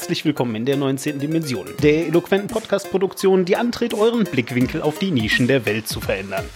Herzlich 0.00 0.24
willkommen 0.24 0.54
in 0.54 0.64
der 0.64 0.78
19. 0.78 1.18
Dimension, 1.18 1.66
der 1.82 2.06
eloquenten 2.06 2.48
Podcast-Produktion, 2.48 3.44
die 3.44 3.56
antritt, 3.56 3.92
euren 3.92 4.24
Blickwinkel 4.24 4.80
auf 4.80 4.98
die 4.98 5.10
Nischen 5.10 5.46
der 5.46 5.66
Welt 5.66 5.88
zu 5.88 6.00
verändern. 6.00 6.46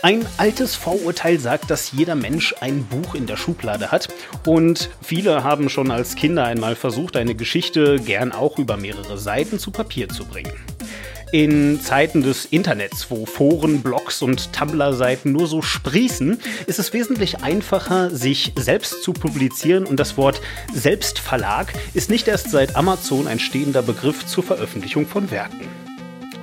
Ein 0.00 0.24
altes 0.36 0.76
Vorurteil 0.76 1.40
sagt, 1.40 1.72
dass 1.72 1.90
jeder 1.90 2.14
Mensch 2.14 2.54
ein 2.60 2.84
Buch 2.84 3.16
in 3.16 3.26
der 3.26 3.36
Schublade 3.36 3.90
hat. 3.90 4.06
Und 4.46 4.90
viele 5.02 5.42
haben 5.42 5.68
schon 5.68 5.90
als 5.90 6.14
Kinder 6.14 6.44
einmal 6.44 6.76
versucht, 6.76 7.16
eine 7.16 7.34
Geschichte 7.34 7.98
gern 7.98 8.30
auch 8.30 8.60
über 8.60 8.76
mehrere 8.76 9.18
Seiten 9.18 9.58
zu 9.58 9.72
Papier 9.72 10.08
zu 10.08 10.24
bringen. 10.24 10.52
In 11.30 11.78
Zeiten 11.82 12.22
des 12.22 12.46
Internets, 12.46 13.10
wo 13.10 13.26
Foren, 13.26 13.82
Blogs 13.82 14.22
und 14.22 14.50
Tumblr-Seiten 14.54 15.30
nur 15.30 15.46
so 15.46 15.60
sprießen, 15.60 16.40
ist 16.66 16.78
es 16.78 16.94
wesentlich 16.94 17.42
einfacher, 17.42 18.08
sich 18.08 18.54
selbst 18.56 19.02
zu 19.02 19.12
publizieren 19.12 19.84
und 19.84 20.00
das 20.00 20.16
Wort 20.16 20.40
Selbstverlag 20.72 21.74
ist 21.92 22.08
nicht 22.08 22.28
erst 22.28 22.50
seit 22.50 22.76
Amazon 22.76 23.26
ein 23.26 23.40
stehender 23.40 23.82
Begriff 23.82 24.24
zur 24.24 24.42
Veröffentlichung 24.42 25.06
von 25.06 25.30
Werken. 25.30 25.87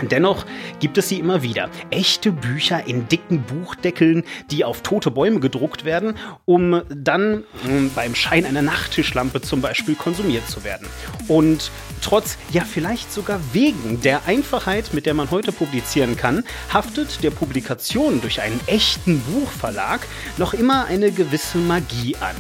Dennoch 0.02 0.46
gibt 0.80 0.98
es 0.98 1.10
sie 1.10 1.20
immer 1.20 1.42
wieder. 1.42 1.70
Echte 1.90 2.32
Bücher 2.32 2.88
in 2.88 3.08
dicken 3.08 3.44
Buchdeckeln, 3.44 4.24
die 4.52 4.66
auf 4.66 4.82
tote 4.82 5.12
Bäume 5.12 5.40
gedruckt 5.40 5.86
werden, 5.86 6.16
um 6.46 6.82
dann 6.90 7.44
hm, 7.64 7.92
beim 7.96 8.16
Schein 8.16 8.46
einer 8.46 8.62
Nachttischlampe 8.62 9.42
zum 9.42 9.62
Beispiel 9.62 9.96
konsumiert 9.96 10.48
zu 10.50 10.64
werden. 10.64 10.88
Und 11.28 11.72
trotz, 12.02 12.38
ja 12.52 12.64
vielleicht 12.64 13.12
sogar 13.12 13.40
wegen 13.54 14.02
der 14.02 14.26
Einfachheit, 14.28 14.94
mit 14.94 15.06
der 15.06 15.14
man 15.14 15.32
heute 15.32 15.52
publizieren 15.52 16.16
kann, 16.18 16.44
haftet 16.74 17.24
der 17.24 17.32
Publikation 17.32 18.22
durch 18.22 18.42
einen 18.42 18.60
echten 18.68 19.20
Buchverlag 19.22 20.02
noch 20.38 20.54
immer 20.54 20.86
eine 20.86 21.12
gewisse 21.12 21.58
Magie 21.58 22.16
an. 22.18 22.36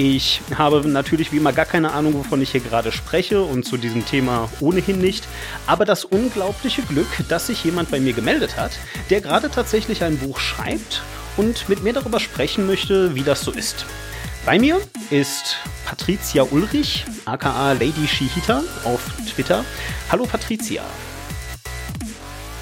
Ich 0.00 0.42
habe 0.56 0.86
natürlich 0.86 1.32
wie 1.32 1.38
immer 1.38 1.52
gar 1.52 1.64
keine 1.64 1.92
Ahnung, 1.92 2.14
wovon 2.14 2.40
ich 2.40 2.52
hier 2.52 2.60
gerade 2.60 2.92
spreche 2.92 3.42
und 3.42 3.64
zu 3.64 3.76
diesem 3.76 4.06
Thema 4.06 4.48
ohnehin 4.60 5.00
nicht. 5.00 5.26
Aber 5.66 5.84
das 5.84 6.04
unglaubliche 6.04 6.82
Glück, 6.82 7.08
dass 7.28 7.48
sich 7.48 7.64
jemand 7.64 7.90
bei 7.90 7.98
mir 7.98 8.12
gemeldet 8.12 8.56
hat, 8.56 8.70
der 9.10 9.20
gerade 9.20 9.50
tatsächlich 9.50 10.04
ein 10.04 10.16
Buch 10.16 10.38
schreibt 10.38 11.02
und 11.36 11.68
mit 11.68 11.82
mir 11.82 11.94
darüber 11.94 12.20
sprechen 12.20 12.64
möchte, 12.68 13.16
wie 13.16 13.24
das 13.24 13.40
so 13.40 13.50
ist. 13.50 13.86
Bei 14.46 14.56
mir 14.56 14.80
ist 15.10 15.56
Patricia 15.84 16.44
Ulrich, 16.44 17.04
aka 17.24 17.72
Lady 17.72 18.06
Shihita 18.06 18.62
auf 18.84 19.00
Twitter. 19.34 19.64
Hallo 20.12 20.26
Patricia. 20.26 20.84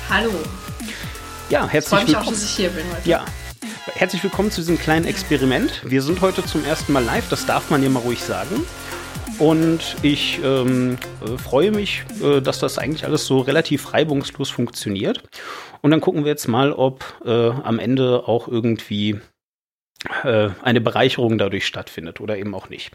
Hallo. 0.09 0.33
Ja, 1.51 1.69
herzlich 1.69 1.93
willkommen. 1.93 2.09
Ich 2.09 2.15
freue 2.15 2.23
mich 2.23 2.29
auch, 2.29 2.33
dass 2.33 2.43
ich 2.45 2.57
hier 2.57 2.71
bin 2.71 2.87
heute. 2.91 3.07
Ja, 3.07 3.27
Herzlich 3.95 4.23
willkommen 4.25 4.51
zu 4.51 4.61
diesem 4.61 4.79
kleinen 4.79 5.07
Experiment. 5.07 5.81
Wir 5.89 6.03
sind 6.03 6.21
heute 6.21 6.45
zum 6.45 6.65
ersten 6.65 6.93
Mal 6.93 7.05
live, 7.05 7.29
das 7.29 7.47
darf 7.47 7.71
man 7.71 7.83
ja 7.85 7.89
mal 7.89 8.01
ruhig 8.01 8.21
sagen. 8.21 8.67
Und 9.39 9.97
ich 10.03 10.41
ähm, 10.43 10.99
äh, 11.25 11.39
freue 11.39 11.71
mich, 11.71 12.03
äh, 12.21 12.41
dass 12.41 12.59
das 12.59 12.79
eigentlich 12.79 13.05
alles 13.05 13.27
so 13.27 13.39
relativ 13.39 13.93
reibungslos 13.93 14.51
funktioniert. 14.51 15.23
Und 15.83 15.93
dann 15.93 16.01
gucken 16.01 16.25
wir 16.25 16.31
jetzt 16.31 16.49
mal, 16.49 16.73
ob 16.73 17.05
äh, 17.25 17.31
am 17.31 17.79
Ende 17.79 18.27
auch 18.27 18.49
irgendwie 18.49 19.21
äh, 20.25 20.51
eine 20.63 20.81
Bereicherung 20.81 21.39
dadurch 21.39 21.65
stattfindet 21.65 22.21
oder 22.21 22.37
eben 22.37 22.55
auch 22.57 22.69
nicht. 22.69 22.91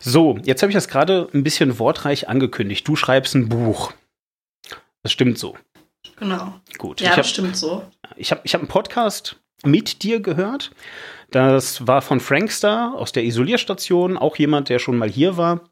So, 0.00 0.38
jetzt 0.44 0.62
habe 0.62 0.70
ich 0.70 0.76
das 0.76 0.88
gerade 0.88 1.28
ein 1.34 1.42
bisschen 1.42 1.80
wortreich 1.80 2.28
angekündigt. 2.28 2.86
Du 2.86 2.94
schreibst 2.94 3.34
ein 3.34 3.48
Buch. 3.48 3.92
Das 5.02 5.10
stimmt 5.10 5.38
so. 5.38 5.56
Genau. 6.16 6.54
Gut. 6.78 7.00
Ja, 7.00 7.10
hab, 7.10 7.16
das 7.16 7.30
stimmt 7.30 7.56
so. 7.56 7.84
Ich 8.16 8.30
habe 8.30 8.40
ich 8.44 8.54
hab 8.54 8.60
einen 8.60 8.68
Podcast 8.68 9.40
mit 9.64 10.02
dir 10.02 10.20
gehört. 10.20 10.70
Das 11.30 11.86
war 11.86 12.02
von 12.02 12.20
Frankstar 12.20 12.94
aus 12.94 13.12
der 13.12 13.24
Isolierstation, 13.24 14.16
auch 14.16 14.36
jemand, 14.36 14.68
der 14.68 14.78
schon 14.78 14.96
mal 14.96 15.10
hier 15.10 15.36
war. 15.36 15.68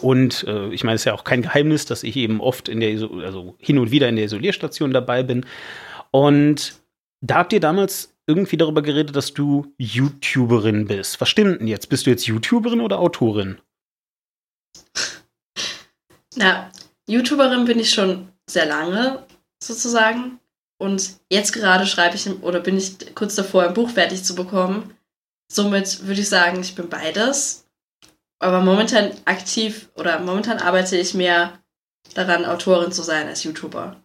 Und 0.00 0.44
äh, 0.44 0.68
ich 0.70 0.84
meine, 0.84 0.96
es 0.96 1.02
ist 1.02 1.06
ja 1.06 1.14
auch 1.14 1.24
kein 1.24 1.42
Geheimnis, 1.42 1.86
dass 1.86 2.02
ich 2.02 2.16
eben 2.16 2.40
oft 2.40 2.68
in 2.68 2.80
der, 2.80 2.90
Iso 2.90 3.20
also 3.20 3.54
hin 3.58 3.78
und 3.78 3.90
wieder 3.90 4.08
in 4.08 4.16
der 4.16 4.24
Isolierstation 4.24 4.90
dabei 4.90 5.22
bin. 5.22 5.46
Und 6.10 6.80
da 7.20 7.36
habt 7.36 7.52
ihr 7.52 7.60
damals 7.60 8.12
irgendwie 8.26 8.56
darüber 8.56 8.82
geredet, 8.82 9.14
dass 9.14 9.32
du 9.32 9.72
YouTuberin 9.78 10.86
bist. 10.86 11.20
Was 11.20 11.28
stimmt 11.28 11.60
denn 11.60 11.68
jetzt? 11.68 11.88
Bist 11.88 12.06
du 12.06 12.10
jetzt 12.10 12.26
YouTuberin 12.26 12.80
oder 12.80 12.98
Autorin? 12.98 13.58
Na, 16.34 16.70
YouTuberin 17.06 17.64
bin 17.64 17.78
ich 17.78 17.90
schon 17.90 18.28
sehr 18.48 18.66
lange, 18.66 19.24
sozusagen. 19.62 20.38
Und 20.78 21.16
jetzt 21.30 21.52
gerade 21.52 21.86
schreibe 21.86 22.16
ich 22.16 22.28
oder 22.42 22.60
bin 22.60 22.76
ich 22.76 23.14
kurz 23.14 23.34
davor, 23.34 23.64
ein 23.64 23.74
Buch 23.74 23.90
fertig 23.90 24.22
zu 24.24 24.34
bekommen. 24.34 24.94
Somit 25.50 26.06
würde 26.06 26.20
ich 26.20 26.28
sagen, 26.28 26.60
ich 26.60 26.74
bin 26.74 26.88
beides. 26.88 27.66
Aber 28.38 28.60
momentan 28.60 29.12
aktiv 29.24 29.88
oder 29.94 30.18
momentan 30.20 30.58
arbeite 30.58 30.96
ich 30.96 31.14
mehr 31.14 31.58
daran, 32.14 32.44
Autorin 32.44 32.92
zu 32.92 33.02
sein 33.02 33.26
als 33.26 33.44
YouTuber. 33.44 33.96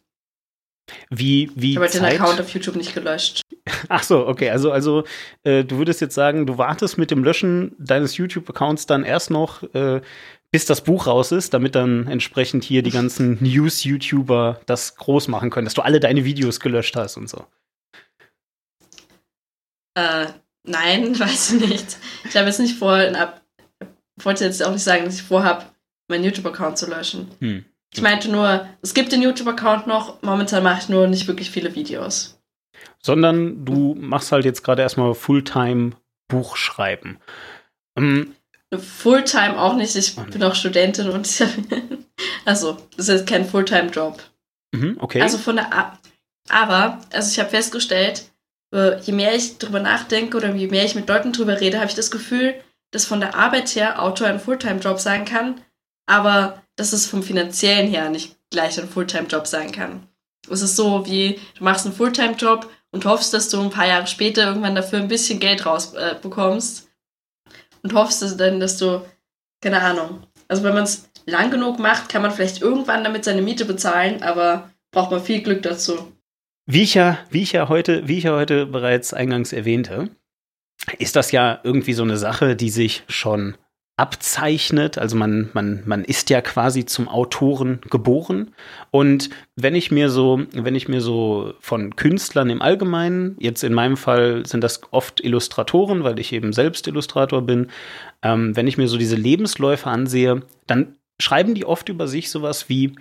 Wie, 1.10 1.52
wie 1.56 1.72
ich 1.72 1.78
habe 1.78 1.90
den 1.90 2.06
Account 2.06 2.40
auf 2.40 2.50
YouTube 2.50 2.76
nicht 2.76 2.94
gelöscht. 2.94 3.42
Ach 3.90 4.04
so, 4.04 4.28
okay. 4.28 4.50
Also, 4.50 4.72
also 4.72 5.04
äh, 5.44 5.64
du 5.64 5.78
würdest 5.78 6.02
jetzt 6.02 6.16
sagen, 6.16 6.46
du 6.46 6.58
wartest 6.58 6.98
mit 6.98 7.12
dem 7.12 7.24
Löschen 7.24 7.76
deines 7.80 8.18
YouTube-Accounts 8.18 8.86
dann 8.86 9.04
erst 9.04 9.30
noch, 9.30 9.64
äh, 9.74 10.02
bis 10.52 10.66
das 10.66 10.84
Buch 10.84 11.08
raus 11.08 11.32
ist, 11.32 11.54
damit 11.54 11.76
dann 11.76 12.08
entsprechend 12.08 12.64
hier 12.64 12.84
die 12.84 12.92
ganzen 12.92 13.38
News-YouTuber 13.42 14.62
das 14.66 14.96
groß 14.96 15.30
machen 15.30 15.50
können, 15.50 15.66
dass 15.66 15.74
du 15.74 15.82
alle 15.82 16.00
deine 16.00 16.26
Videos 16.26 16.60
gelöscht 16.60 16.96
hast 16.96 17.18
und 17.18 17.30
so. 17.30 17.46
Äh, 19.96 20.28
nein, 20.64 21.18
weiß 21.20 21.54
ich 21.54 21.68
nicht. 21.68 21.98
Ich 22.26 22.36
habe 22.36 22.48
jetzt 22.48 22.60
nicht 22.60 22.78
vor, 22.78 22.98
ab, 22.98 23.42
wollte 24.22 24.44
jetzt 24.44 24.64
auch 24.64 24.74
nicht 24.74 24.84
sagen, 24.84 25.06
dass 25.06 25.16
ich 25.16 25.24
vorhabe, 25.24 25.66
meinen 26.10 26.26
YouTube-Account 26.26 26.78
zu 26.78 26.90
löschen. 26.90 27.32
Hm. 27.40 27.66
Ich 27.94 28.02
meinte 28.02 28.30
nur, 28.32 28.68
es 28.82 28.94
gibt 28.94 29.12
den 29.12 29.22
YouTube-Account 29.22 29.88
noch, 29.88 30.22
momentan 30.22 30.64
mache 30.64 30.82
ich 30.82 30.90
nur 30.90 31.08
nicht 31.08 31.28
wirklich 31.28 31.52
viele 31.52 31.76
Videos. 31.76 32.38
Sondern 33.02 33.66
du 33.66 33.96
machst 33.96 34.32
halt 34.32 34.46
jetzt 34.46 34.64
gerade 34.64 34.82
erstmal 34.82 35.14
Fulltime 35.14 35.92
Buchschreiben. 36.30 37.20
Ähm, 37.98 38.36
Fulltime 38.78 39.60
auch 39.60 39.76
nicht. 39.76 39.96
Ich 39.96 40.16
bin 40.16 40.44
auch 40.44 40.56
Studentin 40.56 41.10
und 41.10 41.28
ich 41.28 41.44
also 42.46 42.78
das 42.98 43.10
ist 43.10 43.28
kein 43.28 43.46
Fulltime-Job. 43.46 44.22
Mhm, 44.74 44.98
okay. 45.00 45.22
Also 45.22 45.38
von 45.38 45.58
der 45.58 45.74
A 45.74 45.98
aber 46.50 47.00
also 47.12 47.32
ich 47.32 47.40
habe 47.40 47.50
festgestellt, 47.50 48.26
äh, 48.74 49.00
je 49.02 49.14
mehr 49.14 49.36
ich 49.36 49.58
drüber 49.58 49.80
nachdenke 49.80 50.38
oder 50.38 50.54
je 50.56 50.68
mehr 50.68 50.86
ich 50.86 50.96
mit 50.96 51.08
Leuten 51.08 51.34
drüber 51.34 51.60
rede, 51.60 51.78
habe 51.78 51.90
ich 51.90 51.96
das 51.96 52.12
Gefühl, 52.12 52.56
dass 52.92 53.06
von 53.06 53.20
der 53.20 53.36
Arbeit 53.36 53.76
her 53.76 54.02
Autor 54.02 54.28
ein 54.28 54.40
Fulltime-Job 54.40 55.00
sein 55.00 55.26
kann, 55.26 55.62
aber 56.08 56.62
dass 56.76 56.94
es 56.94 57.06
vom 57.06 57.24
finanziellen 57.24 57.90
her 57.90 58.10
nicht 58.10 58.38
gleich 58.50 58.80
ein 58.80 58.90
Fulltime-Job 58.90 59.48
sein 59.48 59.72
kann. 59.72 60.08
Es 60.50 60.62
ist 60.62 60.76
so 60.76 61.06
wie 61.06 61.40
du 61.58 61.64
machst 61.64 61.86
einen 61.86 61.96
Fulltime-Job 61.96 62.70
und 62.92 63.06
hoffst, 63.06 63.34
dass 63.34 63.50
du 63.50 63.62
ein 63.62 63.70
paar 63.70 63.88
Jahre 63.88 64.08
später 64.08 64.46
irgendwann 64.46 64.76
dafür 64.76 65.00
ein 65.00 65.08
bisschen 65.08 65.40
Geld 65.40 65.66
rausbekommst. 65.66 66.86
Äh, 66.86 66.91
und 67.84 67.94
hoffst 67.94 68.22
du 68.22 68.28
dann, 68.36 68.60
dass 68.60 68.78
du, 68.78 69.06
keine 69.62 69.82
Ahnung, 69.82 70.24
also 70.48 70.64
wenn 70.64 70.74
man 70.74 70.84
es 70.84 71.10
lang 71.26 71.52
genug 71.52 71.80
macht, 71.80 72.10
kann 72.10 72.22
man 72.22 72.32
vielleicht 72.32 72.62
irgendwann 72.62 73.04
damit 73.04 73.24
seine 73.24 73.42
Miete 73.42 73.66
bezahlen, 73.66 74.24
aber 74.24 74.70
braucht 74.92 75.12
man 75.12 75.24
viel 75.24 75.42
Glück 75.42 75.62
dazu. 75.62 76.12
Wie 76.66 76.84
ich 76.84 76.94
ja, 76.94 77.18
wie 77.30 77.42
ich 77.42 77.54
ja 77.54 77.70
heute, 77.70 78.08
wie 78.08 78.18
ich 78.18 78.26
ja 78.26 78.34
heute 78.34 78.66
bereits 78.66 79.14
eingangs 79.14 79.54
erwähnte, 79.54 80.10
ist 81.00 81.16
das 81.16 81.32
ja 81.32 81.60
irgendwie 81.64 81.94
so 81.94 82.04
eine 82.04 82.18
Sache, 82.18 82.56
die 82.56 82.70
sich 82.70 83.04
schon 83.08 83.56
abzeichnet. 84.02 84.98
Also 84.98 85.16
man, 85.16 85.52
man, 85.54 85.84
man 85.86 86.04
ist 86.04 86.32
ja 86.32 86.42
quasi 86.42 86.88
zum 86.88 87.08
Autoren 87.08 87.80
geboren. 87.92 88.56
Und 88.90 89.30
wenn 89.56 89.76
ich 89.76 89.92
mir 89.92 90.10
so, 90.10 90.42
wenn 90.54 90.74
ich 90.74 90.88
mir 90.88 91.02
so 91.02 91.54
von 91.60 91.96
Künstlern 91.96 92.50
im 92.50 92.64
Allgemeinen, 92.64 93.36
jetzt 93.40 93.64
in 93.64 93.76
meinem 93.76 93.98
Fall 93.98 94.44
sind 94.48 94.64
das 94.64 94.82
oft 94.90 95.24
Illustratoren, 95.24 96.04
weil 96.04 96.20
ich 96.20 96.34
eben 96.34 96.52
selbst 96.52 96.88
Illustrator 96.88 97.44
bin, 97.44 97.68
ähm, 98.24 98.56
wenn 98.56 98.66
ich 98.66 98.80
mir 98.80 98.88
so 98.88 98.98
diese 98.98 99.16
Lebensläufe 99.16 99.88
ansehe, 99.88 100.42
dann 100.66 100.96
schreiben 101.22 101.54
die 101.54 101.66
oft 101.66 101.88
über 101.88 102.08
sich 102.08 102.32
sowas 102.32 102.70
wie, 102.70 102.96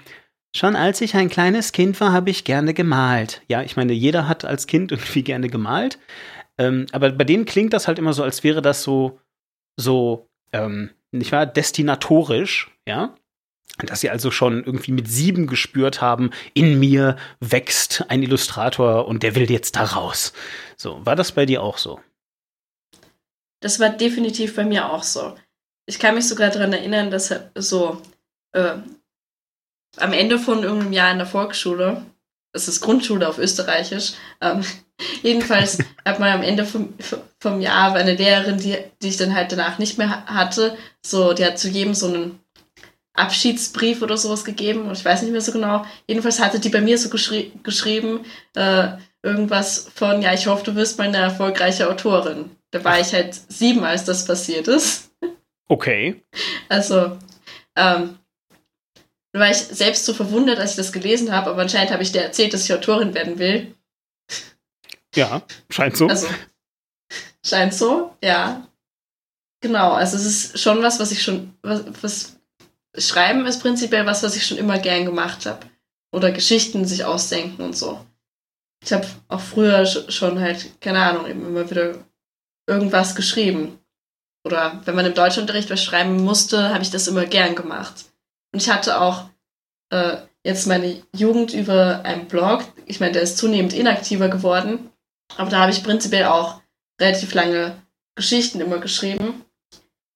Schon 0.52 0.74
als 0.74 1.00
ich 1.00 1.14
ein 1.14 1.28
kleines 1.28 1.70
Kind 1.70 2.00
war, 2.00 2.12
habe 2.12 2.30
ich 2.30 2.42
gerne 2.42 2.74
gemalt. 2.74 3.40
Ja, 3.46 3.62
ich 3.62 3.76
meine, 3.76 3.92
jeder 3.92 4.26
hat 4.26 4.44
als 4.44 4.66
Kind 4.66 4.90
irgendwie 4.92 5.22
gerne 5.22 5.48
gemalt. 5.48 5.98
Ähm, 6.58 6.86
aber 6.90 7.12
bei 7.12 7.22
denen 7.22 7.44
klingt 7.44 7.72
das 7.72 7.86
halt 7.86 8.00
immer 8.00 8.12
so, 8.12 8.24
als 8.24 8.42
wäre 8.42 8.60
das 8.60 8.82
so, 8.82 9.20
so 9.76 10.29
ähm, 10.52 10.90
nicht 11.10 11.32
wahr, 11.32 11.46
destinatorisch, 11.46 12.70
ja, 12.86 13.14
dass 13.78 14.00
sie 14.00 14.10
also 14.10 14.30
schon 14.30 14.64
irgendwie 14.64 14.92
mit 14.92 15.08
sieben 15.08 15.46
gespürt 15.46 16.00
haben, 16.00 16.30
in 16.54 16.78
mir 16.78 17.16
wächst 17.40 18.04
ein 18.08 18.22
Illustrator 18.22 19.06
und 19.06 19.22
der 19.22 19.34
will 19.34 19.50
jetzt 19.50 19.76
da 19.76 19.84
raus. 19.84 20.32
So, 20.76 21.04
war 21.04 21.16
das 21.16 21.32
bei 21.32 21.46
dir 21.46 21.62
auch 21.62 21.78
so? 21.78 22.00
Das 23.60 23.80
war 23.80 23.90
definitiv 23.90 24.56
bei 24.56 24.64
mir 24.64 24.90
auch 24.90 25.02
so. 25.02 25.34
Ich 25.86 25.98
kann 25.98 26.14
mich 26.14 26.28
sogar 26.28 26.50
daran 26.50 26.72
erinnern, 26.72 27.10
dass 27.10 27.34
so 27.54 28.00
äh, 28.52 28.76
am 29.96 30.12
Ende 30.12 30.38
von 30.38 30.62
irgendeinem 30.62 30.92
Jahr 30.92 31.12
in 31.12 31.18
der 31.18 31.26
Volksschule, 31.26 32.04
das 32.52 32.68
ist 32.68 32.80
Grundschule 32.80 33.28
auf 33.28 33.38
Österreichisch, 33.38 34.12
ähm, 34.40 34.64
Jedenfalls 35.22 35.78
hat 36.04 36.18
man 36.18 36.32
am 36.32 36.42
Ende 36.42 36.64
vom, 36.64 36.94
vom 37.40 37.60
Jahr 37.60 37.94
eine 37.94 38.14
Lehrerin, 38.14 38.58
die, 38.58 38.76
die 39.02 39.08
ich 39.08 39.16
dann 39.16 39.34
halt 39.34 39.50
danach 39.50 39.78
nicht 39.78 39.98
mehr 39.98 40.26
hatte, 40.26 40.76
so, 41.04 41.32
die 41.32 41.44
hat 41.44 41.58
zu 41.58 41.68
jedem 41.68 41.94
so 41.94 42.06
einen 42.06 42.38
Abschiedsbrief 43.14 44.02
oder 44.02 44.16
sowas 44.16 44.44
gegeben 44.44 44.86
und 44.86 44.92
ich 44.92 45.04
weiß 45.04 45.22
nicht 45.22 45.32
mehr 45.32 45.40
so 45.40 45.52
genau. 45.52 45.84
Jedenfalls 46.06 46.40
hatte 46.40 46.60
die 46.60 46.68
bei 46.68 46.80
mir 46.80 46.96
so 46.98 47.08
geschri 47.08 47.52
geschrieben, 47.62 48.24
äh, 48.54 48.88
irgendwas 49.22 49.90
von, 49.94 50.22
ja, 50.22 50.32
ich 50.32 50.46
hoffe, 50.46 50.64
du 50.64 50.74
wirst 50.76 50.98
mal 50.98 51.08
eine 51.08 51.18
erfolgreiche 51.18 51.88
Autorin. 51.88 52.50
Da 52.70 52.84
war 52.84 53.00
ich 53.00 53.12
halt 53.12 53.34
sieben, 53.34 53.84
als 53.84 54.04
das 54.04 54.26
passiert 54.26 54.68
ist. 54.68 55.10
Okay. 55.68 56.22
Also, 56.68 57.18
ähm, 57.76 58.18
da 59.32 59.40
war 59.40 59.50
ich 59.50 59.58
selbst 59.58 60.04
so 60.04 60.14
verwundert, 60.14 60.58
als 60.58 60.72
ich 60.72 60.76
das 60.76 60.92
gelesen 60.92 61.32
habe, 61.32 61.50
aber 61.50 61.62
anscheinend 61.62 61.92
habe 61.92 62.02
ich 62.02 62.12
dir 62.12 62.22
erzählt, 62.22 62.52
dass 62.52 62.64
ich 62.64 62.72
Autorin 62.72 63.14
werden 63.14 63.38
will. 63.38 63.74
Ja, 65.14 65.42
scheint 65.68 65.96
so. 65.96 66.06
Also, 66.06 66.28
scheint 67.44 67.74
so, 67.74 68.14
ja. 68.22 68.66
Genau, 69.62 69.92
also 69.92 70.16
es 70.16 70.24
ist 70.24 70.58
schon 70.60 70.82
was, 70.82 71.00
was 71.00 71.12
ich 71.12 71.22
schon, 71.22 71.54
was, 71.62 71.84
was 72.02 72.40
Schreiben 72.96 73.46
ist 73.46 73.60
prinzipiell 73.60 74.06
was, 74.06 74.22
was 74.22 74.36
ich 74.36 74.46
schon 74.46 74.58
immer 74.58 74.78
gern 74.78 75.04
gemacht 75.04 75.46
habe. 75.46 75.66
Oder 76.12 76.32
Geschichten 76.32 76.84
sich 76.86 77.04
ausdenken 77.04 77.62
und 77.62 77.76
so. 77.76 78.04
Ich 78.82 78.92
habe 78.92 79.06
auch 79.28 79.40
früher 79.40 79.84
schon 79.86 80.40
halt, 80.40 80.80
keine 80.80 81.00
Ahnung, 81.02 81.26
eben 81.26 81.46
immer 81.46 81.70
wieder 81.70 81.94
irgendwas 82.66 83.14
geschrieben. 83.14 83.78
Oder 84.44 84.80
wenn 84.84 84.94
man 84.94 85.06
im 85.06 85.14
Deutschunterricht 85.14 85.70
was 85.70 85.84
schreiben 85.84 86.24
musste, 86.24 86.70
habe 86.70 86.82
ich 86.82 86.90
das 86.90 87.06
immer 87.06 87.26
gern 87.26 87.54
gemacht. 87.54 88.06
Und 88.52 88.62
ich 88.62 88.70
hatte 88.70 89.00
auch 89.00 89.28
äh, 89.90 90.16
jetzt 90.44 90.66
meine 90.66 91.02
Jugend 91.14 91.52
über 91.52 92.04
einen 92.04 92.26
Blog. 92.26 92.64
Ich 92.86 93.00
meine, 93.00 93.12
der 93.12 93.22
ist 93.22 93.38
zunehmend 93.38 93.74
inaktiver 93.74 94.28
geworden. 94.28 94.90
Aber 95.36 95.50
da 95.50 95.60
habe 95.60 95.72
ich 95.72 95.84
prinzipiell 95.84 96.24
auch 96.24 96.59
relativ 97.00 97.34
lange 97.34 97.76
Geschichten 98.14 98.60
immer 98.60 98.78
geschrieben. 98.78 99.44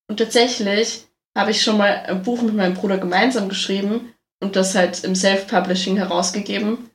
Und 0.09 0.19
tatsächlich 0.19 1.07
habe 1.37 1.51
ich 1.51 1.63
schon 1.63 1.79
mal 1.79 2.05
ein 2.07 2.23
Buch 2.23 2.43
mit 2.43 2.55
meinem 2.55 2.75
Bruder 2.75 2.99
gemeinsam 2.99 3.49
geschrieben 3.49 4.13
und 4.41 4.57
das 4.57 4.75
halt 4.75 5.03
im 5.05 5.15
Self-Publishing 5.15 5.97
herausgegeben. 5.97 6.91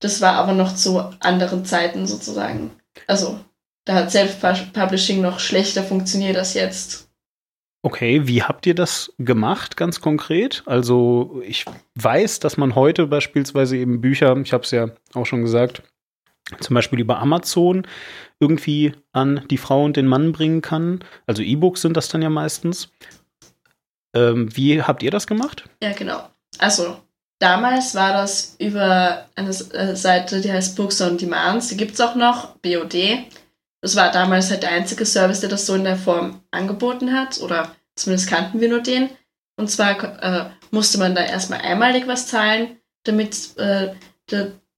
Das 0.00 0.20
war 0.20 0.34
aber 0.34 0.52
noch 0.52 0.74
zu 0.74 0.98
anderen 1.20 1.64
Zeiten 1.64 2.06
sozusagen. 2.06 2.70
Also, 3.06 3.38
da 3.84 3.94
hat 3.94 4.10
Self-Publishing 4.10 5.20
noch 5.20 5.38
schlechter 5.40 5.82
funktioniert 5.82 6.36
als 6.36 6.54
jetzt. 6.54 7.10
Okay, 7.82 8.26
wie 8.26 8.42
habt 8.42 8.64
ihr 8.66 8.74
das 8.74 9.12
gemacht, 9.18 9.76
ganz 9.76 10.00
konkret? 10.00 10.62
Also, 10.64 11.42
ich 11.44 11.66
weiß, 11.96 12.40
dass 12.40 12.56
man 12.56 12.74
heute 12.74 13.06
beispielsweise 13.06 13.76
eben 13.76 14.00
Bücher, 14.00 14.36
ich 14.38 14.54
habe 14.54 14.64
es 14.64 14.70
ja 14.70 14.88
auch 15.12 15.26
schon 15.26 15.42
gesagt, 15.42 15.82
zum 16.60 16.74
Beispiel 16.74 17.00
über 17.00 17.18
Amazon 17.18 17.86
irgendwie 18.40 18.92
an 19.12 19.44
die 19.50 19.58
Frau 19.58 19.84
und 19.84 19.96
den 19.96 20.06
Mann 20.06 20.32
bringen 20.32 20.62
kann. 20.62 21.00
Also 21.26 21.42
E-Books 21.42 21.82
sind 21.82 21.96
das 21.96 22.08
dann 22.08 22.22
ja 22.22 22.30
meistens. 22.30 22.88
Ähm, 24.14 24.54
wie 24.56 24.82
habt 24.82 25.02
ihr 25.02 25.10
das 25.10 25.26
gemacht? 25.26 25.64
Ja, 25.82 25.92
genau. 25.92 26.28
Also, 26.58 26.96
damals 27.40 27.94
war 27.94 28.12
das 28.12 28.56
über 28.58 29.26
eine 29.34 29.50
äh, 29.50 29.96
Seite, 29.96 30.40
die 30.40 30.52
heißt 30.52 30.76
Books 30.76 31.00
on 31.00 31.18
Demand. 31.18 31.68
Die 31.70 31.76
gibt 31.76 31.94
es 31.94 32.00
auch 32.00 32.14
noch, 32.14 32.56
BOD. 32.56 32.94
Das 33.80 33.96
war 33.96 34.10
damals 34.10 34.50
halt 34.50 34.62
der 34.62 34.70
einzige 34.70 35.04
Service, 35.04 35.40
der 35.40 35.50
das 35.50 35.66
so 35.66 35.74
in 35.74 35.84
der 35.84 35.96
Form 35.96 36.40
angeboten 36.50 37.12
hat. 37.12 37.40
Oder 37.40 37.74
zumindest 37.96 38.30
kannten 38.30 38.60
wir 38.60 38.68
nur 38.68 38.80
den. 38.80 39.10
Und 39.56 39.70
zwar 39.70 40.22
äh, 40.22 40.50
musste 40.70 40.98
man 40.98 41.14
da 41.14 41.22
erstmal 41.22 41.60
einmalig 41.60 42.06
was 42.06 42.26
zahlen, 42.28 42.78
damit 43.04 43.56
äh, 43.58 43.94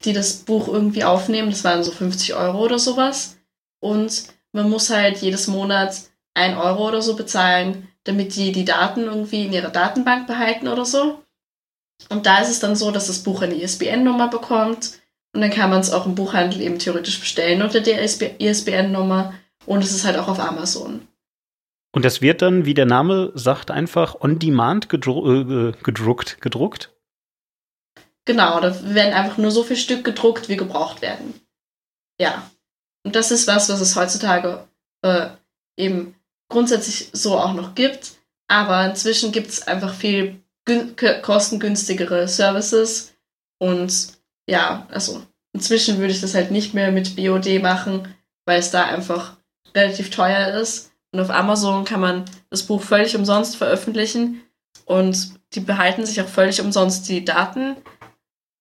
die 0.05 0.13
das 0.13 0.35
Buch 0.39 0.69
irgendwie 0.69 1.05
aufnehmen. 1.05 1.51
Das 1.51 1.65
waren 1.65 1.85
so 1.85 1.93
50 1.93 2.35
Euro 2.35 2.65
oder 2.65 2.79
sowas. 2.79 3.36
Und 3.81 4.25
man 4.53 4.71
muss 4.71 4.91
halt 4.91 5.19
jedes 5.19 5.47
Monat 5.47 5.97
ein 6.35 6.57
Euro 6.57 6.89
oder 6.89 7.03
so 7.03 7.17
bezahlen, 7.17 7.89
damit 8.05 8.37
die 8.37 8.53
die 8.53 8.65
Daten 8.65 9.03
irgendwie 9.03 9.47
in 9.47 9.53
ihrer 9.53 9.71
Datenbank 9.71 10.27
behalten 10.27 10.69
oder 10.69 10.85
so. 10.85 11.23
Und 12.11 12.27
da 12.27 12.39
ist 12.39 12.51
es 12.51 12.61
dann 12.61 12.77
so, 12.77 12.91
dass 12.91 13.07
das 13.07 13.23
Buch 13.23 13.43
eine 13.43 13.55
ISBN-Nummer 13.55 14.29
bekommt 14.29 15.01
und 15.35 15.41
dann 15.41 15.51
kann 15.51 15.71
man 15.71 15.81
es 15.81 15.91
auch 15.91 16.07
im 16.07 16.15
Buchhandel 16.15 16.61
eben 16.61 16.79
theoretisch 16.79 17.21
bestellen 17.21 17.63
unter 17.63 17.81
der 17.81 18.03
ISBN-Nummer 18.03 19.35
und 19.67 19.83
es 19.83 19.93
ist 19.93 20.05
halt 20.05 20.17
auch 20.19 20.29
auf 20.29 20.41
Amazon. 20.41 21.07
Und 21.93 22.05
das 22.05 22.21
wird 22.21 22.43
dann, 22.43 22.67
wie 22.67 22.75
der 22.75 22.87
Name 22.87 23.33
sagt, 23.35 23.71
einfach 23.71 24.21
on 24.21 24.39
demand 24.39 24.89
gedru 24.89 25.71
äh, 25.71 25.73
gedruckt, 25.83 26.41
gedruckt? 26.41 26.93
Genau, 28.27 28.61
da 28.61 28.95
werden 28.95 29.15
einfach 29.15 29.39
nur 29.39 29.51
so 29.51 29.63
viel 29.63 29.77
Stück 29.77 30.05
gedruckt, 30.05 30.49
wie 30.49 30.57
gebraucht 30.57 31.01
werden. 31.01 31.41
Ja. 32.21 32.51
Und 33.07 33.15
das 33.15 33.31
ist 33.31 33.47
was, 33.47 33.69
was 33.69 33.81
es 33.81 33.95
heutzutage 33.95 34.67
äh, 35.03 35.29
eben 35.77 36.17
grundsätzlich 36.49 37.11
so 37.13 37.39
auch 37.39 37.53
noch 37.53 37.77
gibt. 37.77 38.15
Aber 38.49 38.85
inzwischen 38.85 39.31
gibt 39.31 39.49
es 39.49 39.65
einfach 39.69 39.95
viel 39.95 40.43
kostengünstigere 41.23 42.27
Services. 42.27 43.15
Und 43.61 44.09
ja, 44.49 44.89
also 44.91 45.23
inzwischen 45.53 45.99
würde 45.99 46.15
ich 46.15 46.21
das 46.21 46.35
halt 46.35 46.51
nicht 46.51 46.75
mehr 46.75 46.91
mit 46.91 47.15
BOD 47.15 47.63
machen, 47.63 48.13
weil 48.45 48.59
es 48.59 48.73
da 48.73 48.87
einfach 48.87 49.37
relativ 49.73 50.11
teuer 50.11 50.61
ist. 50.61 50.91
Und 51.13 51.21
auf 51.21 51.31
Amazon 51.31 51.85
kann 51.85 52.01
man 52.01 52.25
das 52.51 52.65
Buch 52.65 52.83
völlig 52.83 53.15
umsonst 53.15 53.55
veröffentlichen 53.55 54.43
und 54.85 55.31
die 55.55 55.61
behalten 55.61 56.05
sich 56.05 56.21
auch 56.21 56.29
völlig 56.29 56.61
umsonst 56.61 57.09
die 57.09 57.25
Daten. 57.25 57.77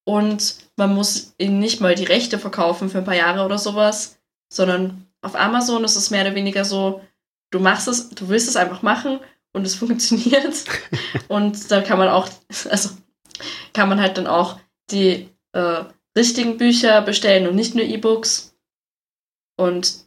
Und 0.03 0.57
man 0.75 0.93
muss 0.93 1.33
ihnen 1.39 1.57
nicht 1.57 1.81
mal 1.81 1.95
die 1.95 2.03
Rechte 2.03 2.37
verkaufen 2.37 2.91
für 2.91 2.99
ein 2.99 3.05
paar 3.05 3.15
Jahre 3.15 3.43
oder 3.43 3.57
sowas, 3.57 4.14
sondern 4.49 5.07
auf 5.21 5.35
Amazon 5.35 5.83
ist 5.83 5.95
es 5.95 6.11
mehr 6.11 6.21
oder 6.21 6.35
weniger 6.35 6.65
so, 6.65 7.01
du 7.51 7.59
machst 7.59 7.87
es, 7.87 8.09
du 8.09 8.29
willst 8.29 8.47
es 8.47 8.55
einfach 8.55 8.81
machen 8.81 9.19
und 9.53 9.65
es 9.65 9.75
funktioniert. 9.83 10.65
und 11.27 11.71
da 11.71 11.81
kann 11.81 11.97
man 11.97 12.09
auch, 12.09 12.29
also 12.69 12.89
kann 13.73 13.89
man 13.89 13.99
halt 13.99 14.17
dann 14.17 14.27
auch 14.27 14.59
die 14.91 15.29
äh, 15.53 15.83
richtigen 16.17 16.57
Bücher 16.57 17.01
bestellen 17.01 17.47
und 17.47 17.55
nicht 17.55 17.75
nur 17.75 17.85
E-Books. 17.85 18.55
Und 19.57 20.05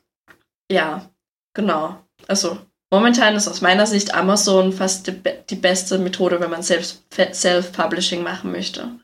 ja, 0.70 1.10
genau. 1.54 1.98
Also 2.26 2.58
momentan 2.90 3.34
ist 3.34 3.48
aus 3.48 3.60
meiner 3.60 3.86
Sicht 3.86 4.14
Amazon 4.14 4.72
fast 4.72 5.06
die, 5.06 5.20
die 5.50 5.56
beste 5.56 5.98
Methode, 5.98 6.40
wenn 6.40 6.50
man 6.50 6.62
Self-Publishing 6.62 8.22
machen 8.22 8.52
möchte. 8.52 8.98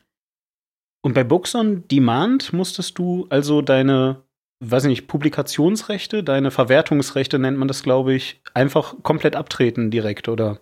Und 1.03 1.13
bei 1.13 1.23
Books 1.23 1.53
on 1.53 1.87
Demand 1.87 2.51
musstest 2.53 2.97
du 2.97 3.27
also 3.29 3.61
deine 3.61 4.24
weiß 4.69 4.85
nicht, 4.85 5.07
Publikationsrechte, 5.07 6.23
deine 6.23 6.51
Verwertungsrechte 6.51 7.39
nennt 7.39 7.57
man 7.57 7.67
das, 7.67 7.83
glaube 7.83 8.13
ich, 8.13 8.41
einfach 8.53 8.95
komplett 9.03 9.35
abtreten 9.35 9.91
direkt, 9.91 10.27
oder? 10.29 10.59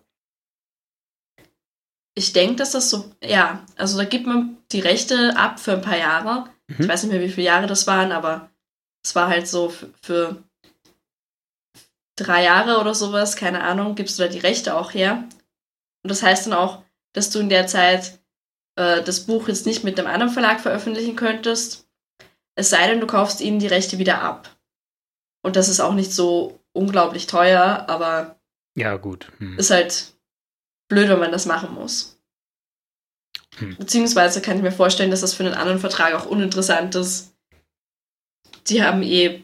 Ich 2.16 2.34
denke, 2.34 2.58
dass 2.58 2.72
das 2.72 2.90
so, 2.90 3.12
ja, 3.24 3.66
also 3.76 3.98
da 3.98 4.06
gibt 4.06 4.28
man 4.28 4.58
die 4.72 4.80
Rechte 4.80 5.36
ab 5.36 5.60
für 5.60 5.74
ein 5.74 5.82
paar 5.82 5.98
Jahre. 5.98 6.46
Mhm. 6.68 6.76
Ich 6.80 6.88
weiß 6.88 7.04
nicht 7.04 7.12
mehr, 7.12 7.22
wie 7.22 7.30
viele 7.30 7.48
Jahre 7.48 7.68
das 7.68 7.88
waren, 7.88 8.12
aber 8.12 8.50
es 9.04 9.16
war 9.16 9.28
halt 9.28 9.48
so 9.48 9.70
für, 9.70 9.90
für 10.02 10.44
drei 12.16 12.44
Jahre 12.44 12.80
oder 12.80 12.94
sowas, 12.94 13.36
keine 13.36 13.64
Ahnung, 13.64 13.96
gibst 13.96 14.20
du 14.20 14.24
da 14.24 14.30
die 14.30 14.40
Rechte 14.40 14.76
auch 14.76 14.94
her. 14.94 15.28
Und 16.04 16.10
das 16.10 16.24
heißt 16.24 16.48
dann 16.48 16.54
auch, 16.54 16.84
dass 17.14 17.30
du 17.30 17.40
in 17.40 17.50
der 17.50 17.68
Zeit 17.68 18.20
äh, 18.76 19.02
das 19.02 19.22
Buch 19.22 19.48
jetzt 19.48 19.66
nicht 19.66 19.84
mit 19.84 20.00
einem 20.00 20.08
anderen 20.08 20.34
Verlag 20.34 20.60
veröffentlichen 20.62 21.16
könntest, 21.16 21.83
es 22.56 22.70
sei 22.70 22.88
denn, 22.88 23.00
du 23.00 23.08
kaufst 23.08 23.42
ihnen 23.42 23.60
die 23.60 23.68
Rechte 23.68 23.98
wieder 23.98 24.22
ab. 24.22 24.50
Und 25.42 25.56
das 25.56 25.70
ist 25.70 25.80
auch 25.80 25.94
nicht 25.94 26.14
so 26.14 26.60
unglaublich 26.72 27.28
teuer, 27.28 27.86
aber 27.88 28.40
ja, 28.76 28.96
gut. 28.98 29.32
Hm. 29.38 29.58
Ist 29.58 29.70
halt 29.70 30.14
blöd, 30.90 31.10
wenn 31.10 31.20
man 31.20 31.32
das 31.32 31.46
machen 31.46 31.74
muss. 31.74 32.18
Hm. 33.58 33.78
Beziehungsweise 33.78 34.42
kann 34.42 34.58
ich 34.58 34.64
mir 34.64 34.72
vorstellen, 34.72 35.12
dass 35.12 35.22
das 35.22 35.34
für 35.34 35.44
einen 35.44 35.54
anderen 35.54 35.80
Vertrag 35.80 36.14
auch 36.16 36.26
uninteressant 36.26 36.96
ist. 36.96 37.36
Die 38.68 38.84
haben 38.84 39.04
eh 39.04 39.44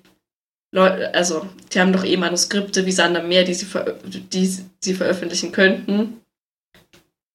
Leute, 0.72 1.14
also 1.14 1.48
die 1.72 1.80
haben 1.80 1.94
doch 1.94 2.04
eh 2.04 2.18
Manuskripte 2.18 2.86
wie 2.86 2.92
Sander 2.92 3.24
mehr, 3.24 3.44
die 3.44 3.54
sie, 3.54 3.68
die 4.06 4.66
sie 4.80 4.94
veröffentlichen 4.94 5.52
könnten. 5.52 6.22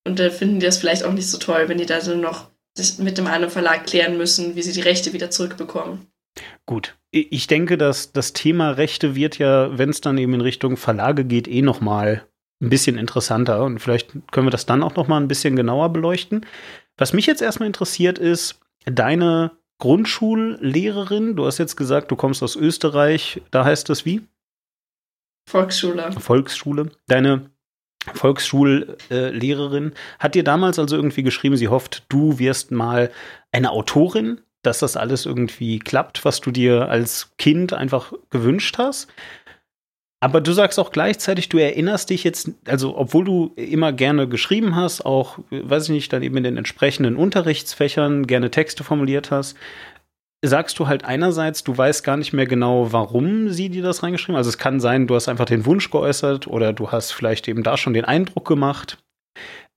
Und 0.05 0.19
da 0.19 0.31
finden 0.31 0.61
die 0.61 0.67
das 0.67 0.79
vielleicht 0.79 1.05
auch 1.05 1.13
nicht 1.13 1.29
so 1.29 1.39
toll, 1.39 1.69
wenn 1.69 1.79
die 1.79 1.87
da 1.87 2.01
so 2.01 2.15
noch 2.15 2.51
mit 2.99 3.19
dem 3.19 3.27
anderen 3.27 3.51
Verlag 3.53 3.87
klären 3.87 4.17
müssen, 4.17 4.57
wie 4.57 4.63
sie 4.63 4.73
die 4.73 4.81
Rechte 4.81 5.13
wieder 5.13 5.31
zurückbekommen. 5.31 6.07
Gut. 6.67 6.97
Ich 7.11 7.47
denke, 7.47 7.79
dass 7.79 8.13
das 8.13 8.33
Thema 8.33 8.71
Rechte 8.71 9.15
wird 9.15 9.39
ja, 9.39 9.79
wenn 9.79 9.91
es 9.91 10.01
dann 10.01 10.19
eben 10.19 10.35
in 10.35 10.41
Richtung 10.41 10.77
Verlage 10.77 11.25
geht, 11.25 11.47
eh 11.47 11.63
noch 11.63 11.81
mal 11.81 12.27
ein 12.61 12.71
bisschen 12.71 12.99
interessanter 12.99 13.63
und 13.65 13.79
vielleicht 13.79 14.11
können 14.33 14.47
wir 14.47 14.51
das 14.51 14.67
dann 14.67 14.83
auch 14.83 14.97
noch 14.97 15.07
mal 15.07 15.21
ein 15.21 15.29
bisschen 15.29 15.55
genauer 15.55 15.91
beleuchten. 15.91 16.47
Was 16.97 17.13
mich 17.13 17.27
jetzt 17.27 17.43
erstmal 17.43 17.69
interessiert 17.69 18.19
ist, 18.19 18.61
deine 18.85 19.53
Grundschullehrerin, 19.79 21.37
du 21.37 21.47
hast 21.47 21.59
jetzt 21.59 21.77
gesagt, 21.77 22.11
du 22.11 22.17
kommst 22.17 22.43
aus 22.43 22.57
Österreich, 22.57 23.43
da 23.51 23.65
heißt 23.65 23.89
das 23.89 24.05
wie? 24.05 24.23
Volksschule. 25.49 26.13
Volksschule. 26.13 26.91
Deine 27.07 27.51
Volksschullehrerin, 28.13 29.93
hat 30.19 30.35
dir 30.35 30.45
damals 30.45 30.79
also 30.79 30.97
irgendwie 30.97 31.23
geschrieben, 31.23 31.57
sie 31.57 31.69
hofft, 31.69 32.05
du 32.09 32.39
wirst 32.39 32.71
mal 32.71 33.11
eine 33.53 33.71
Autorin, 33.71 34.41
dass 34.63 34.79
das 34.79 34.97
alles 34.97 35.27
irgendwie 35.27 35.79
klappt, 35.79 36.25
was 36.25 36.41
du 36.41 36.51
dir 36.51 36.89
als 36.89 37.33
Kind 37.39 37.73
einfach 37.73 38.13
gewünscht 38.31 38.77
hast. 38.79 39.09
Aber 40.21 40.41
du 40.41 40.53
sagst 40.53 40.79
auch 40.79 40.91
gleichzeitig, 40.91 41.51
du 41.51 41.59
erinnerst 41.59 42.09
dich 42.09 42.25
jetzt, 42.25 42.51
also 42.67 42.97
obwohl 42.97 43.25
du 43.27 43.53
immer 43.57 43.93
gerne 43.93 44.27
geschrieben 44.27 44.75
hast, 44.75 45.05
auch, 45.05 45.39
weiß 45.51 45.85
ich 45.85 45.91
nicht, 45.91 46.13
dann 46.15 46.23
eben 46.23 46.39
in 46.39 46.45
den 46.45 46.57
entsprechenden 46.57 47.17
Unterrichtsfächern 47.17 48.27
gerne 48.27 48.51
Texte 48.51 48.85
formuliert 48.85 49.31
hast, 49.31 49.55
sagst 50.49 50.79
du 50.79 50.87
halt 50.87 51.05
einerseits, 51.05 51.65
du 51.65 51.77
weißt 51.77 52.05
gar 52.05 52.17
nicht 52.17 52.33
mehr 52.33 52.47
genau, 52.47 52.93
warum 52.93 53.51
sie 53.51 53.69
dir 53.69 53.83
das 53.83 54.03
reingeschrieben 54.03 54.35
haben. 54.35 54.41
Also 54.41 54.51
es 54.51 54.59
kann 54.59 54.81
sein, 54.81 55.07
du 55.07 55.15
hast 55.15 55.29
einfach 55.29 55.45
den 55.45 55.67
Wunsch 55.67 55.91
geäußert 55.91 56.47
oder 56.47 56.73
du 56.73 56.91
hast 56.91 57.13
vielleicht 57.13 57.49
eben 57.49 57.63
da 57.63 57.77
schon 57.77 57.95
den 57.95 58.05
Eindruck 58.05 58.47
gemacht. 58.47 58.99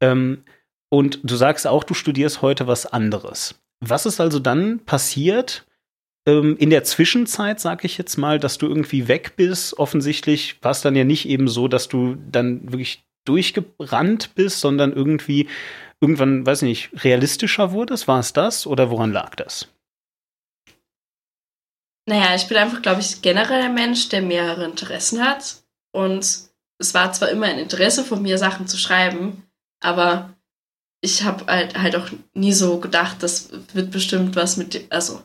Ähm, 0.02 0.44
und 0.90 1.20
du 1.24 1.36
sagst 1.36 1.68
auch, 1.68 1.84
du 1.84 1.94
studierst 1.94 2.42
heute 2.42 2.68
was 2.68 2.86
anderes. 2.86 3.56
Was 3.80 4.06
ist 4.06 4.20
also 4.20 4.40
dann 4.40 4.80
passiert 4.86 5.66
ähm, 6.28 6.56
in 6.58 6.70
der 6.70 6.84
Zwischenzeit, 6.84 7.60
sag 7.60 7.84
ich 7.84 7.98
jetzt 7.98 8.18
mal, 8.18 8.40
dass 8.40 8.58
du 8.58 8.68
irgendwie 8.68 9.08
weg 9.08 9.34
bist? 9.36 9.78
Offensichtlich 9.78 10.58
war 10.62 10.72
es 10.72 10.82
dann 10.82 10.96
ja 10.96 11.04
nicht 11.04 11.28
eben 11.28 11.48
so, 11.48 11.68
dass 11.68 11.88
du 11.88 12.18
dann 12.32 12.72
wirklich 12.72 13.04
durchgebrannt 13.26 14.36
bist, 14.36 14.62
sondern 14.62 14.94
irgendwie 14.94 15.48
irgendwann, 16.00 16.46
weiß 16.46 16.62
ich 16.62 16.68
nicht, 16.68 17.04
realistischer 17.04 17.72
wurdest. 17.72 18.08
War 18.08 18.20
es 18.20 18.34
das 18.34 18.66
oder 18.66 18.90
woran 18.90 19.12
lag 19.12 19.36
das? 19.36 19.68
Naja, 22.10 22.36
ich 22.36 22.48
bin 22.48 22.58
einfach, 22.58 22.82
glaube 22.82 23.02
ich, 23.02 23.22
generell 23.22 23.64
ein 23.64 23.74
Mensch, 23.74 24.08
der 24.10 24.22
mehrere 24.22 24.64
Interessen 24.64 25.24
hat. 25.24 25.58
Und 25.92 26.26
es 26.80 26.94
war 26.94 27.12
zwar 27.12 27.30
immer 27.30 27.48
ein 27.48 27.60
Interesse 27.60 28.04
von 28.06 28.22
mir, 28.22 28.38
Sachen 28.38 28.68
zu 28.68 28.78
schreiben, 28.78 29.44
aber 29.82 30.34
ich 31.02 31.24
habe 31.24 31.46
halt, 31.48 31.78
halt 31.78 31.96
auch 31.96 32.10
nie 32.34 32.54
so 32.54 32.80
gedacht, 32.80 33.18
das 33.22 33.50
wird 33.74 33.92
bestimmt 33.92 34.36
was 34.36 34.58
mit, 34.58 34.86
also 34.90 35.22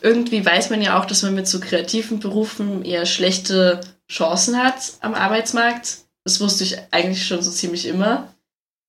irgendwie 0.00 0.44
weiß 0.44 0.70
man 0.70 0.82
ja 0.82 0.98
auch, 0.98 1.04
dass 1.04 1.22
man 1.22 1.34
mit 1.34 1.48
so 1.48 1.60
kreativen 1.60 2.18
Berufen 2.18 2.84
eher 2.84 3.06
schlechte 3.06 3.80
Chancen 4.10 4.62
hat 4.62 4.94
am 5.00 5.14
Arbeitsmarkt. 5.14 5.98
Das 6.24 6.40
wusste 6.40 6.64
ich 6.64 6.76
eigentlich 6.92 7.26
schon 7.26 7.42
so 7.42 7.50
ziemlich 7.50 7.86
immer. 7.86 8.32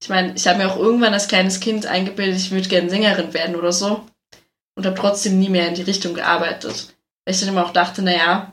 Ich 0.01 0.09
meine, 0.09 0.33
ich 0.35 0.47
habe 0.47 0.59
mir 0.59 0.71
auch 0.71 0.77
irgendwann 0.77 1.13
als 1.13 1.27
kleines 1.27 1.59
Kind 1.59 1.85
eingebildet, 1.85 2.37
ich 2.37 2.51
würde 2.51 2.67
gerne 2.67 2.89
Sängerin 2.89 3.33
werden 3.33 3.55
oder 3.55 3.71
so 3.71 4.05
und 4.75 4.85
habe 4.85 4.95
trotzdem 4.95 5.39
nie 5.39 5.49
mehr 5.49 5.67
in 5.67 5.75
die 5.75 5.81
Richtung 5.81 6.13
gearbeitet. 6.13 6.93
Weil 7.25 7.33
ich 7.33 7.39
dann 7.39 7.49
immer 7.49 7.65
auch 7.65 7.73
dachte, 7.73 8.01
naja, 8.01 8.51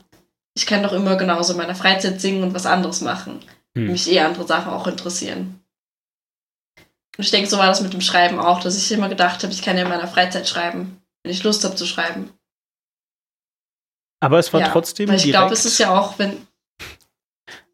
ich 0.55 0.65
kann 0.65 0.83
doch 0.83 0.93
immer 0.93 1.15
genauso 1.15 1.53
in 1.53 1.57
meiner 1.57 1.75
Freizeit 1.75 2.21
singen 2.21 2.43
und 2.43 2.53
was 2.53 2.65
anderes 2.65 3.01
machen. 3.01 3.39
Hm. 3.75 3.87
Mich 3.87 4.09
eh 4.09 4.19
andere 4.19 4.47
Sachen 4.47 4.71
auch 4.71 4.87
interessieren. 4.87 5.59
Und 7.17 7.25
ich 7.25 7.31
denke, 7.31 7.49
so 7.49 7.57
war 7.57 7.67
das 7.67 7.81
mit 7.81 7.93
dem 7.93 8.01
Schreiben 8.01 8.39
auch, 8.39 8.59
dass 8.61 8.77
ich 8.77 8.91
immer 8.91 9.09
gedacht 9.09 9.43
habe, 9.43 9.53
ich 9.53 9.61
kann 9.61 9.77
ja 9.77 9.83
in 9.83 9.89
meiner 9.89 10.07
Freizeit 10.07 10.47
schreiben, 10.47 11.01
wenn 11.23 11.31
ich 11.31 11.43
Lust 11.43 11.63
habe 11.63 11.75
zu 11.75 11.85
schreiben. 11.85 12.31
Aber 14.19 14.39
es 14.39 14.53
war 14.53 14.61
ja, 14.61 14.69
trotzdem 14.69 15.09
weil 15.09 15.17
ich 15.17 15.25
glaube, 15.25 15.53
es 15.53 15.65
ist 15.65 15.77
ja 15.79 15.97
auch, 15.97 16.17
wenn. 16.17 16.47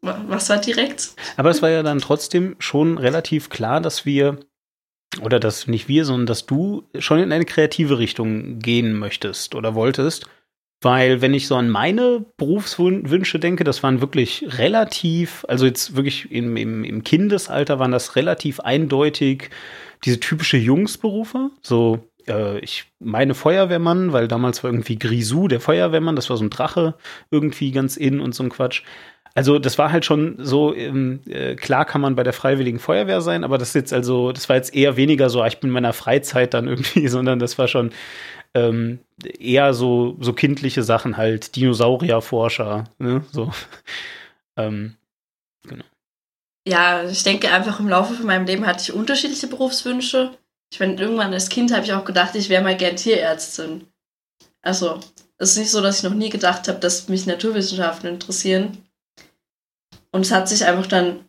Was 0.02 0.48
war 0.48 0.58
direkt? 0.58 1.10
Aber 1.36 1.50
es 1.50 1.62
war 1.62 1.70
ja 1.70 1.82
dann 1.82 2.00
trotzdem 2.00 2.56
schon 2.58 2.98
relativ 2.98 3.50
klar, 3.50 3.80
dass 3.80 4.04
wir 4.04 4.40
oder 5.22 5.40
dass 5.40 5.66
nicht 5.66 5.88
wir, 5.88 6.04
sondern 6.04 6.26
dass 6.26 6.46
du 6.46 6.84
schon 6.98 7.18
in 7.18 7.32
eine 7.32 7.44
kreative 7.44 7.98
Richtung 7.98 8.58
gehen 8.60 8.94
möchtest 8.98 9.54
oder 9.54 9.74
wolltest. 9.74 10.26
Weil, 10.82 11.20
wenn 11.20 11.34
ich 11.34 11.46
so 11.46 11.56
an 11.56 11.68
meine 11.68 12.24
Berufswünsche 12.38 13.38
denke, 13.38 13.64
das 13.64 13.82
waren 13.82 14.00
wirklich 14.00 14.46
relativ, 14.56 15.44
also 15.46 15.66
jetzt 15.66 15.94
wirklich 15.94 16.32
im, 16.32 16.56
im, 16.56 16.84
im 16.84 17.04
Kindesalter 17.04 17.78
waren 17.78 17.92
das 17.92 18.16
relativ 18.16 18.60
eindeutig 18.60 19.50
diese 20.04 20.20
typische 20.20 20.56
Jungsberufe. 20.56 21.50
So, 21.60 22.08
äh, 22.26 22.58
ich 22.60 22.86
meine 22.98 23.34
Feuerwehrmann, 23.34 24.14
weil 24.14 24.26
damals 24.26 24.64
war 24.64 24.70
irgendwie 24.70 24.98
Grisou, 24.98 25.48
der 25.48 25.60
Feuerwehrmann, 25.60 26.16
das 26.16 26.30
war 26.30 26.38
so 26.38 26.44
ein 26.44 26.50
Drache, 26.50 26.94
irgendwie 27.30 27.72
ganz 27.72 27.98
in 27.98 28.18
und 28.20 28.34
so 28.34 28.42
ein 28.42 28.48
Quatsch. 28.48 28.82
Also 29.34 29.58
das 29.58 29.78
war 29.78 29.92
halt 29.92 30.04
schon 30.04 30.36
so, 30.38 30.74
ähm, 30.74 31.20
äh, 31.26 31.54
klar 31.54 31.84
kann 31.84 32.00
man 32.00 32.16
bei 32.16 32.24
der 32.24 32.32
Freiwilligen 32.32 32.78
Feuerwehr 32.78 33.20
sein, 33.20 33.44
aber 33.44 33.58
das 33.58 33.74
jetzt 33.74 33.92
also, 33.92 34.32
das 34.32 34.48
war 34.48 34.56
jetzt 34.56 34.74
eher 34.74 34.96
weniger 34.96 35.30
so, 35.30 35.40
ah, 35.40 35.46
ich 35.46 35.60
bin 35.60 35.68
in 35.68 35.74
meiner 35.74 35.92
Freizeit 35.92 36.54
dann 36.54 36.66
irgendwie, 36.66 37.06
sondern 37.08 37.38
das 37.38 37.56
war 37.58 37.68
schon 37.68 37.92
ähm, 38.54 38.98
eher 39.38 39.72
so, 39.74 40.16
so 40.20 40.32
kindliche 40.32 40.82
Sachen 40.82 41.16
halt, 41.16 41.54
Dinosaurierforscher, 41.54 42.84
ne, 42.98 43.24
so. 43.30 43.52
ähm, 44.56 44.96
genau. 45.66 45.84
Ja, 46.66 47.08
ich 47.08 47.22
denke 47.22 47.52
einfach 47.52 47.80
im 47.80 47.88
Laufe 47.88 48.14
von 48.14 48.26
meinem 48.26 48.46
Leben 48.46 48.66
hatte 48.66 48.82
ich 48.82 48.92
unterschiedliche 48.92 49.46
Berufswünsche. 49.46 50.36
Ich 50.72 50.80
meine, 50.80 51.00
irgendwann 51.00 51.32
als 51.32 51.48
Kind 51.48 51.72
habe 51.72 51.84
ich 51.84 51.92
auch 51.92 52.04
gedacht, 52.04 52.34
ich 52.34 52.48
wäre 52.48 52.62
mal 52.62 52.76
gern 52.76 52.96
Tierärztin. 52.96 53.86
Also, 54.62 55.00
es 55.38 55.52
ist 55.52 55.58
nicht 55.58 55.70
so, 55.70 55.80
dass 55.80 55.98
ich 55.98 56.02
noch 56.02 56.14
nie 56.14 56.28
gedacht 56.28 56.68
habe, 56.68 56.78
dass 56.80 57.08
mich 57.08 57.26
Naturwissenschaften 57.26 58.10
interessieren. 58.10 58.78
Und 60.12 60.22
es 60.22 60.32
hat 60.32 60.48
sich 60.48 60.64
einfach 60.64 60.86
dann 60.86 61.24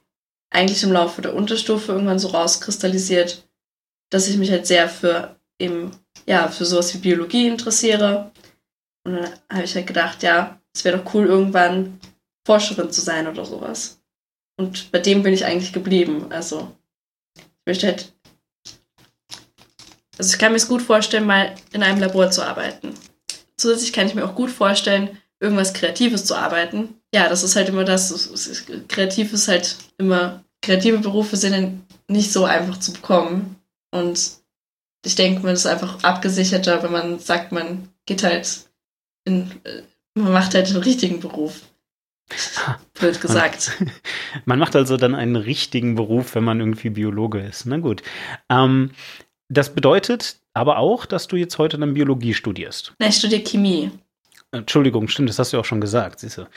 eigentlich 0.50 0.83
im 0.83 0.91
Laufe 0.91 1.21
der 1.21 1.35
Unterstufe 1.35 1.91
irgendwann 1.91 2.19
so 2.19 2.29
rauskristallisiert, 2.29 3.47
dass 4.09 4.27
ich 4.27 4.38
mich 4.38 4.51
halt 4.51 4.67
sehr 4.67 4.89
für 4.89 5.35
eben, 5.59 5.91
ja, 6.25 6.47
für 6.50 6.65
sowas 6.65 6.93
wie 6.93 7.00
Biologie 7.00 7.47
interessiere. 7.47 8.31
Und 9.03 9.15
dann 9.15 9.29
habe 9.51 9.63
ich 9.63 9.75
halt 9.75 9.88
gedacht, 9.88 10.23
ja, 10.23 10.59
es 10.73 10.83
wäre 10.83 10.97
doch 10.97 11.13
cool, 11.13 11.25
irgendwann 11.25 12.00
Forscherin 12.45 12.91
zu 12.91 13.01
sein 13.01 13.27
oder 13.27 13.45
sowas. 13.45 14.01
Und 14.57 14.91
bei 14.91 15.00
dem 15.00 15.23
bin 15.23 15.33
ich 15.33 15.45
eigentlich 15.45 15.73
geblieben. 15.73 16.27
Also, 16.31 16.75
ich 17.35 17.65
möchte 17.65 17.88
halt. 17.88 18.13
Also, 20.17 20.33
ich 20.33 20.39
kann 20.39 20.51
mir 20.51 20.57
es 20.57 20.67
gut 20.67 20.81
vorstellen, 20.81 21.25
mal 21.25 21.55
in 21.71 21.83
einem 21.83 22.00
Labor 22.00 22.29
zu 22.29 22.45
arbeiten. 22.45 22.93
Zusätzlich 23.57 23.93
kann 23.93 24.07
ich 24.07 24.15
mir 24.15 24.25
auch 24.25 24.35
gut 24.35 24.51
vorstellen, 24.51 25.17
irgendwas 25.39 25.73
Kreatives 25.73 26.25
zu 26.25 26.35
arbeiten. 26.35 27.00
Ja, 27.13 27.27
das 27.27 27.43
ist 27.43 27.55
halt 27.55 27.69
immer 27.69 27.83
das. 27.83 28.55
Kreativ 28.87 29.33
ist 29.33 29.47
halt 29.47 29.77
immer. 29.97 30.43
Kreative 30.61 30.99
Berufe 30.99 31.35
sind 31.35 31.81
nicht 32.07 32.31
so 32.31 32.45
einfach 32.45 32.79
zu 32.79 32.93
bekommen. 32.93 33.57
Und 33.91 34.31
ich 35.05 35.15
denke, 35.15 35.41
man 35.41 35.53
ist 35.53 35.65
einfach 35.65 36.03
abgesicherter, 36.03 36.83
wenn 36.83 36.91
man 36.91 37.19
sagt, 37.19 37.51
man 37.51 37.89
geht 38.05 38.23
halt 38.23 38.69
in. 39.25 39.51
Man 40.13 40.33
macht 40.33 40.53
halt 40.55 40.69
den 40.69 40.77
richtigen 40.77 41.19
Beruf. 41.19 41.61
Blöd 42.93 43.19
gesagt. 43.19 43.77
Man, 43.79 43.91
man, 44.45 44.59
macht 44.59 44.75
also 44.75 44.97
dann 44.97 45.15
einen 45.15 45.35
richtigen 45.35 45.95
Beruf, 45.95 46.35
wenn 46.35 46.43
man 46.43 46.59
irgendwie 46.59 46.89
Biologe 46.89 47.39
ist. 47.39 47.65
Na 47.65 47.77
gut. 47.77 48.03
Ähm, 48.49 48.91
das 49.49 49.73
bedeutet 49.73 50.37
aber 50.53 50.77
auch, 50.77 51.05
dass 51.05 51.27
du 51.27 51.35
jetzt 51.35 51.57
heute 51.57 51.77
dann 51.77 51.93
Biologie 51.93 52.33
studierst. 52.33 52.93
Nein, 52.99 53.09
ich 53.09 53.17
studiere 53.17 53.43
Chemie. 53.43 53.91
Entschuldigung, 54.53 55.07
stimmt, 55.07 55.29
das 55.29 55.39
hast 55.39 55.53
du 55.53 55.59
auch 55.59 55.65
schon 55.65 55.79
gesagt, 55.79 56.19
siehst 56.19 56.37
du. 56.37 56.47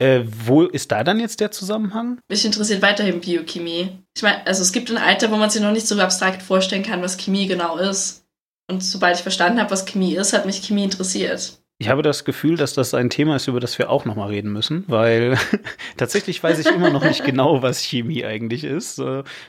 Äh, 0.00 0.24
wo 0.24 0.62
ist 0.62 0.90
da 0.90 1.04
dann 1.04 1.20
jetzt 1.20 1.40
der 1.40 1.50
Zusammenhang? 1.50 2.20
Mich 2.28 2.46
interessiert 2.46 2.80
weiterhin 2.80 3.20
Biochemie. 3.20 3.98
Ich 4.16 4.22
meine, 4.22 4.46
also 4.46 4.62
es 4.62 4.72
gibt 4.72 4.90
ein 4.90 4.96
Alter, 4.96 5.30
wo 5.30 5.36
man 5.36 5.50
sich 5.50 5.60
noch 5.60 5.72
nicht 5.72 5.86
so 5.86 6.00
abstrakt 6.00 6.42
vorstellen 6.42 6.82
kann, 6.82 7.02
was 7.02 7.18
Chemie 7.18 7.46
genau 7.46 7.76
ist. 7.76 8.24
Und 8.70 8.82
sobald 8.82 9.16
ich 9.16 9.22
verstanden 9.22 9.60
habe, 9.60 9.70
was 9.70 9.84
Chemie 9.84 10.14
ist, 10.14 10.32
hat 10.32 10.46
mich 10.46 10.62
Chemie 10.62 10.84
interessiert. 10.84 11.60
Ich 11.78 11.88
habe 11.88 12.02
das 12.02 12.24
Gefühl, 12.24 12.56
dass 12.56 12.72
das 12.72 12.94
ein 12.94 13.10
Thema 13.10 13.36
ist, 13.36 13.46
über 13.46 13.60
das 13.60 13.78
wir 13.78 13.90
auch 13.90 14.06
nochmal 14.06 14.28
reden 14.28 14.52
müssen, 14.52 14.84
weil 14.86 15.38
tatsächlich 15.98 16.42
weiß 16.42 16.58
ich 16.60 16.66
immer 16.66 16.90
noch 16.90 17.04
nicht 17.04 17.24
genau, 17.24 17.62
was 17.62 17.82
Chemie 17.82 18.24
eigentlich 18.24 18.64
ist. 18.64 19.02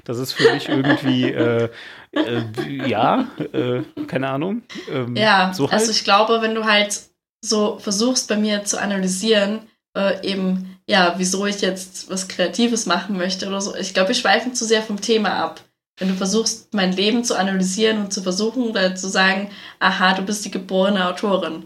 Das 0.03 0.17
ist 0.17 0.33
für 0.33 0.53
mich 0.53 0.67
irgendwie, 0.67 1.31
äh, 1.31 1.69
äh, 2.11 2.87
ja, 2.87 3.27
äh, 3.53 3.83
keine 4.07 4.29
Ahnung. 4.29 4.63
Ähm, 4.89 5.15
ja, 5.15 5.53
so 5.53 5.63
halt. 5.63 5.79
also 5.79 5.91
ich 5.91 6.03
glaube, 6.03 6.41
wenn 6.41 6.55
du 6.55 6.65
halt 6.65 7.01
so 7.41 7.79
versuchst 7.79 8.27
bei 8.27 8.37
mir 8.37 8.63
zu 8.63 8.81
analysieren, 8.81 9.61
äh, 9.95 10.25
eben, 10.25 10.77
ja, 10.87 11.15
wieso 11.17 11.45
ich 11.45 11.61
jetzt 11.61 12.09
was 12.09 12.27
Kreatives 12.27 12.85
machen 12.85 13.17
möchte 13.17 13.47
oder 13.47 13.61
so. 13.61 13.75
Ich 13.75 13.93
glaube, 13.93 14.09
wir 14.09 14.15
schweifen 14.15 14.53
zu 14.53 14.65
sehr 14.65 14.81
vom 14.81 15.01
Thema 15.01 15.33
ab. 15.33 15.61
Wenn 15.97 16.07
du 16.07 16.15
versuchst, 16.15 16.73
mein 16.73 16.93
Leben 16.93 17.23
zu 17.23 17.37
analysieren 17.37 17.99
und 17.99 18.13
zu 18.13 18.23
versuchen 18.23 18.63
oder 18.63 18.95
zu 18.95 19.07
sagen, 19.07 19.49
aha, 19.79 20.15
du 20.15 20.23
bist 20.23 20.43
die 20.45 20.51
geborene 20.51 21.07
Autorin. 21.07 21.63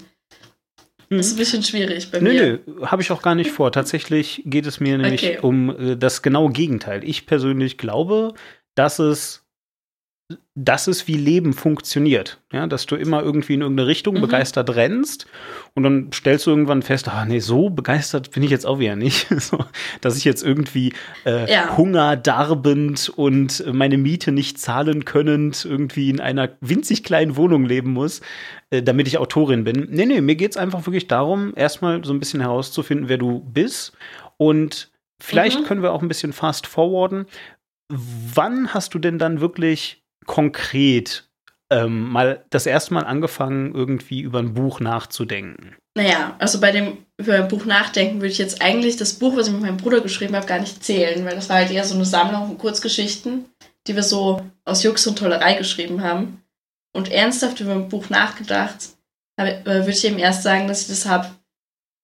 Das 1.09 1.27
ist 1.27 1.33
ein 1.33 1.37
bisschen 1.37 1.63
schwierig 1.63 2.11
bei 2.11 2.19
nö, 2.19 2.33
mir. 2.33 2.59
Nö, 2.65 2.85
habe 2.87 3.01
ich 3.01 3.11
auch 3.11 3.21
gar 3.21 3.35
nicht 3.35 3.51
vor. 3.51 3.71
Tatsächlich 3.71 4.41
geht 4.45 4.65
es 4.65 4.79
mir 4.79 4.97
nämlich 4.97 5.23
okay. 5.23 5.39
um 5.39 5.69
äh, 5.69 5.95
das 5.95 6.21
genaue 6.21 6.51
Gegenteil. 6.51 7.03
Ich 7.03 7.27
persönlich 7.27 7.77
glaube, 7.77 8.33
dass 8.73 8.99
es 8.99 9.44
das 10.55 10.87
ist, 10.87 11.07
wie 11.07 11.17
Leben 11.17 11.53
funktioniert. 11.53 12.41
Ja, 12.51 12.65
dass 12.65 12.87
du 12.87 12.95
immer 12.95 13.21
irgendwie 13.21 13.53
in 13.53 13.61
irgendeine 13.61 13.87
Richtung 13.87 14.15
mhm. 14.15 14.21
begeistert 14.21 14.75
rennst 14.75 15.27
und 15.75 15.83
dann 15.83 16.11
stellst 16.11 16.47
du 16.47 16.51
irgendwann 16.51 16.81
fest, 16.81 17.07
ah 17.09 17.25
nee, 17.25 17.39
so 17.39 17.69
begeistert 17.69 18.31
bin 18.31 18.41
ich 18.41 18.49
jetzt 18.49 18.65
auch 18.65 18.79
wieder 18.79 18.95
nicht. 18.95 19.27
so, 19.41 19.63
dass 20.01 20.17
ich 20.17 20.23
jetzt 20.23 20.43
irgendwie 20.43 20.93
äh, 21.25 21.51
ja. 21.51 21.77
Hunger 21.77 22.15
darbend 22.15 23.09
und 23.09 23.63
meine 23.71 23.97
Miete 23.97 24.31
nicht 24.31 24.59
zahlen 24.59 25.05
könnend 25.05 25.63
irgendwie 25.63 26.09
in 26.09 26.19
einer 26.19 26.49
winzig 26.59 27.03
kleinen 27.03 27.35
Wohnung 27.37 27.65
leben 27.65 27.91
muss, 27.91 28.21
äh, 28.71 28.81
damit 28.81 29.07
ich 29.07 29.19
Autorin 29.19 29.63
bin. 29.63 29.87
Nee, 29.91 30.07
nee, 30.07 30.21
mir 30.21 30.35
geht's 30.35 30.57
einfach 30.57 30.87
wirklich 30.87 31.07
darum, 31.07 31.53
erstmal 31.55 32.03
so 32.03 32.13
ein 32.13 32.19
bisschen 32.19 32.41
herauszufinden, 32.41 33.09
wer 33.09 33.17
du 33.17 33.41
bist 33.41 33.93
und 34.37 34.89
Vielleicht 35.17 35.61
mhm. 35.61 35.63
können 35.63 35.81
wir 35.81 35.93
auch 35.93 36.01
ein 36.01 36.09
bisschen 36.09 36.33
fast 36.33 36.67
forwarden. 36.67 37.25
Wann 37.87 38.73
hast 38.73 38.93
du 38.93 38.99
denn 38.99 39.17
dann 39.17 39.39
wirklich 39.39 40.04
konkret 40.25 41.29
ähm, 41.69 42.09
mal 42.09 42.45
das 42.49 42.65
erste 42.65 42.93
Mal 42.93 43.05
angefangen, 43.05 43.73
irgendwie 43.73 44.21
über 44.21 44.39
ein 44.39 44.53
Buch 44.53 44.79
nachzudenken? 44.79 45.75
naja, 45.97 46.35
also 46.39 46.59
bei 46.59 46.71
dem 46.71 47.05
über 47.17 47.35
ein 47.35 47.47
Buch 47.47 47.65
nachdenken 47.65 48.15
würde 48.15 48.31
ich 48.31 48.37
jetzt 48.37 48.61
eigentlich 48.61 48.97
das 48.97 49.13
Buch, 49.13 49.37
was 49.37 49.47
ich 49.47 49.53
mit 49.53 49.61
meinem 49.61 49.77
Bruder 49.77 50.01
geschrieben 50.01 50.35
habe, 50.35 50.45
gar 50.45 50.59
nicht 50.59 50.83
zählen, 50.83 51.23
weil 51.25 51.35
das 51.35 51.47
war 51.47 51.55
halt 51.55 51.71
eher 51.71 51.85
so 51.85 51.95
eine 51.95 52.05
Sammlung 52.05 52.47
von 52.47 52.57
Kurzgeschichten, 52.57 53.49
die 53.87 53.95
wir 53.95 54.03
so 54.03 54.45
aus 54.65 54.83
Jux 54.83 55.07
und 55.07 55.17
Tollerei 55.17 55.53
geschrieben 55.53 56.03
haben. 56.03 56.43
Und 56.93 57.11
ernsthaft 57.11 57.61
über 57.61 57.71
ein 57.71 57.87
Buch 57.87 58.09
nachgedacht, 58.09 58.89
äh, 59.37 59.63
würde 59.65 59.89
ich 59.89 60.05
eben 60.05 60.19
erst 60.19 60.43
sagen, 60.43 60.67
dass 60.67 60.81
ich 60.81 60.87
das 60.87 61.05
habe, 61.05 61.29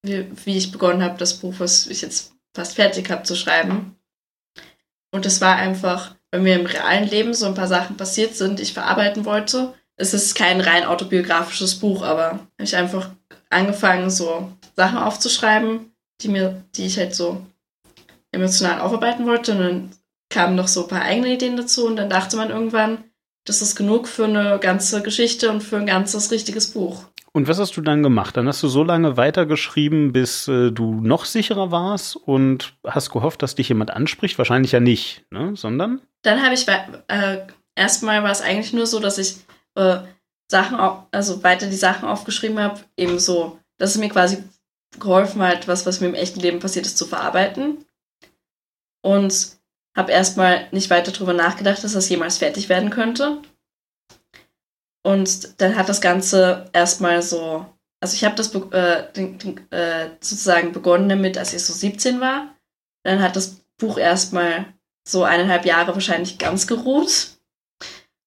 wie, 0.03 0.25
wie 0.45 0.57
ich 0.57 0.71
begonnen 0.71 1.03
habe, 1.03 1.17
das 1.17 1.39
Buch, 1.39 1.55
was 1.57 1.87
ich 1.87 2.01
jetzt 2.01 2.33
fast 2.55 2.75
fertig 2.75 3.09
habe 3.09 3.23
zu 3.23 3.35
schreiben. 3.35 3.97
Und 5.11 5.25
das 5.25 5.41
war 5.41 5.57
einfach, 5.57 6.15
weil 6.31 6.41
mir 6.41 6.55
im 6.55 6.65
realen 6.65 7.07
Leben 7.07 7.33
so 7.33 7.45
ein 7.45 7.55
paar 7.55 7.67
Sachen 7.67 7.97
passiert 7.97 8.35
sind, 8.35 8.59
die 8.59 8.63
ich 8.63 8.73
verarbeiten 8.73 9.25
wollte. 9.25 9.73
Es 9.97 10.13
ist 10.13 10.35
kein 10.35 10.61
rein 10.61 10.85
autobiografisches 10.85 11.75
Buch, 11.75 12.01
aber 12.03 12.31
habe 12.31 12.47
ich 12.59 12.75
einfach 12.75 13.09
angefangen, 13.49 14.09
so 14.09 14.51
Sachen 14.75 14.97
aufzuschreiben, 14.97 15.91
die 16.21 16.29
mir, 16.29 16.63
die 16.75 16.85
ich 16.85 16.97
halt 16.97 17.13
so 17.13 17.45
emotional 18.31 18.79
aufarbeiten 18.79 19.27
wollte. 19.27 19.51
Und 19.51 19.59
dann 19.59 19.91
kamen 20.29 20.55
noch 20.55 20.67
so 20.67 20.83
ein 20.83 20.87
paar 20.87 21.01
eigene 21.01 21.33
Ideen 21.33 21.57
dazu 21.57 21.85
und 21.85 21.97
dann 21.97 22.09
dachte 22.09 22.37
man 22.37 22.49
irgendwann, 22.49 23.03
das 23.45 23.61
ist 23.61 23.75
genug 23.75 24.07
für 24.07 24.25
eine 24.25 24.59
ganze 24.59 25.01
Geschichte 25.01 25.49
und 25.49 25.61
für 25.61 25.77
ein 25.77 25.85
ganzes 25.85 26.31
richtiges 26.31 26.71
Buch. 26.71 27.05
Und 27.33 27.47
was 27.47 27.59
hast 27.59 27.77
du 27.77 27.81
dann 27.81 28.03
gemacht? 28.03 28.35
Dann 28.35 28.47
hast 28.47 28.61
du 28.61 28.67
so 28.67 28.83
lange 28.83 29.15
weitergeschrieben, 29.15 30.11
bis 30.11 30.47
äh, 30.49 30.71
du 30.71 30.95
noch 30.95 31.23
sicherer 31.25 31.71
warst 31.71 32.17
und 32.17 32.75
hast 32.85 33.09
gehofft, 33.11 33.41
dass 33.41 33.55
dich 33.55 33.69
jemand 33.69 33.91
anspricht? 33.91 34.37
Wahrscheinlich 34.37 34.73
ja 34.73 34.81
nicht, 34.81 35.23
ne? 35.31 35.55
Sondern? 35.55 36.01
Dann 36.23 36.43
habe 36.43 36.53
ich 36.53 36.67
äh, 36.67 37.47
erstmal 37.75 38.21
war 38.23 38.31
es 38.31 38.41
eigentlich 38.41 38.73
nur 38.73 38.85
so, 38.85 38.99
dass 38.99 39.17
ich 39.17 39.37
äh, 39.75 39.99
Sachen, 40.49 40.77
also 41.11 41.41
weiter 41.43 41.67
die 41.67 41.75
Sachen 41.75 42.07
aufgeschrieben 42.07 42.59
habe, 42.59 42.81
eben 42.97 43.17
so, 43.17 43.59
dass 43.77 43.91
es 43.91 43.97
mir 43.97 44.09
quasi 44.09 44.43
geholfen 44.99 45.41
hat, 45.41 45.69
was, 45.69 45.85
was 45.85 46.01
mir 46.01 46.07
im 46.07 46.15
echten 46.15 46.41
Leben 46.41 46.59
passiert 46.59 46.85
ist, 46.85 46.97
zu 46.97 47.05
verarbeiten. 47.05 47.85
Und 49.01 49.57
habe 49.95 50.11
erstmal 50.11 50.67
nicht 50.71 50.89
weiter 50.89 51.11
darüber 51.11 51.33
nachgedacht, 51.33 51.83
dass 51.83 51.93
das 51.93 52.09
jemals 52.09 52.37
fertig 52.37 52.69
werden 52.69 52.89
könnte. 52.89 53.41
Und 55.03 55.61
dann 55.61 55.75
hat 55.75 55.89
das 55.89 56.01
Ganze 56.01 56.69
erstmal 56.73 57.21
so, 57.21 57.65
also 57.99 58.15
ich 58.15 58.23
habe 58.23 58.35
das 58.35 58.53
äh, 58.55 59.11
den, 59.13 59.37
den, 59.37 59.71
äh, 59.71 60.09
sozusagen 60.19 60.71
begonnen 60.71 61.09
damit, 61.09 61.37
als 61.37 61.53
ich 61.53 61.63
so 61.63 61.73
17 61.73 62.21
war. 62.21 62.55
Dann 63.03 63.21
hat 63.21 63.35
das 63.35 63.61
Buch 63.77 63.97
erstmal 63.97 64.65
so 65.07 65.23
eineinhalb 65.23 65.65
Jahre 65.65 65.93
wahrscheinlich 65.93 66.37
ganz 66.37 66.67
geruht. 66.67 67.31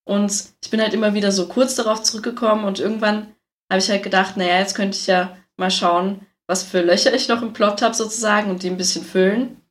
Und 0.05 0.33
ich 0.63 0.71
bin 0.71 0.83
halt 0.83 0.93
immer 0.93 1.15
wieder 1.15 1.33
so 1.33 1.47
kurz 1.49 1.77
darauf 1.77 2.03
zurückgekommen 2.03 2.65
und 2.65 2.79
irgendwann 2.79 3.35
habe 3.71 3.79
ich 3.79 3.89
halt 3.89 4.03
gedacht, 4.03 4.37
naja, 4.37 4.59
jetzt 4.59 4.75
könnte 4.75 4.99
ich 4.99 5.07
ja 5.07 5.37
mal 5.57 5.71
schauen, 5.71 6.27
was 6.47 6.63
für 6.63 6.83
Löcher 6.83 7.15
ich 7.15 7.29
noch 7.29 7.41
im 7.41 7.55
Plot 7.55 7.81
habe 7.81 7.95
sozusagen 7.95 8.51
und 8.51 8.63
die 8.63 8.69
ein 8.69 8.77
bisschen 8.77 9.05
füllen. 9.05 9.64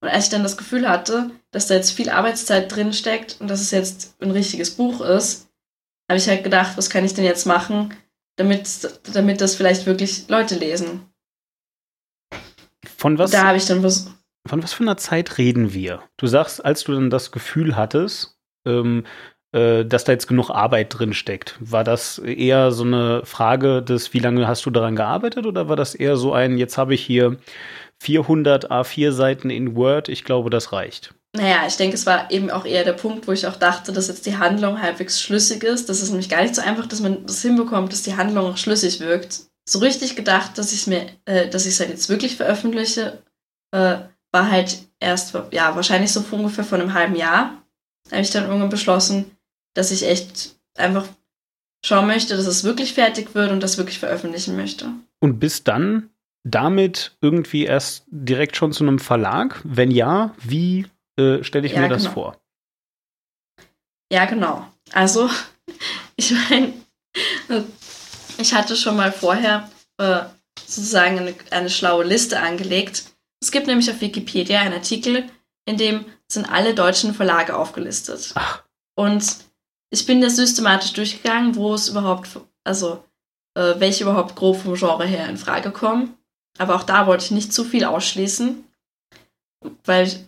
Und 0.00 0.08
als 0.08 0.24
ich 0.24 0.30
dann 0.30 0.42
das 0.42 0.56
Gefühl 0.56 0.88
hatte, 0.88 1.30
dass 1.50 1.66
da 1.66 1.74
jetzt 1.74 1.92
viel 1.92 2.10
Arbeitszeit 2.10 2.74
drin 2.74 2.92
steckt 2.92 3.40
und 3.40 3.48
dass 3.48 3.60
es 3.60 3.70
jetzt 3.70 4.16
ein 4.20 4.30
richtiges 4.30 4.70
Buch 4.70 5.00
ist, 5.00 5.48
habe 6.08 6.18
ich 6.18 6.28
halt 6.28 6.44
gedacht, 6.44 6.76
was 6.76 6.90
kann 6.90 7.04
ich 7.04 7.14
denn 7.14 7.24
jetzt 7.24 7.46
machen, 7.46 7.94
damit, 8.36 8.88
damit 9.12 9.40
das 9.40 9.56
vielleicht 9.56 9.86
wirklich 9.86 10.28
Leute 10.28 10.54
lesen. 10.54 11.08
Von 12.96 13.18
was? 13.18 13.32
Da 13.32 13.46
habe 13.46 13.58
ich 13.58 13.66
dann 13.66 13.82
was. 13.82 14.12
Von 14.46 14.62
was 14.62 14.72
für 14.72 14.84
einer 14.84 14.96
Zeit 14.96 15.36
reden 15.38 15.74
wir? 15.74 16.02
Du 16.16 16.26
sagst, 16.26 16.64
als 16.64 16.84
du 16.84 16.92
dann 16.92 17.10
das 17.10 17.32
Gefühl 17.32 17.76
hattest, 17.76 18.38
ähm, 18.64 19.04
äh, 19.52 19.84
dass 19.84 20.04
da 20.04 20.12
jetzt 20.12 20.26
genug 20.26 20.50
Arbeit 20.50 20.98
drin 20.98 21.12
steckt. 21.12 21.56
War 21.60 21.84
das 21.84 22.18
eher 22.18 22.70
so 22.70 22.84
eine 22.84 23.24
Frage 23.24 23.82
des, 23.82 24.14
wie 24.14 24.18
lange 24.20 24.46
hast 24.46 24.64
du 24.64 24.70
daran 24.70 24.96
gearbeitet 24.96 25.46
oder 25.46 25.68
war 25.68 25.76
das 25.76 25.94
eher 25.94 26.16
so 26.16 26.32
ein, 26.32 26.56
jetzt 26.56 26.78
habe 26.78 26.94
ich 26.94 27.04
hier 27.04 27.36
400 28.00 28.70
A4 28.70 29.12
Seiten 29.12 29.50
in 29.50 29.74
Word, 29.76 30.08
ich 30.08 30.24
glaube, 30.24 30.50
das 30.50 30.72
reicht? 30.72 31.14
Naja, 31.36 31.66
ich 31.66 31.76
denke, 31.76 31.94
es 31.94 32.06
war 32.06 32.30
eben 32.30 32.50
auch 32.50 32.64
eher 32.64 32.84
der 32.84 32.94
Punkt, 32.94 33.28
wo 33.28 33.32
ich 33.32 33.46
auch 33.46 33.56
dachte, 33.56 33.92
dass 33.92 34.08
jetzt 34.08 34.24
die 34.26 34.38
Handlung 34.38 34.80
halbwegs 34.80 35.20
schlüssig 35.20 35.62
ist. 35.62 35.88
Das 35.88 36.00
ist 36.00 36.10
nämlich 36.10 36.28
gar 36.28 36.42
nicht 36.42 36.54
so 36.54 36.62
einfach, 36.62 36.86
dass 36.86 37.00
man 37.00 37.26
das 37.26 37.42
hinbekommt, 37.42 37.92
dass 37.92 38.02
die 38.02 38.16
Handlung 38.16 38.46
auch 38.46 38.56
schlüssig 38.56 39.00
wirkt. 39.00 39.42
So 39.68 39.80
richtig 39.80 40.16
gedacht, 40.16 40.56
dass 40.56 40.72
ich 40.72 40.80
es 40.80 40.86
mir, 40.86 41.06
äh, 41.26 41.48
dass 41.48 41.66
ich 41.66 41.74
es 41.74 41.80
halt 41.80 41.90
jetzt 41.90 42.08
wirklich 42.08 42.36
veröffentliche, 42.36 43.22
äh, 43.72 43.98
war 44.32 44.50
halt 44.50 44.78
erst, 45.00 45.34
ja, 45.52 45.76
wahrscheinlich 45.76 46.12
so 46.12 46.24
ungefähr 46.30 46.64
vor 46.64 46.78
einem 46.78 46.94
halben 46.94 47.14
Jahr. 47.14 47.62
Habe 48.10 48.22
ich 48.22 48.30
dann 48.30 48.46
irgendwann 48.46 48.70
beschlossen, 48.70 49.36
dass 49.74 49.90
ich 49.90 50.06
echt 50.06 50.56
einfach 50.76 51.06
schauen 51.84 52.06
möchte, 52.06 52.36
dass 52.36 52.46
es 52.46 52.64
wirklich 52.64 52.94
fertig 52.94 53.34
wird 53.34 53.52
und 53.52 53.62
das 53.62 53.76
wirklich 53.76 53.98
veröffentlichen 53.98 54.56
möchte. 54.56 54.90
Und 55.20 55.38
bis 55.38 55.62
dann 55.64 56.10
damit 56.50 57.16
irgendwie 57.20 57.64
erst 57.64 58.04
direkt 58.08 58.56
schon 58.56 58.72
zu 58.72 58.84
einem 58.84 58.98
Verlag? 58.98 59.60
Wenn 59.64 59.90
ja, 59.90 60.34
wie 60.38 60.86
äh, 61.18 61.42
stelle 61.42 61.66
ich 61.66 61.72
ja, 61.72 61.80
mir 61.80 61.88
das 61.88 62.02
genau. 62.02 62.14
vor? 62.14 62.40
Ja, 64.12 64.24
genau. 64.24 64.66
Also, 64.92 65.28
ich 66.16 66.32
meine, 66.48 66.72
ich 68.38 68.54
hatte 68.54 68.76
schon 68.76 68.96
mal 68.96 69.12
vorher 69.12 69.70
äh, 69.98 70.20
sozusagen 70.58 71.18
eine, 71.18 71.34
eine 71.50 71.70
schlaue 71.70 72.04
Liste 72.04 72.40
angelegt. 72.40 73.04
Es 73.42 73.50
gibt 73.50 73.66
nämlich 73.66 73.90
auf 73.90 74.00
Wikipedia 74.00 74.60
einen 74.60 74.74
Artikel, 74.74 75.28
in 75.66 75.76
dem 75.76 76.04
sind 76.30 76.50
alle 76.50 76.74
deutschen 76.74 77.14
Verlage 77.14 77.56
aufgelistet. 77.56 78.32
Ach. 78.34 78.64
Und 78.96 79.36
ich 79.90 80.06
bin 80.06 80.20
da 80.20 80.28
systematisch 80.28 80.92
durchgegangen, 80.92 81.56
wo 81.56 81.74
es 81.74 81.88
überhaupt, 81.88 82.28
also 82.64 83.04
äh, 83.54 83.74
welche 83.78 84.04
überhaupt 84.04 84.36
grob 84.36 84.60
vom 84.60 84.74
Genre 84.74 85.06
her 85.06 85.28
in 85.28 85.36
Frage 85.36 85.70
kommen. 85.70 86.17
Aber 86.58 86.74
auch 86.74 86.82
da 86.82 87.06
wollte 87.06 87.24
ich 87.24 87.30
nicht 87.30 87.52
zu 87.52 87.64
viel 87.64 87.84
ausschließen, 87.84 88.64
weil 89.84 90.26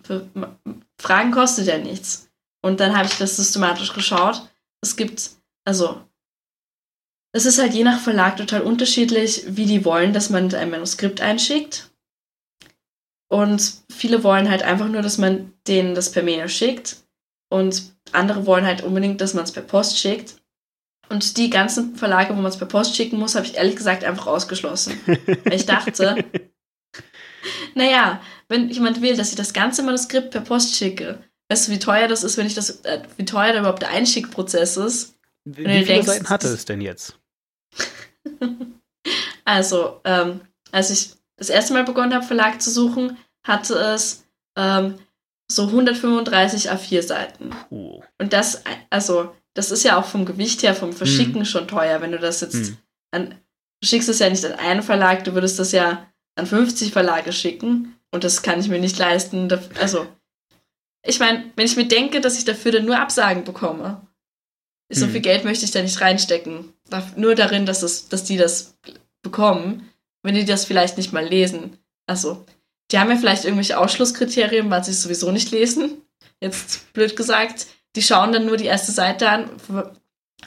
Fragen 1.00 1.32
kostet 1.32 1.66
ja 1.66 1.78
nichts. 1.78 2.30
Und 2.62 2.80
dann 2.80 2.96
habe 2.96 3.08
ich 3.08 3.18
das 3.18 3.36
systematisch 3.36 3.92
geschaut. 3.92 4.42
Es 4.80 4.96
gibt, 4.96 5.30
also, 5.64 6.00
es 7.32 7.46
ist 7.46 7.58
halt 7.58 7.74
je 7.74 7.84
nach 7.84 8.00
Verlag 8.00 8.36
total 8.36 8.62
unterschiedlich, 8.62 9.44
wie 9.48 9.66
die 9.66 9.84
wollen, 9.84 10.12
dass 10.12 10.30
man 10.30 10.52
ein 10.54 10.70
Manuskript 10.70 11.20
einschickt. 11.20 11.90
Und 13.28 13.82
viele 13.90 14.24
wollen 14.24 14.50
halt 14.50 14.62
einfach 14.62 14.88
nur, 14.88 15.02
dass 15.02 15.18
man 15.18 15.52
denen 15.66 15.94
das 15.94 16.10
per 16.10 16.22
Mail 16.22 16.48
schickt. 16.48 16.96
Und 17.48 17.94
andere 18.12 18.46
wollen 18.46 18.66
halt 18.66 18.82
unbedingt, 18.82 19.20
dass 19.20 19.34
man 19.34 19.44
es 19.44 19.52
per 19.52 19.62
Post 19.62 19.98
schickt. 19.98 20.39
Und 21.10 21.36
die 21.36 21.50
ganzen 21.50 21.96
Verlage, 21.96 22.30
wo 22.30 22.40
man 22.40 22.46
es 22.46 22.56
per 22.56 22.68
Post 22.68 22.94
schicken 22.94 23.18
muss, 23.18 23.34
habe 23.34 23.44
ich 23.44 23.56
ehrlich 23.56 23.74
gesagt 23.74 24.04
einfach 24.04 24.28
ausgeschlossen. 24.28 24.98
Weil 25.06 25.54
ich 25.54 25.66
dachte, 25.66 26.24
naja, 27.74 28.22
wenn 28.48 28.70
jemand 28.70 29.02
will, 29.02 29.16
dass 29.16 29.30
ich 29.30 29.36
das 29.36 29.52
ganze 29.52 29.82
Manuskript 29.82 30.30
per 30.30 30.42
Post 30.42 30.76
schicke, 30.76 31.18
weißt 31.48 31.66
du, 31.66 31.72
wie 31.72 31.80
teuer 31.80 32.06
das 32.06 32.22
ist, 32.22 32.36
wenn 32.36 32.46
ich 32.46 32.54
das, 32.54 32.82
äh, 32.84 33.02
wie 33.16 33.24
teuer 33.24 33.52
da 33.52 33.58
überhaupt 33.58 33.82
der 33.82 33.90
Einschickprozess 33.90 34.76
ist? 34.76 35.16
Wie, 35.44 35.58
wie 35.58 35.64
viele 35.64 35.84
denkst, 35.84 36.06
Seiten 36.06 36.28
hatte 36.28 36.46
es 36.46 36.64
denn 36.64 36.80
jetzt? 36.80 37.18
also, 39.44 40.00
ähm, 40.04 40.42
als 40.70 40.90
ich 40.90 41.14
das 41.36 41.50
erste 41.50 41.72
Mal 41.72 41.82
begonnen 41.82 42.14
habe, 42.14 42.24
Verlag 42.24 42.62
zu 42.62 42.70
suchen, 42.70 43.18
hatte 43.42 43.74
es 43.74 44.24
ähm, 44.56 44.94
so 45.50 45.66
135 45.66 46.70
A4 46.70 47.02
Seiten. 47.02 47.50
Uh. 47.70 48.00
Und 48.18 48.32
das, 48.32 48.62
also, 48.90 49.34
das 49.54 49.70
ist 49.70 49.82
ja 49.82 49.98
auch 49.98 50.04
vom 50.04 50.24
Gewicht 50.24 50.62
her, 50.62 50.74
vom 50.74 50.92
Verschicken 50.92 51.40
hm. 51.40 51.44
schon 51.44 51.68
teuer, 51.68 52.00
wenn 52.00 52.12
du 52.12 52.18
das 52.18 52.40
jetzt 52.40 52.54
hm. 52.54 52.76
an, 53.10 53.30
du 53.80 53.88
schickst 53.88 54.08
es 54.08 54.18
ja 54.18 54.30
nicht 54.30 54.44
an 54.44 54.52
einen 54.52 54.82
Verlag, 54.82 55.24
du 55.24 55.34
würdest 55.34 55.58
das 55.58 55.72
ja 55.72 56.06
an 56.36 56.46
50 56.46 56.92
Verlage 56.92 57.32
schicken 57.32 57.96
und 58.10 58.24
das 58.24 58.42
kann 58.42 58.60
ich 58.60 58.68
mir 58.68 58.78
nicht 58.78 58.98
leisten. 58.98 59.48
Also, 59.80 60.06
ich 61.04 61.18
meine, 61.18 61.50
wenn 61.56 61.66
ich 61.66 61.76
mir 61.76 61.88
denke, 61.88 62.20
dass 62.20 62.38
ich 62.38 62.44
dafür 62.44 62.72
dann 62.72 62.84
nur 62.84 62.98
Absagen 62.98 63.44
bekomme, 63.44 64.06
so 64.92 65.06
hm. 65.06 65.12
viel 65.12 65.20
Geld 65.20 65.44
möchte 65.44 65.64
ich 65.64 65.70
da 65.70 65.82
nicht 65.82 66.00
reinstecken. 66.00 66.72
Nur 67.16 67.34
darin, 67.34 67.66
dass, 67.66 67.82
es, 67.82 68.08
dass 68.08 68.24
die 68.24 68.36
das 68.36 68.76
bekommen, 69.22 69.88
wenn 70.22 70.34
die 70.34 70.44
das 70.44 70.64
vielleicht 70.64 70.96
nicht 70.96 71.12
mal 71.12 71.24
lesen. 71.24 71.78
Also, 72.06 72.44
die 72.90 72.98
haben 72.98 73.10
ja 73.10 73.16
vielleicht 73.16 73.44
irgendwelche 73.44 73.78
Ausschlusskriterien, 73.78 74.68
weil 74.70 74.82
sie 74.82 74.90
es 74.90 75.02
sowieso 75.02 75.30
nicht 75.30 75.52
lesen. 75.52 76.02
Jetzt 76.40 76.92
blöd 76.92 77.16
gesagt. 77.16 77.66
Die 77.96 78.02
schauen 78.02 78.32
dann 78.32 78.46
nur 78.46 78.56
die 78.56 78.66
erste 78.66 78.92
Seite 78.92 79.28
an. 79.28 79.50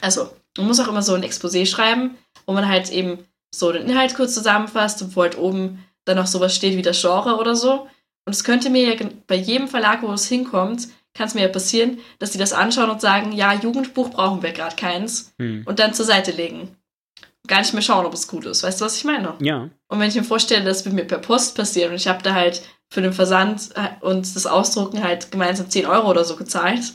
Also, 0.00 0.30
man 0.56 0.66
muss 0.66 0.80
auch 0.80 0.88
immer 0.88 1.02
so 1.02 1.14
ein 1.14 1.24
Exposé 1.24 1.66
schreiben, 1.66 2.16
wo 2.46 2.52
man 2.52 2.68
halt 2.68 2.90
eben 2.90 3.18
so 3.54 3.70
den 3.72 3.88
Inhalt 3.88 4.14
kurz 4.14 4.34
zusammenfasst 4.34 5.02
und 5.02 5.14
wo 5.16 5.22
halt 5.22 5.38
oben 5.38 5.84
dann 6.04 6.16
noch 6.16 6.26
sowas 6.26 6.54
steht 6.54 6.76
wie 6.76 6.82
das 6.82 7.00
Genre 7.00 7.36
oder 7.36 7.56
so. 7.56 7.88
Und 8.26 8.34
es 8.34 8.44
könnte 8.44 8.70
mir 8.70 8.94
ja 8.94 9.06
bei 9.26 9.36
jedem 9.36 9.68
Verlag, 9.68 10.02
wo 10.02 10.12
es 10.12 10.26
hinkommt, 10.26 10.88
kann 11.14 11.28
es 11.28 11.34
mir 11.34 11.42
ja 11.42 11.48
passieren, 11.48 11.98
dass 12.18 12.32
die 12.32 12.38
das 12.38 12.52
anschauen 12.52 12.90
und 12.90 13.00
sagen, 13.00 13.32
ja, 13.32 13.52
Jugendbuch 13.54 14.10
brauchen 14.10 14.42
wir 14.42 14.52
gerade 14.52 14.76
keins 14.76 15.32
hm. 15.38 15.62
und 15.64 15.78
dann 15.78 15.94
zur 15.94 16.04
Seite 16.04 16.32
legen. 16.32 16.76
Gar 17.46 17.60
nicht 17.60 17.74
mehr 17.74 17.82
schauen, 17.82 18.06
ob 18.06 18.14
es 18.14 18.26
gut 18.26 18.46
ist. 18.46 18.62
Weißt 18.62 18.80
du, 18.80 18.86
was 18.86 18.96
ich 18.96 19.04
meine? 19.04 19.34
Ja. 19.40 19.68
Und 19.88 20.00
wenn 20.00 20.08
ich 20.08 20.14
mir 20.14 20.24
vorstelle, 20.24 20.64
dass 20.64 20.84
es 20.84 20.92
mir 20.92 21.04
per 21.04 21.18
Post 21.18 21.54
passiert 21.54 21.90
und 21.90 21.96
ich 21.96 22.08
habe 22.08 22.22
da 22.22 22.34
halt 22.34 22.62
für 22.88 23.02
den 23.02 23.12
Versand 23.12 23.70
und 24.00 24.34
das 24.34 24.46
Ausdrucken 24.46 25.04
halt 25.04 25.30
gemeinsam 25.30 25.68
10 25.68 25.86
Euro 25.86 26.08
oder 26.08 26.24
so 26.24 26.36
gezahlt, 26.36 26.94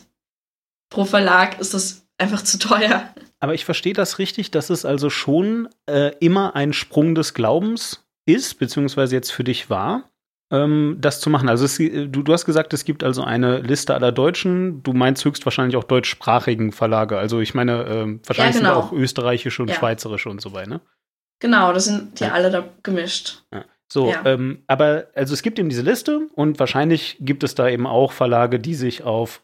pro 0.89 1.05
Verlag 1.05 1.59
ist 1.59 1.73
das 1.73 2.07
einfach 2.17 2.43
zu 2.43 2.59
teuer. 2.59 3.13
Aber 3.39 3.53
ich 3.53 3.65
verstehe 3.65 3.93
das 3.93 4.19
richtig, 4.19 4.51
dass 4.51 4.69
es 4.69 4.85
also 4.85 5.09
schon 5.09 5.69
äh, 5.85 6.11
immer 6.19 6.55
ein 6.55 6.73
Sprung 6.73 7.15
des 7.15 7.33
Glaubens 7.33 8.05
ist, 8.25 8.59
beziehungsweise 8.59 9.15
jetzt 9.15 9.31
für 9.31 9.43
dich 9.43 9.69
war, 9.69 10.09
ähm, 10.51 10.97
das 10.99 11.21
zu 11.21 11.29
machen. 11.29 11.47
Also 11.47 11.65
es, 11.65 11.77
du, 11.77 12.07
du 12.07 12.33
hast 12.33 12.45
gesagt, 12.45 12.73
es 12.73 12.83
gibt 12.83 13.03
also 13.03 13.23
eine 13.23 13.59
Liste 13.59 13.93
aller 13.93 14.11
Deutschen. 14.11 14.83
Du 14.83 14.93
meinst 14.93 15.23
höchstwahrscheinlich 15.23 15.77
auch 15.77 15.83
deutschsprachigen 15.85 16.71
Verlage. 16.71 17.17
Also 17.17 17.39
ich 17.39 17.53
meine, 17.53 17.85
ähm, 17.85 18.21
wahrscheinlich 18.25 18.55
ja, 18.55 18.61
genau. 18.61 18.81
sind 18.81 18.83
auch 18.83 18.91
österreichische 18.91 19.61
und 19.61 19.69
ja. 19.69 19.75
schweizerische 19.75 20.29
und 20.29 20.41
so 20.41 20.53
weiter, 20.53 20.69
ne? 20.69 20.81
Genau, 21.41 21.71
das 21.71 21.85
sind 21.85 22.19
die 22.19 22.25
ja. 22.25 22.33
alle 22.33 22.51
da 22.51 22.67
gemischt. 22.83 23.43
Ja. 23.53 23.63
So, 23.91 24.13
ähm, 24.25 24.63
aber 24.67 25.07
also 25.15 25.33
es 25.33 25.41
gibt 25.41 25.57
eben 25.57 25.69
diese 25.69 25.81
Liste 25.81 26.27
und 26.35 26.59
wahrscheinlich 26.59 27.17
gibt 27.21 27.43
es 27.43 27.55
da 27.55 27.67
eben 27.69 27.87
auch 27.87 28.11
Verlage, 28.11 28.59
die 28.59 28.75
sich 28.75 29.03
auf 29.03 29.41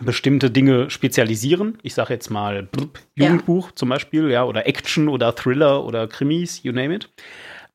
bestimmte 0.00 0.50
Dinge 0.50 0.90
spezialisieren. 0.90 1.78
Ich 1.82 1.94
sage 1.94 2.14
jetzt 2.14 2.30
mal 2.30 2.62
blub, 2.62 3.00
Jugendbuch 3.14 3.68
ja. 3.68 3.76
zum 3.76 3.88
Beispiel, 3.88 4.30
ja, 4.30 4.44
oder 4.44 4.66
Action 4.66 5.08
oder 5.08 5.34
Thriller 5.34 5.84
oder 5.84 6.06
Krimis, 6.06 6.62
you 6.62 6.72
name 6.72 6.94
it. 6.94 7.08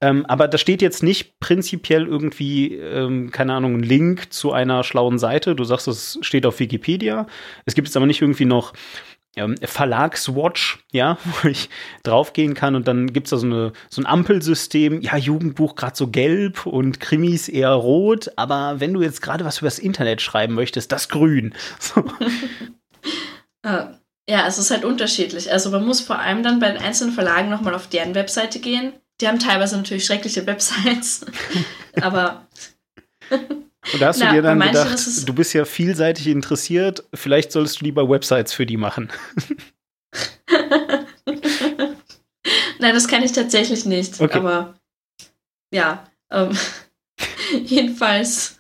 Ähm, 0.02 0.26
aber 0.26 0.48
da 0.48 0.58
steht 0.58 0.82
jetzt 0.82 1.04
nicht 1.04 1.40
prinzipiell 1.40 2.06
irgendwie, 2.06 2.76
ähm, 2.76 3.32
keine 3.32 3.54
Ahnung, 3.54 3.76
ein 3.78 3.84
Link 3.84 4.32
zu 4.34 4.52
einer 4.52 4.84
schlauen 4.84 5.18
Seite. 5.20 5.56
Du 5.56 5.64
sagst, 5.64 5.88
es 5.88 6.20
steht 6.22 6.46
auf 6.46 6.60
Wikipedia. 6.60 7.28
Es 7.66 7.76
gibt 7.76 7.88
jetzt 7.88 7.96
aber 7.96 8.06
nicht 8.06 8.22
irgendwie 8.22 8.46
noch 8.46 8.74
ähm, 9.36 9.56
Verlagswatch, 9.62 10.80
ja, 10.92 11.18
wo 11.24 11.48
ich 11.48 11.70
draufgehen 12.04 12.54
kann 12.54 12.76
und 12.76 12.88
dann 12.88 13.12
gibt 13.14 13.28
es 13.28 13.32
da 13.32 13.38
so, 13.38 13.46
eine, 13.46 13.74
so 13.90 14.02
ein 14.02 14.06
Ampelsystem, 14.06 15.02
ja, 15.02 15.18
Jugendbuch 15.18 15.76
gerade 15.76 15.96
so 15.96 16.08
gelb 16.08 16.66
und 16.66 17.00
Krimis 17.00 17.50
eher 17.50 17.72
rot, 17.72 18.32
aber 18.36 18.80
wenn 18.80 18.94
du 18.94 19.02
jetzt 19.02 19.22
gerade 19.22 19.46
was 19.46 19.60
übers 19.60 19.80
Internet 19.80 20.22
schreiben 20.22 20.54
möchtest, 20.54 20.92
das 20.92 21.10
grün. 21.10 21.54
So. 21.80 22.04
Äh, 23.64 23.86
ja, 24.28 24.48
es 24.48 24.58
ist 24.58 24.72
halt 24.72 24.86
unterschiedlich. 24.86 25.52
Also 25.52 25.70
man 25.70 25.86
muss 25.86 26.02
vor 26.02 26.18
allem 26.20 26.42
dann 26.42 26.60
bei 26.60 26.72
den 26.72 26.82
einzelnen 26.82 27.14
Verlagen 27.14 27.50
nochmal 27.50 27.76
auf 27.76 27.88
deren 27.88 28.16
Webseite 28.16 28.60
gehen. 28.60 28.94
Die 29.22 29.28
haben 29.28 29.40
teilweise 29.40 29.78
natürlich 29.78 30.06
schreckliche 30.06 30.46
Websites, 30.46 31.26
aber 32.02 32.48
und 33.94 34.02
da 34.02 34.08
hast 34.08 34.20
Na, 34.20 34.28
du 34.28 34.36
dir 34.36 34.42
dann 34.42 34.60
gedacht, 34.60 34.98
du 35.28 35.34
bist 35.34 35.54
ja 35.54 35.66
vielseitig 35.66 36.28
interessiert, 36.28 37.04
vielleicht 37.14 37.52
solltest 37.52 37.82
du 37.82 37.86
lieber 37.86 38.10
Websites 38.10 38.54
für 38.54 38.66
die 38.66 38.78
machen. 38.78 39.12
Nein, 42.80 42.94
das 42.94 43.08
kann 43.08 43.24
ich 43.24 43.32
tatsächlich 43.32 43.86
nicht. 43.86 44.20
Okay. 44.20 44.38
Aber 44.38 44.76
ja, 45.72 46.08
ähm, 46.32 46.58
jedenfalls, 47.64 48.60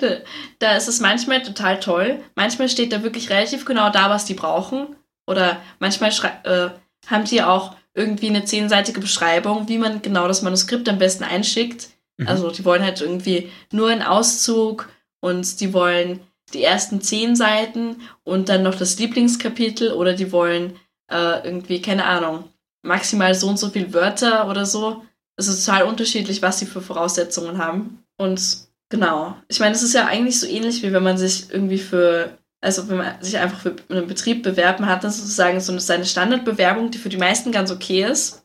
da, 0.00 0.18
da 0.58 0.76
ist 0.76 0.88
es 0.88 1.00
manchmal 1.00 1.42
total 1.42 1.80
toll. 1.80 2.22
Manchmal 2.34 2.68
steht 2.68 2.92
da 2.92 3.02
wirklich 3.02 3.30
relativ 3.30 3.64
genau 3.64 3.90
da, 3.90 4.10
was 4.10 4.24
die 4.24 4.34
brauchen. 4.34 4.96
Oder 5.26 5.60
manchmal 5.78 6.10
äh, 6.44 6.70
haben 7.06 7.24
die 7.24 7.42
auch 7.42 7.76
irgendwie 7.94 8.28
eine 8.28 8.44
zehnseitige 8.44 9.00
Beschreibung, 9.00 9.68
wie 9.68 9.78
man 9.78 10.02
genau 10.02 10.28
das 10.28 10.42
Manuskript 10.42 10.88
am 10.88 10.98
besten 10.98 11.24
einschickt 11.24 11.88
Mhm. 12.18 12.28
Also 12.28 12.50
die 12.50 12.64
wollen 12.64 12.82
halt 12.82 13.00
irgendwie 13.00 13.50
nur 13.72 13.88
einen 13.88 14.02
Auszug 14.02 14.88
und 15.20 15.60
die 15.60 15.72
wollen 15.72 16.20
die 16.52 16.62
ersten 16.62 17.00
zehn 17.00 17.36
Seiten 17.36 17.96
und 18.24 18.48
dann 18.48 18.62
noch 18.62 18.74
das 18.74 18.98
Lieblingskapitel 18.98 19.92
oder 19.92 20.14
die 20.14 20.32
wollen 20.32 20.76
äh, 21.10 21.44
irgendwie, 21.44 21.80
keine 21.80 22.04
Ahnung, 22.04 22.44
maximal 22.82 23.34
so 23.34 23.48
und 23.48 23.58
so 23.58 23.68
viele 23.70 23.92
Wörter 23.92 24.48
oder 24.48 24.66
so. 24.66 25.04
Es 25.36 25.48
ist 25.48 25.64
total 25.64 25.84
unterschiedlich, 25.84 26.42
was 26.42 26.58
sie 26.58 26.66
für 26.66 26.80
Voraussetzungen 26.80 27.58
haben. 27.58 28.02
Und 28.16 28.40
genau, 28.88 29.36
ich 29.48 29.60
meine, 29.60 29.74
es 29.74 29.82
ist 29.82 29.94
ja 29.94 30.06
eigentlich 30.06 30.40
so 30.40 30.46
ähnlich, 30.46 30.82
wie 30.82 30.92
wenn 30.92 31.02
man 31.02 31.18
sich 31.18 31.50
irgendwie 31.50 31.78
für, 31.78 32.38
also 32.60 32.88
wenn 32.88 32.98
man 32.98 33.22
sich 33.22 33.38
einfach 33.38 33.60
für 33.60 33.76
einen 33.88 34.06
Betrieb 34.06 34.42
bewerben 34.42 34.86
hat, 34.86 35.04
dann 35.04 35.12
sozusagen 35.12 35.60
so 35.60 35.72
eine 35.72 36.04
Standardbewerbung, 36.04 36.90
die 36.90 36.98
für 36.98 37.10
die 37.10 37.18
meisten 37.18 37.52
ganz 37.52 37.70
okay 37.70 38.04
ist. 38.04 38.44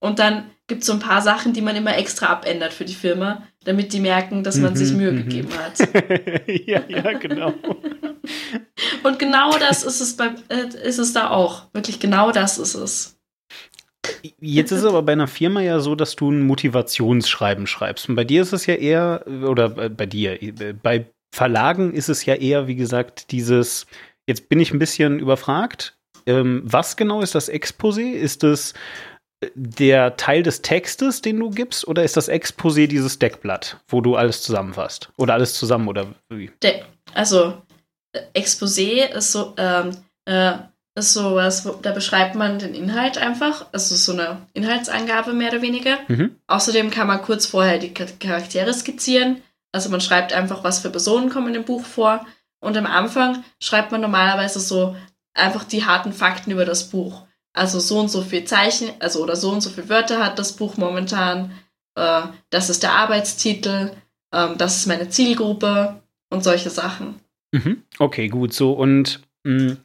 Und 0.00 0.18
dann 0.18 0.50
gibt 0.70 0.82
es 0.82 0.86
so 0.86 0.92
ein 0.92 1.00
paar 1.00 1.20
Sachen, 1.20 1.52
die 1.52 1.62
man 1.62 1.74
immer 1.74 1.98
extra 1.98 2.26
abändert 2.26 2.72
für 2.72 2.84
die 2.84 2.94
Firma, 2.94 3.42
damit 3.64 3.92
die 3.92 3.98
merken, 3.98 4.44
dass 4.44 4.56
man 4.56 4.72
mhm, 4.72 4.76
sich 4.76 4.92
Mühe 4.92 5.10
mhm. 5.10 5.16
gegeben 5.16 5.48
hat. 5.58 5.78
ja, 6.46 6.80
ja, 6.88 7.12
genau. 7.18 7.52
Und 9.02 9.18
genau 9.18 9.50
das 9.58 9.82
ist 9.82 10.00
es, 10.00 10.16
bei, 10.16 10.30
äh, 10.48 10.68
ist 10.86 10.98
es 10.98 11.12
da 11.12 11.30
auch. 11.30 11.64
Wirklich 11.72 11.98
genau 11.98 12.30
das 12.30 12.56
ist 12.56 12.76
es. 12.76 13.18
Jetzt 14.38 14.70
ist 14.70 14.78
es 14.80 14.84
aber 14.84 15.02
bei 15.02 15.12
einer 15.12 15.26
Firma 15.26 15.60
ja 15.60 15.80
so, 15.80 15.96
dass 15.96 16.14
du 16.14 16.30
ein 16.30 16.42
Motivationsschreiben 16.42 17.66
schreibst. 17.66 18.08
Und 18.08 18.14
bei 18.14 18.24
dir 18.24 18.42
ist 18.42 18.52
es 18.52 18.66
ja 18.66 18.74
eher, 18.74 19.24
oder 19.26 19.70
bei 19.90 20.06
dir, 20.06 20.38
bei 20.82 21.10
Verlagen 21.34 21.92
ist 21.92 22.08
es 22.08 22.24
ja 22.24 22.34
eher, 22.34 22.68
wie 22.68 22.76
gesagt, 22.76 23.32
dieses, 23.32 23.86
jetzt 24.28 24.48
bin 24.48 24.60
ich 24.60 24.72
ein 24.72 24.78
bisschen 24.78 25.18
überfragt. 25.18 25.98
Ähm, 26.26 26.62
was 26.64 26.96
genau 26.96 27.22
ist 27.22 27.34
das 27.34 27.50
Exposé? 27.50 28.12
Ist 28.12 28.44
es 28.44 28.74
der 29.54 30.16
Teil 30.16 30.42
des 30.42 30.62
Textes, 30.62 31.22
den 31.22 31.38
du 31.40 31.50
gibst, 31.50 31.86
oder 31.88 32.04
ist 32.04 32.16
das 32.16 32.28
Exposé 32.28 32.86
dieses 32.86 33.18
Deckblatt, 33.18 33.78
wo 33.88 34.00
du 34.00 34.16
alles 34.16 34.42
zusammenfasst? 34.42 35.10
Oder 35.16 35.34
alles 35.34 35.54
zusammen, 35.54 35.88
oder 35.88 36.08
wie? 36.28 36.50
De 36.62 36.82
also, 37.14 37.62
Exposé 38.34 39.08
ist 39.10 39.32
so, 39.32 39.54
ähm, 39.56 39.96
äh, 40.26 40.52
ist 40.94 41.14
sowas, 41.14 41.64
wo, 41.64 41.72
da 41.72 41.92
beschreibt 41.92 42.34
man 42.34 42.58
den 42.58 42.74
Inhalt 42.74 43.18
einfach. 43.18 43.66
Also 43.72 43.94
so 43.94 44.12
eine 44.12 44.46
Inhaltsangabe 44.52 45.32
mehr 45.32 45.50
oder 45.50 45.62
weniger. 45.62 45.98
Mhm. 46.08 46.36
Außerdem 46.46 46.90
kann 46.90 47.06
man 47.06 47.22
kurz 47.22 47.46
vorher 47.46 47.78
die 47.78 47.94
Charaktere 47.94 48.74
skizzieren. 48.74 49.42
Also 49.72 49.88
man 49.88 50.00
schreibt 50.00 50.32
einfach, 50.32 50.64
was 50.64 50.80
für 50.80 50.90
Personen 50.90 51.30
kommen 51.30 51.52
dem 51.52 51.64
Buch 51.64 51.84
vor. 51.84 52.26
Und 52.60 52.76
am 52.76 52.86
Anfang 52.86 53.44
schreibt 53.60 53.92
man 53.92 54.00
normalerweise 54.00 54.60
so 54.60 54.96
einfach 55.32 55.64
die 55.64 55.84
harten 55.84 56.12
Fakten 56.12 56.50
über 56.50 56.64
das 56.64 56.90
Buch. 56.90 57.22
Also 57.52 57.80
so 57.80 57.98
und 57.98 58.08
so 58.10 58.22
viel 58.22 58.44
Zeichen, 58.44 58.90
also 59.00 59.22
oder 59.22 59.36
so 59.36 59.50
und 59.50 59.60
so 59.60 59.70
viele 59.70 59.88
Wörter 59.88 60.24
hat 60.24 60.38
das 60.38 60.52
Buch 60.52 60.76
momentan. 60.76 61.52
Äh, 61.96 62.22
das 62.50 62.70
ist 62.70 62.82
der 62.82 62.92
Arbeitstitel, 62.92 63.92
äh, 64.30 64.56
das 64.56 64.76
ist 64.76 64.86
meine 64.86 65.08
Zielgruppe 65.08 66.00
und 66.30 66.44
solche 66.44 66.70
Sachen. 66.70 67.16
Mhm. 67.52 67.82
Okay, 67.98 68.28
gut. 68.28 68.52
So 68.52 68.72
und 68.72 69.20
mh, 69.44 69.72
mm, 69.72 69.76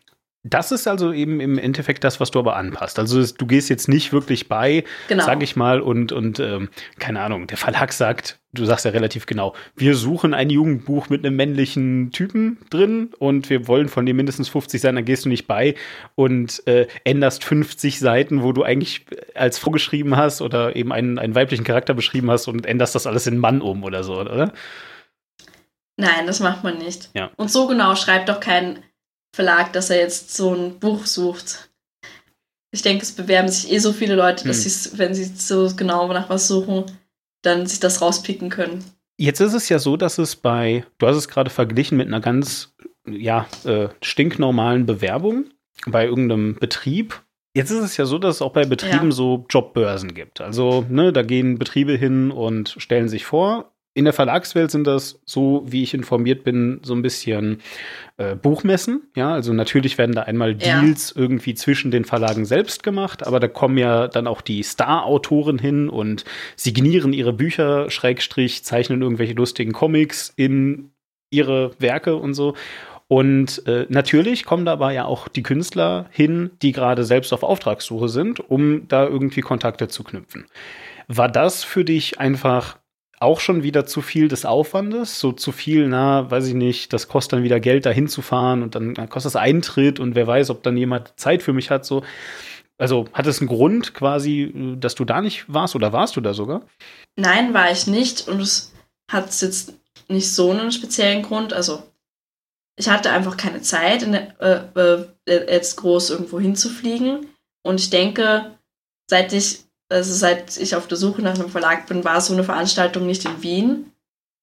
das 0.47 0.71
ist 0.71 0.87
also 0.87 1.11
eben 1.11 1.41
im 1.41 1.57
Endeffekt 1.57 2.03
das, 2.03 2.19
was 2.19 2.29
du 2.29 2.37
aber 2.37 2.55
anpasst. 2.55 2.99
Also 2.99 3.25
du 3.25 3.47
gehst 3.47 3.67
jetzt 3.67 3.89
nicht 3.89 4.13
wirklich 4.13 4.47
bei, 4.47 4.83
genau. 5.07 5.25
sag 5.25 5.41
ich 5.41 5.55
mal, 5.55 5.81
und, 5.81 6.11
und 6.11 6.39
ähm, 6.39 6.69
keine 6.99 7.21
Ahnung, 7.21 7.47
der 7.47 7.57
Verlag 7.57 7.91
sagt, 7.91 8.37
du 8.53 8.63
sagst 8.63 8.85
ja 8.85 8.91
relativ 8.91 9.25
genau, 9.25 9.55
wir 9.75 9.95
suchen 9.95 10.35
ein 10.35 10.51
Jugendbuch 10.51 11.09
mit 11.09 11.25
einem 11.25 11.35
männlichen 11.35 12.11
Typen 12.11 12.59
drin 12.69 13.09
und 13.17 13.49
wir 13.49 13.67
wollen 13.67 13.89
von 13.89 14.05
dem 14.05 14.17
mindestens 14.17 14.47
50 14.47 14.79
sein, 14.79 14.95
dann 14.95 15.05
gehst 15.05 15.25
du 15.25 15.29
nicht 15.29 15.47
bei 15.47 15.73
und 16.13 16.65
äh, 16.67 16.87
änderst 17.03 17.43
50 17.43 17.99
Seiten, 17.99 18.43
wo 18.43 18.51
du 18.51 18.61
eigentlich 18.61 19.07
als 19.33 19.57
vorgeschrieben 19.57 20.15
hast 20.15 20.43
oder 20.43 20.75
eben 20.75 20.93
einen, 20.93 21.17
einen 21.17 21.33
weiblichen 21.33 21.63
Charakter 21.63 21.95
beschrieben 21.95 22.29
hast 22.29 22.47
und 22.47 22.67
änderst 22.67 22.93
das 22.93 23.07
alles 23.07 23.25
in 23.25 23.39
Mann 23.39 23.61
um 23.61 23.83
oder 23.83 24.03
so, 24.03 24.19
oder? 24.19 24.53
Nein, 25.97 26.27
das 26.27 26.39
macht 26.39 26.63
man 26.63 26.77
nicht. 26.77 27.09
Ja. 27.15 27.31
Und 27.35 27.49
so 27.49 27.65
genau 27.65 27.95
schreibt 27.95 28.29
doch 28.29 28.39
kein 28.39 28.83
Verlag, 29.35 29.73
dass 29.73 29.89
er 29.89 29.97
jetzt 29.97 30.33
so 30.33 30.55
ein 30.55 30.79
Buch 30.79 31.05
sucht. 31.05 31.69
Ich 32.71 32.83
denke, 32.83 33.03
es 33.03 33.11
bewerben 33.11 33.49
sich 33.49 33.69
eh 33.69 33.79
so 33.79 33.91
viele 33.91 34.15
Leute, 34.15 34.47
dass 34.47 34.63
hm. 34.63 34.69
sie, 34.69 34.97
wenn 34.97 35.13
sie 35.13 35.25
so 35.25 35.69
genau 35.75 36.07
nach 36.13 36.29
was 36.29 36.47
suchen, 36.47 36.85
dann 37.41 37.67
sich 37.67 37.81
das 37.81 38.01
rauspicken 38.01 38.49
können. 38.49 38.81
Jetzt 39.17 39.41
ist 39.41 39.53
es 39.53 39.67
ja 39.67 39.77
so, 39.77 39.97
dass 39.97 40.19
es 40.19 40.37
bei, 40.37 40.85
du 40.99 41.07
hast 41.07 41.17
es 41.17 41.27
gerade 41.27 41.49
verglichen 41.49 41.97
mit 41.97 42.07
einer 42.07 42.21
ganz, 42.21 42.73
ja, 43.05 43.45
äh, 43.65 43.89
stinknormalen 44.01 44.85
Bewerbung 44.85 45.49
bei 45.85 46.05
irgendeinem 46.05 46.55
Betrieb. 46.55 47.21
Jetzt 47.53 47.71
ist 47.71 47.83
es 47.83 47.97
ja 47.97 48.05
so, 48.05 48.17
dass 48.17 48.35
es 48.35 48.41
auch 48.41 48.53
bei 48.53 48.63
Betrieben 48.63 49.09
ja. 49.09 49.11
so 49.11 49.45
Jobbörsen 49.49 50.13
gibt. 50.13 50.39
Also, 50.39 50.85
ne, 50.89 51.11
da 51.11 51.23
gehen 51.23 51.59
Betriebe 51.59 51.97
hin 51.97 52.31
und 52.31 52.73
stellen 52.77 53.09
sich 53.09 53.25
vor 53.25 53.74
in 53.95 54.03
der 54.03 54.13
Verlagswelt 54.13 54.71
sind 54.71 54.85
das, 54.85 55.21
so 55.25 55.63
wie 55.65 55.81
ich 55.81 55.93
informiert 55.93 56.43
bin, 56.43 56.81
so 56.83 56.93
ein 56.93 57.01
bisschen 57.01 57.61
äh, 58.17 58.35
Buchmessen. 58.35 59.03
Ja, 59.15 59.31
also 59.31 59.53
natürlich 59.53 59.97
werden 59.97 60.13
da 60.13 60.23
einmal 60.23 60.53
Deals 60.53 61.13
ja. 61.15 61.21
irgendwie 61.21 61.55
zwischen 61.55 61.91
den 61.91 62.03
Verlagen 62.03 62.43
selbst 62.43 62.83
gemacht, 62.83 63.25
aber 63.25 63.39
da 63.39 63.47
kommen 63.47 63.77
ja 63.77 64.09
dann 64.09 64.27
auch 64.27 64.41
die 64.41 64.63
Star-Autoren 64.63 65.57
hin 65.57 65.87
und 65.87 66.25
signieren 66.57 67.13
ihre 67.13 67.31
Bücher, 67.31 67.89
Schrägstrich, 67.89 68.65
zeichnen 68.65 69.01
irgendwelche 69.01 69.33
lustigen 69.33 69.71
Comics 69.71 70.33
in 70.35 70.91
ihre 71.29 71.71
Werke 71.79 72.17
und 72.17 72.33
so. 72.33 72.53
Und 73.07 73.65
äh, 73.65 73.85
natürlich 73.87 74.43
kommen 74.43 74.65
dabei 74.65 74.93
ja 74.93 75.05
auch 75.05 75.29
die 75.29 75.43
Künstler 75.43 76.07
hin, 76.11 76.51
die 76.61 76.73
gerade 76.73 77.05
selbst 77.05 77.31
auf 77.31 77.43
Auftragssuche 77.43 78.09
sind, 78.09 78.41
um 78.41 78.89
da 78.89 79.05
irgendwie 79.05 79.41
Kontakte 79.41 79.87
zu 79.87 80.03
knüpfen. 80.03 80.47
War 81.07 81.29
das 81.29 81.63
für 81.63 81.85
dich 81.85 82.19
einfach 82.19 82.77
auch 83.19 83.39
schon 83.39 83.63
wieder 83.63 83.85
zu 83.85 84.01
viel 84.01 84.27
des 84.27 84.45
Aufwandes, 84.45 85.19
so 85.19 85.31
zu 85.31 85.51
viel, 85.51 85.87
na, 85.87 86.29
weiß 86.29 86.47
ich 86.47 86.53
nicht, 86.53 86.93
das 86.93 87.07
kostet 87.07 87.33
dann 87.33 87.43
wieder 87.43 87.59
Geld, 87.59 87.85
da 87.85 87.89
hinzufahren 87.89 88.63
und 88.63 88.75
dann, 88.75 88.93
dann 88.93 89.09
kostet 89.09 89.33
das 89.33 89.41
Eintritt 89.41 89.99
und 89.99 90.15
wer 90.15 90.27
weiß, 90.27 90.49
ob 90.49 90.63
dann 90.63 90.77
jemand 90.77 91.13
Zeit 91.17 91.43
für 91.43 91.53
mich 91.53 91.69
hat, 91.69 91.85
so. 91.85 92.03
Also 92.77 93.05
hat 93.13 93.25
es 93.25 93.39
einen 93.39 93.47
Grund 93.47 93.93
quasi, 93.93 94.51
dass 94.77 94.95
du 94.95 95.05
da 95.05 95.21
nicht 95.21 95.45
warst 95.47 95.75
oder 95.75 95.93
warst 95.93 96.17
du 96.17 96.21
da 96.21 96.33
sogar? 96.33 96.61
Nein, 97.15 97.53
war 97.53 97.71
ich 97.71 97.87
nicht 97.87 98.27
und 98.27 98.41
es 98.41 98.73
hat 99.09 99.33
jetzt 99.41 99.73
nicht 100.09 100.33
so 100.33 100.51
einen 100.51 100.71
speziellen 100.71 101.23
Grund. 101.23 101.53
Also 101.53 101.83
ich 102.77 102.89
hatte 102.89 103.11
einfach 103.11 103.37
keine 103.37 103.61
Zeit, 103.61 104.03
in, 104.03 104.13
äh, 104.13 104.61
äh, 104.75 105.05
jetzt 105.25 105.77
groß 105.77 106.09
irgendwo 106.09 106.39
hinzufliegen. 106.39 107.27
Und 107.63 107.79
ich 107.79 107.89
denke, 107.89 108.57
seit 109.09 109.31
ich, 109.33 109.64
also 109.89 110.13
seit 110.13 110.57
ich 110.57 110.75
auf 110.75 110.87
der 110.87 110.97
Suche 110.97 111.21
nach 111.21 111.35
einem 111.35 111.49
Verlag 111.49 111.87
bin, 111.87 112.03
war 112.03 112.21
so 112.21 112.33
eine 112.33 112.43
Veranstaltung 112.43 113.05
nicht 113.05 113.25
in 113.25 113.41
Wien. 113.43 113.91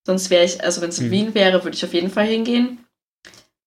Sonst 0.07 0.31
wäre 0.31 0.44
ich, 0.44 0.62
also 0.62 0.81
wenn 0.81 0.90
es 0.90 0.98
in 0.98 1.07
hm. 1.07 1.11
Wien 1.11 1.35
wäre, 1.35 1.62
würde 1.64 1.76
ich 1.76 1.85
auf 1.85 1.94
jeden 1.94 2.11
Fall 2.11 2.26
hingehen. 2.26 2.85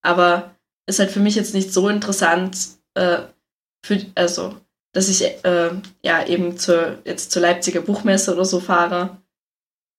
Aber 0.02 0.56
ist 0.88 1.00
halt 1.00 1.12
für 1.12 1.20
mich 1.20 1.36
jetzt 1.36 1.54
nicht 1.54 1.74
so 1.74 1.90
interessant, 1.90 2.58
äh, 2.94 3.20
für, 3.86 4.06
also, 4.16 4.56
dass 4.94 5.10
ich 5.10 5.24
äh, 5.44 5.72
ja 6.04 6.26
eben 6.26 6.58
zur, 6.58 7.00
jetzt 7.06 7.32
zur 7.32 7.42
Leipziger 7.42 7.82
Buchmesse 7.82 8.34
oder 8.34 8.46
so 8.46 8.60
fahre, 8.60 9.18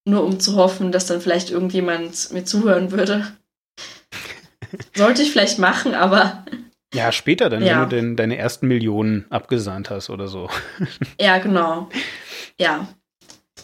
nur 0.07 0.25
um 0.25 0.41
zu 0.41 0.57
hoffen, 0.57 0.93
dass 0.93 1.07
dann 1.07 1.21
vielleicht 1.21 1.51
irgendjemand 1.51 2.33
mir 2.33 2.45
zuhören 2.45 2.91
würde. 2.93 3.27
Sollte 4.95 5.23
ich 5.23 5.33
vielleicht 5.33 5.59
machen, 5.59 5.95
aber. 5.95 6.45
Ja, 6.95 7.13
später 7.13 7.51
dann, 7.51 7.65
ja. 7.65 7.83
wenn 7.83 7.89
du 7.89 7.97
denn 7.97 8.17
deine 8.17 8.37
ersten 8.37 8.69
Millionen 8.69 9.27
abgesahnt 9.31 9.91
hast 9.91 10.11
oder 10.11 10.29
so. 10.29 10.49
Ja, 11.21 11.39
genau. 11.39 11.89
Ja. 12.59 12.89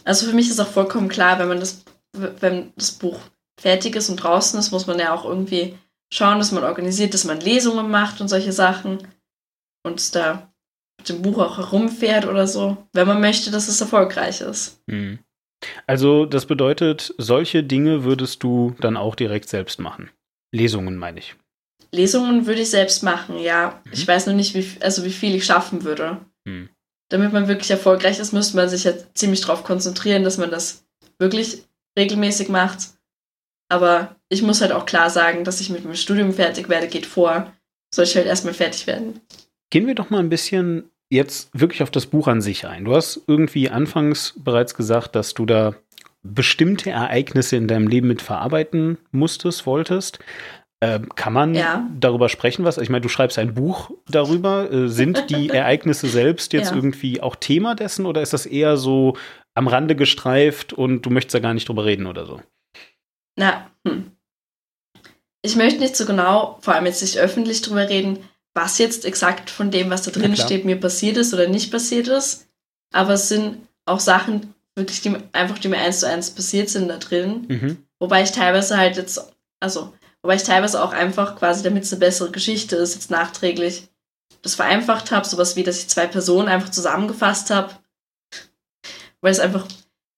Also 0.05 0.27
für 0.27 0.35
mich 0.35 0.51
ist 0.51 0.61
auch 0.61 0.69
vollkommen 0.69 1.09
klar, 1.09 1.39
wenn 1.39 1.49
man 1.49 1.61
das, 1.61 1.85
wenn 2.13 2.73
das 2.77 2.93
Buch 2.93 3.21
fertig 3.61 3.95
ist 3.95 4.09
und 4.09 4.17
draußen 4.17 4.59
ist, 4.59 4.73
muss 4.73 4.87
man 4.87 4.99
ja 4.99 5.15
auch 5.15 5.25
irgendwie 5.25 5.79
schauen, 6.13 6.39
dass 6.39 6.53
man 6.53 6.65
organisiert, 6.65 7.15
dass 7.15 7.25
man 7.25 7.41
Lesungen 7.41 7.91
macht 7.91 8.21
und 8.21 8.29
solche 8.29 8.53
Sachen. 8.53 8.99
Und 9.85 10.15
da 10.15 10.53
mit 10.99 11.09
dem 11.09 11.23
Buch 11.23 11.39
auch 11.39 11.59
herumfährt 11.59 12.27
oder 12.27 12.47
so, 12.47 12.77
wenn 12.93 13.09
man 13.09 13.21
möchte, 13.21 13.51
dass 13.51 13.69
es 13.69 13.81
erfolgreich 13.81 14.41
ist. 14.41 14.81
Mhm. 14.87 15.19
Also, 15.87 16.27
das 16.27 16.47
bedeutet, 16.47 17.15
solche 17.19 17.63
Dinge 17.63 18.05
würdest 18.05 18.43
du 18.43 18.75
dann 18.81 18.97
auch 18.97 19.15
direkt 19.15 19.49
selbst 19.49 19.79
machen. 19.79 20.11
Lesungen 20.53 20.97
meine 20.97 21.21
ich. 21.21 21.37
Lesungen 21.95 22.47
würde 22.47 22.63
ich 22.63 22.71
selbst 22.71 23.03
machen, 23.03 23.39
ja. 23.39 23.81
Mhm. 23.85 23.93
Ich 23.93 24.09
weiß 24.09 24.27
noch 24.27 24.35
nicht, 24.35 24.55
wie, 24.55 24.67
also 24.81 25.05
wie 25.05 25.13
viel 25.13 25.35
ich 25.35 25.45
schaffen 25.45 25.85
würde. 25.85 26.19
Mhm. 26.45 26.69
Damit 27.11 27.33
man 27.33 27.49
wirklich 27.49 27.71
erfolgreich 27.71 28.19
ist, 28.19 28.33
müsste 28.33 28.57
man 28.57 28.69
sich 28.69 28.85
ja 28.85 28.93
ziemlich 29.15 29.43
darauf 29.43 29.65
konzentrieren, 29.65 30.25
dass 30.25 30.39
man 30.39 30.51
das 30.51 30.85
wirklich 31.19 31.65
regelmäßig 31.99 32.49
macht. 32.49 32.89
Aber 33.69 34.17
ich 34.29 34.43
muss 34.43 34.61
halt 34.61 34.73
auch 34.73 34.87
klar 34.87 35.11
sagen, 35.11 35.45
dass 35.45 35.61
ich 35.61 35.71
mit 35.71 35.85
meinem 35.85 35.95
Studium 35.95 36.33
fertig 36.33 36.69
werde, 36.69 36.89
geht 36.89 37.07
vor. 37.07 37.53
Soll 37.95 38.07
ich 38.07 38.17
halt 38.17 38.27
erstmal 38.27 38.55
fertig 38.55 38.87
werden. 38.87 39.21
Gehen 39.71 39.87
wir 39.87 39.95
doch 39.95 40.11
mal 40.11 40.21
ein 40.21 40.31
bisschen 40.31 40.91
jetzt 41.11 41.51
wirklich 41.53 41.83
auf 41.83 41.91
das 41.91 42.07
Buch 42.07 42.27
an 42.27 42.41
sich 42.41 42.67
ein. 42.67 42.87
Du 42.87 42.95
hast 42.95 43.21
irgendwie 43.27 43.69
anfangs 43.69 44.35
bereits 44.37 44.75
gesagt, 44.75 45.15
dass 45.15 45.35
du 45.35 45.45
da 45.45 45.75
bestimmte 46.23 46.91
Ereignisse 46.91 47.57
in 47.57 47.69
deinem 47.69 47.89
Leben 47.89 48.09
mit 48.09 48.23
verarbeiten 48.23 48.99
musstest, 49.11 49.67
wolltest. 49.67 50.19
Ähm, 50.83 51.11
kann 51.15 51.33
man 51.33 51.55
ja. 51.55 51.89
darüber 51.97 52.29
sprechen, 52.29 52.65
was? 52.65 52.77
Ich 52.77 52.89
meine, 52.89 53.03
du 53.03 53.09
schreibst 53.09 53.39
ein 53.39 53.55
Buch 53.55 53.93
darüber. 54.09 54.69
Äh, 54.69 54.89
sind 54.89 55.31
die 55.31 55.49
Ereignisse 55.51 56.09
selbst 56.09 56.53
jetzt 56.53 56.71
ja. 56.71 56.77
irgendwie 56.77 57.21
auch 57.21 57.37
Thema 57.37 57.77
dessen 57.77 58.05
oder 58.05 58.21
ist 58.21 58.33
das 58.33 58.47
eher 58.47 58.77
so 58.77 59.17
am 59.55 59.69
Rande 59.69 59.95
gestreift 59.95 60.73
und 60.73 61.03
du 61.03 61.11
möchtest 61.11 61.37
da 61.37 61.39
gar 61.39 61.55
nicht 61.55 61.69
drüber 61.69 61.85
reden 61.85 62.07
oder 62.07 62.27
so? 62.27 62.41
Na, 63.37 63.71
hm. 63.87 64.11
ich 65.43 65.55
möchte 65.55 65.79
nicht 65.79 65.95
so 65.95 66.05
genau, 66.05 66.59
vor 66.63 66.75
allem 66.75 66.87
jetzt 66.87 67.03
nicht 67.03 67.17
öffentlich 67.17 67.63
drüber 67.63 67.89
reden, 67.89 68.19
was 68.53 68.79
jetzt 68.79 69.05
exakt 69.05 69.51
von 69.51 69.71
dem, 69.71 69.89
was 69.89 70.03
da 70.03 70.11
drin 70.11 70.37
steht, 70.37 70.65
mir 70.65 70.81
passiert 70.81 71.17
ist 71.17 71.33
oder 71.33 71.49
nicht 71.49 71.71
passiert 71.71 72.09
ist. 72.09 72.49
Aber 72.93 73.13
es 73.13 73.29
sind 73.29 73.59
auch 73.87 74.01
Sachen, 74.01 74.53
wirklich, 74.75 75.01
die 75.01 75.17
einfach, 75.31 75.61
die 75.61 75.69
mir 75.69 75.79
eins 75.79 76.01
zu 76.01 76.09
eins 76.09 76.33
passiert 76.33 76.71
sind 76.71 76.89
da 76.89 76.99
drin. 76.99 77.47
Mhm. 77.47 77.79
Wobei 78.01 78.25
ich 78.25 78.33
teilweise 78.33 78.77
halt 78.77 78.97
jetzt, 78.97 79.33
also, 79.61 79.93
wobei 80.23 80.37
ich 80.37 80.43
teilweise 80.45 80.83
auch 80.83 80.93
einfach 80.93 81.37
quasi, 81.37 81.63
damit 81.63 81.85
es 81.85 81.93
eine 81.93 82.01
bessere 82.01 82.31
Geschichte 82.31 82.77
ist, 82.77 82.95
jetzt 82.95 83.11
nachträglich 83.11 83.89
das 84.43 84.55
vereinfacht 84.57 85.13
habe, 85.13 85.27
sowas 85.27 85.57
wie, 85.57 85.63
dass 85.63 85.79
ich 85.79 85.89
zwei 85.89 86.07
Personen 86.07 86.49
einfach 86.49 86.71
zusammengefasst 86.71 87.51
habe. 87.51 87.75
Weil 89.21 89.31
es 89.31 89.39
einfach, 89.39 89.67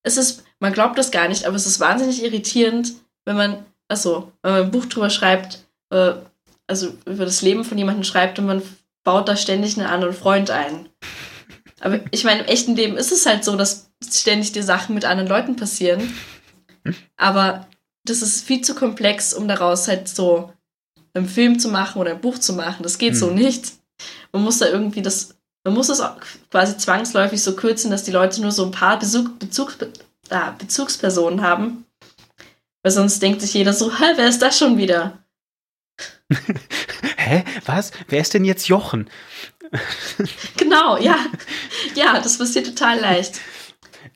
es 0.02 0.16
ist, 0.16 0.44
man 0.60 0.72
glaubt 0.72 0.96
das 0.98 1.10
gar 1.10 1.28
nicht, 1.28 1.44
aber 1.44 1.56
es 1.56 1.66
ist 1.66 1.80
wahnsinnig 1.80 2.22
irritierend, 2.22 2.94
wenn 3.26 3.36
man, 3.36 3.66
also, 3.88 4.32
wenn 4.42 4.52
man 4.52 4.62
ein 4.62 4.70
Buch 4.70 4.86
drüber 4.86 5.10
schreibt, 5.10 5.66
äh, 5.90 6.14
also 6.66 6.94
über 7.04 7.26
das 7.26 7.42
Leben 7.42 7.64
von 7.64 7.76
jemandem 7.76 8.04
schreibt 8.04 8.38
und 8.38 8.46
man 8.46 8.62
baut 9.04 9.28
da 9.28 9.36
ständig 9.36 9.76
einen 9.76 9.86
anderen 9.86 10.14
Freund 10.14 10.50
ein. 10.50 10.88
Aber 11.80 12.00
ich 12.10 12.24
meine, 12.24 12.40
im 12.40 12.46
echten 12.46 12.74
Leben 12.74 12.96
ist 12.96 13.12
es 13.12 13.26
halt 13.26 13.44
so, 13.44 13.56
dass 13.56 13.90
ständig 14.02 14.52
die 14.52 14.62
Sachen 14.62 14.94
mit 14.94 15.04
anderen 15.04 15.28
Leuten 15.28 15.56
passieren. 15.56 16.14
Aber 17.16 17.66
das 18.04 18.22
ist 18.22 18.44
viel 18.44 18.60
zu 18.60 18.74
komplex, 18.74 19.34
um 19.34 19.48
daraus 19.48 19.88
halt 19.88 20.08
so 20.08 20.52
einen 21.14 21.28
Film 21.28 21.58
zu 21.58 21.68
machen 21.68 22.00
oder 22.00 22.10
ein 22.10 22.20
Buch 22.20 22.38
zu 22.38 22.52
machen. 22.52 22.82
Das 22.82 22.98
geht 22.98 23.12
hm. 23.12 23.18
so 23.18 23.30
nicht. 23.30 23.72
Man 24.32 24.42
muss 24.42 24.58
da 24.58 24.66
irgendwie 24.66 25.02
das, 25.02 25.34
man 25.64 25.74
muss 25.74 25.88
es 25.88 26.00
auch 26.00 26.16
quasi 26.50 26.76
zwangsläufig 26.76 27.42
so 27.42 27.56
kürzen, 27.56 27.90
dass 27.90 28.04
die 28.04 28.10
Leute 28.10 28.40
nur 28.40 28.52
so 28.52 28.64
ein 28.64 28.72
paar 28.72 28.98
Bezug, 28.98 29.38
Bezug, 29.38 29.76
äh, 30.28 30.52
Bezugspersonen 30.58 31.42
haben. 31.42 31.86
Weil 32.82 32.92
sonst 32.92 33.22
denkt 33.22 33.40
sich 33.40 33.54
jeder 33.54 33.72
so, 33.72 33.90
hä, 33.96 34.12
wer 34.16 34.28
ist 34.28 34.42
das 34.42 34.58
schon 34.58 34.76
wieder? 34.76 35.24
Hä? 37.16 37.44
Was? 37.64 37.92
Wer 38.08 38.20
ist 38.20 38.34
denn 38.34 38.44
jetzt 38.44 38.68
Jochen? 38.68 39.08
genau, 40.56 40.98
ja. 40.98 41.16
Ja, 41.94 42.20
das 42.20 42.36
passiert 42.36 42.66
total 42.66 43.00
leicht. 43.00 43.40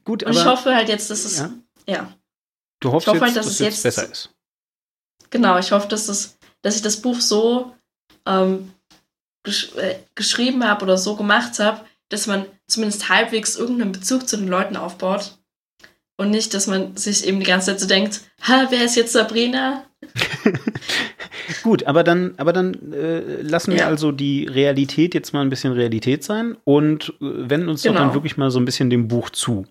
Gut, 0.05 0.23
Und 0.23 0.31
aber, 0.31 0.39
ich 0.39 0.47
hoffe 0.47 0.75
halt 0.75 0.89
jetzt, 0.89 1.11
dass 1.11 1.25
es. 1.25 1.39
Ja. 1.39 1.51
ja. 1.87 2.18
Du 2.81 2.93
hoffst 2.93 3.09
ich 3.09 3.15
hoffe 3.15 3.25
jetzt, 3.25 3.37
halt, 3.37 3.37
dass, 3.37 3.47
dass 3.47 3.55
es 3.55 3.59
jetzt 3.59 3.83
besser 3.83 4.11
ist. 4.11 4.31
Genau, 5.31 5.59
ich 5.59 5.73
hoffe, 5.73 5.89
dass, 5.89 6.09
es, 6.09 6.39
dass 6.63 6.77
ich 6.77 6.83
das 6.83 7.01
Buch 7.01 7.21
so 7.21 7.75
ähm, 8.27 8.73
gesch 9.45 9.75
äh, 9.77 9.97
geschrieben 10.15 10.65
habe 10.65 10.85
oder 10.85 10.97
so 10.97 11.17
gemacht 11.17 11.59
habe, 11.59 11.85
dass 12.09 12.27
man 12.27 12.47
zumindest 12.67 13.09
halbwegs 13.09 13.57
irgendeinen 13.57 13.93
Bezug 13.93 14.29
zu 14.29 14.37
den 14.37 14.49
Leuten 14.49 14.77
aufbaut. 14.77 15.39
Und 16.17 16.31
nicht, 16.31 16.53
dass 16.53 16.67
man 16.67 16.97
sich 16.97 17.27
eben 17.27 17.39
die 17.39 17.47
ganze 17.47 17.67
Zeit 17.67 17.81
so 17.81 17.87
denkt, 17.87 18.23
ha, 18.43 18.67
wer 18.71 18.85
ist 18.85 18.97
jetzt 18.97 19.13
Sabrina? 19.13 19.85
Gut, 21.63 21.85
aber 21.85 22.03
dann, 22.03 22.35
aber 22.39 22.53
dann 22.53 22.93
äh, 22.93 23.41
lassen 23.43 23.73
wir 23.73 23.81
ja. 23.81 23.87
also 23.87 24.11
die 24.11 24.47
Realität 24.47 25.15
jetzt 25.15 25.33
mal 25.33 25.43
ein 25.43 25.49
bisschen 25.49 25.73
Realität 25.73 26.25
sein 26.25 26.57
und 26.65 27.11
äh, 27.21 27.51
wenden 27.51 27.69
uns 27.69 27.83
genau. 27.83 27.93
doch 27.93 28.01
dann 28.01 28.09
genau. 28.09 28.15
wirklich 28.15 28.37
mal 28.37 28.51
so 28.51 28.59
ein 28.59 28.65
bisschen 28.65 28.91
dem 28.91 29.07
Buch 29.07 29.31
zu. 29.31 29.65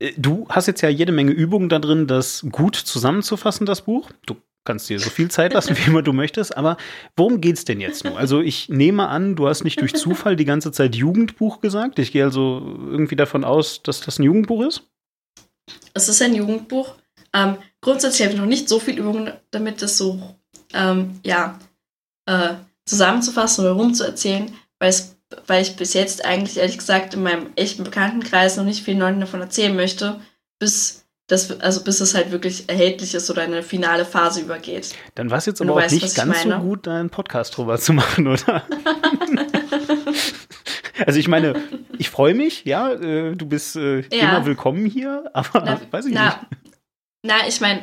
Äh, 0.00 0.12
du 0.16 0.46
hast 0.48 0.66
jetzt 0.66 0.80
ja 0.80 0.88
jede 0.88 1.12
Menge 1.12 1.32
Übungen 1.32 1.68
da 1.68 1.78
drin, 1.78 2.06
das 2.06 2.44
gut 2.50 2.76
zusammenzufassen, 2.76 3.66
das 3.66 3.82
Buch. 3.82 4.10
Du 4.26 4.36
kannst 4.64 4.90
dir 4.90 4.98
so 4.98 5.10
viel 5.10 5.30
Zeit 5.30 5.54
lassen, 5.54 5.76
wie 5.76 5.88
immer 5.88 6.02
du 6.02 6.12
möchtest, 6.12 6.56
aber 6.56 6.76
worum 7.16 7.40
geht's 7.40 7.64
denn 7.64 7.80
jetzt 7.80 8.04
nur? 8.04 8.18
Also 8.18 8.40
ich 8.40 8.68
nehme 8.68 9.08
an, 9.08 9.36
du 9.36 9.48
hast 9.48 9.64
nicht 9.64 9.80
durch 9.80 9.94
Zufall 9.94 10.36
die 10.36 10.44
ganze 10.44 10.72
Zeit 10.72 10.94
Jugendbuch 10.94 11.60
gesagt. 11.60 11.98
Ich 11.98 12.12
gehe 12.12 12.24
also 12.24 12.60
irgendwie 12.90 13.16
davon 13.16 13.44
aus, 13.44 13.82
dass 13.82 14.00
das 14.00 14.18
ein 14.18 14.24
Jugendbuch 14.24 14.66
ist. 14.66 14.82
Es 15.94 16.08
ist 16.08 16.20
ein 16.20 16.34
Jugendbuch. 16.34 16.94
Ähm, 17.32 17.56
grundsätzlich 17.80 18.22
habe 18.22 18.34
ich 18.34 18.40
noch 18.40 18.46
nicht 18.46 18.68
so 18.68 18.78
viel 18.80 18.98
Übungen 18.98 19.32
damit, 19.50 19.82
das 19.82 19.96
so 19.96 20.20
ähm, 20.74 21.20
ja, 21.24 21.58
äh, 22.26 22.54
zusammenzufassen 22.86 23.64
oder 23.64 23.74
rumzuerzählen, 23.74 24.52
weil, 24.78 24.94
weil 25.46 25.62
ich 25.62 25.76
bis 25.76 25.94
jetzt 25.94 26.24
eigentlich 26.24 26.58
ehrlich 26.58 26.78
gesagt 26.78 27.14
in 27.14 27.22
meinem 27.22 27.50
echten 27.56 27.84
Bekanntenkreis 27.84 28.56
noch 28.56 28.64
nicht 28.64 28.84
viel 28.84 28.98
Leuten 28.98 29.20
davon 29.20 29.40
erzählen 29.40 29.74
möchte, 29.74 30.20
bis 30.58 31.06
das, 31.28 31.60
also 31.60 31.84
bis 31.84 32.00
es 32.00 32.14
halt 32.14 32.32
wirklich 32.32 32.68
erhältlich 32.68 33.14
ist 33.14 33.30
oder 33.30 33.42
eine 33.42 33.62
finale 33.62 34.04
Phase 34.04 34.40
übergeht. 34.40 34.94
Dann 35.14 35.30
war 35.30 35.38
es 35.38 35.46
jetzt 35.46 35.60
aber 35.60 35.72
auch 35.72 35.76
weißt, 35.76 35.94
nicht 35.94 36.14
ganz 36.16 36.42
so 36.42 36.50
gut, 36.58 36.86
da 36.86 36.98
einen 36.98 37.10
Podcast 37.10 37.56
drüber 37.56 37.78
zu 37.78 37.92
machen, 37.92 38.26
oder? 38.26 38.64
also 41.06 41.20
ich 41.20 41.28
meine, 41.28 41.54
ich 41.98 42.10
freue 42.10 42.34
mich, 42.34 42.64
ja, 42.64 42.92
äh, 42.92 43.36
du 43.36 43.46
bist 43.46 43.76
äh, 43.76 44.00
ja. 44.12 44.30
immer 44.30 44.46
willkommen 44.46 44.86
hier, 44.86 45.30
aber 45.32 45.62
na, 45.64 45.80
weiß 45.92 46.06
ich 46.06 46.14
na, 46.14 46.26
nicht. 46.26 46.38
Na, 47.22 47.34
ich 47.46 47.60
meine, 47.60 47.82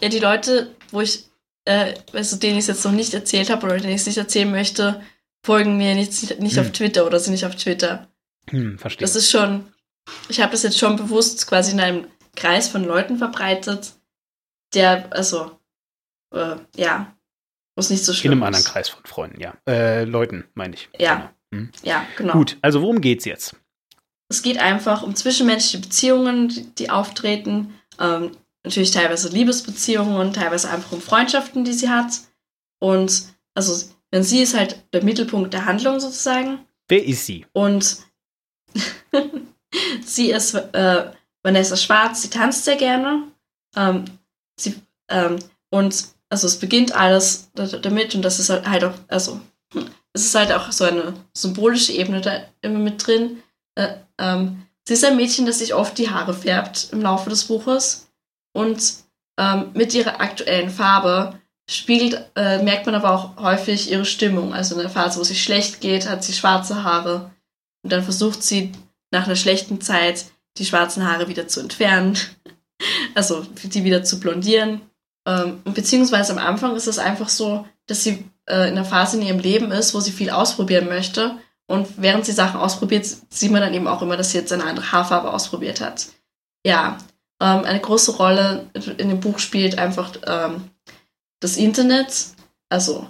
ja, 0.00 0.08
die 0.08 0.20
Leute, 0.20 0.70
wo 0.90 1.02
ich 1.02 1.28
äh, 1.66 1.94
also 2.12 2.36
denen 2.36 2.54
ich 2.54 2.60
es 2.60 2.66
jetzt 2.68 2.84
noch 2.84 2.92
nicht 2.92 3.14
erzählt 3.14 3.50
habe 3.50 3.66
oder 3.66 3.76
denen 3.76 3.94
ich 3.94 4.00
es 4.00 4.06
nicht 4.06 4.18
erzählen 4.18 4.50
möchte, 4.50 5.00
folgen 5.44 5.76
mir 5.76 5.94
nicht, 5.94 6.40
nicht 6.40 6.56
hm. 6.56 6.64
auf 6.64 6.72
Twitter 6.72 7.06
oder 7.06 7.20
sind 7.20 7.32
nicht 7.32 7.44
auf 7.44 7.54
Twitter. 7.54 8.08
Hm, 8.48 8.78
verstehe. 8.78 9.06
Das 9.06 9.14
ist 9.14 9.30
schon, 9.30 9.66
ich 10.28 10.40
habe 10.40 10.52
das 10.52 10.62
jetzt 10.62 10.78
schon 10.78 10.96
bewusst 10.96 11.46
quasi 11.46 11.72
in 11.72 11.80
einem 11.80 12.06
Kreis 12.34 12.68
von 12.68 12.84
Leuten 12.84 13.18
verbreitet, 13.18 13.92
der, 14.72 15.12
also, 15.12 15.58
äh, 16.32 16.56
ja, 16.76 17.14
muss 17.76 17.90
nicht 17.90 18.04
so 18.04 18.12
schlimm 18.12 18.32
In 18.32 18.38
einem 18.38 18.42
anderen 18.44 18.64
Kreis 18.64 18.88
von 18.88 19.04
Freunden, 19.04 19.40
ja. 19.40 19.54
Äh, 19.68 20.04
Leuten, 20.04 20.44
meine 20.54 20.74
ich. 20.74 20.88
Ja. 20.98 21.14
Genau. 21.50 21.62
Hm. 21.62 21.70
Ja, 21.82 22.06
genau. 22.16 22.32
Gut, 22.32 22.56
also 22.62 22.80
worum 22.80 23.00
geht's 23.00 23.26
jetzt? 23.26 23.54
Es 24.28 24.42
geht 24.42 24.58
einfach 24.58 25.02
um 25.02 25.14
zwischenmenschliche 25.14 25.78
Beziehungen, 25.78 26.48
die, 26.48 26.74
die 26.74 26.90
auftreten, 26.90 27.74
ähm, 28.00 28.32
natürlich 28.64 28.90
teilweise 28.92 29.28
Liebesbeziehungen, 29.28 30.32
teilweise 30.32 30.70
einfach 30.70 30.92
um 30.92 31.02
Freundschaften, 31.02 31.64
die 31.64 31.74
sie 31.74 31.90
hat. 31.90 32.12
Und 32.80 33.24
also, 33.54 33.93
denn 34.14 34.22
sie 34.22 34.42
ist 34.42 34.56
halt 34.56 34.78
der 34.92 35.02
Mittelpunkt 35.02 35.52
der 35.52 35.66
Handlung 35.66 35.98
sozusagen. 35.98 36.64
Wer 36.86 37.04
ist 37.04 37.26
sie? 37.26 37.46
Und 37.52 37.98
sie 40.04 40.30
ist 40.30 40.54
äh, 40.54 41.10
Vanessa 41.42 41.76
Schwarz, 41.76 42.22
sie 42.22 42.30
tanzt 42.30 42.64
sehr 42.64 42.76
gerne. 42.76 43.24
Ähm, 43.74 44.04
sie, 44.56 44.76
ähm, 45.08 45.40
und 45.70 46.06
also 46.28 46.46
es 46.46 46.60
beginnt 46.60 46.94
alles 46.94 47.50
damit 47.54 48.14
und 48.14 48.22
das 48.22 48.38
ist 48.38 48.50
halt, 48.50 48.68
halt 48.68 48.84
auch, 48.84 48.94
also 49.08 49.40
es 50.12 50.26
ist 50.26 50.34
halt 50.36 50.52
auch 50.52 50.70
so 50.70 50.84
eine 50.84 51.14
symbolische 51.36 51.92
Ebene 51.92 52.20
da 52.20 52.44
immer 52.62 52.78
mit 52.78 53.04
drin. 53.04 53.42
Äh, 53.74 53.96
ähm, 54.18 54.64
sie 54.86 54.94
ist 54.94 55.04
ein 55.04 55.16
Mädchen, 55.16 55.44
das 55.44 55.58
sich 55.58 55.74
oft 55.74 55.98
die 55.98 56.10
Haare 56.10 56.34
färbt 56.34 56.90
im 56.92 57.02
Laufe 57.02 57.30
des 57.30 57.46
Buches 57.46 58.12
und 58.52 58.80
ähm, 59.40 59.72
mit 59.74 59.92
ihrer 59.92 60.20
aktuellen 60.20 60.70
Farbe 60.70 61.40
spiegelt, 61.68 62.30
äh, 62.36 62.62
merkt 62.62 62.86
man 62.86 62.94
aber 62.94 63.12
auch 63.12 63.36
häufig 63.42 63.90
ihre 63.90 64.04
Stimmung. 64.04 64.52
Also 64.52 64.74
in 64.74 64.80
der 64.80 64.90
Phase, 64.90 65.18
wo 65.18 65.24
sich 65.24 65.42
schlecht 65.42 65.80
geht, 65.80 66.08
hat 66.08 66.22
sie 66.22 66.32
schwarze 66.32 66.84
Haare 66.84 67.30
und 67.82 67.92
dann 67.92 68.02
versucht 68.02 68.42
sie 68.42 68.72
nach 69.10 69.26
einer 69.26 69.36
schlechten 69.36 69.80
Zeit 69.80 70.26
die 70.58 70.66
schwarzen 70.66 71.08
Haare 71.08 71.28
wieder 71.28 71.48
zu 71.48 71.60
entfernen, 71.60 72.18
also 73.14 73.46
die 73.62 73.84
wieder 73.84 74.04
zu 74.04 74.20
blondieren. 74.20 74.82
Ähm, 75.26 75.62
beziehungsweise 75.64 76.32
am 76.32 76.38
Anfang 76.38 76.76
ist 76.76 76.86
es 76.86 76.98
einfach 76.98 77.28
so, 77.28 77.66
dass 77.86 78.04
sie 78.04 78.24
äh, 78.46 78.68
in 78.68 78.76
einer 78.76 78.84
Phase 78.84 79.16
in 79.16 79.26
ihrem 79.26 79.38
Leben 79.38 79.70
ist, 79.72 79.94
wo 79.94 80.00
sie 80.00 80.12
viel 80.12 80.30
ausprobieren 80.30 80.88
möchte. 80.88 81.38
Und 81.66 81.88
während 81.96 82.26
sie 82.26 82.32
Sachen 82.32 82.60
ausprobiert, 82.60 83.06
sieht 83.30 83.50
man 83.50 83.62
dann 83.62 83.72
eben 83.72 83.88
auch 83.88 84.02
immer, 84.02 84.18
dass 84.18 84.32
sie 84.32 84.38
jetzt 84.38 84.52
eine 84.52 84.64
andere 84.64 84.92
Haarfarbe 84.92 85.32
ausprobiert 85.32 85.80
hat. 85.80 86.08
Ja, 86.66 86.98
ähm, 87.40 87.64
eine 87.64 87.80
große 87.80 88.12
Rolle 88.12 88.68
in 88.74 89.08
dem 89.08 89.20
Buch 89.20 89.38
spielt 89.38 89.78
einfach 89.78 90.12
ähm, 90.26 90.70
das 91.44 91.58
Internet, 91.58 92.28
also 92.70 93.06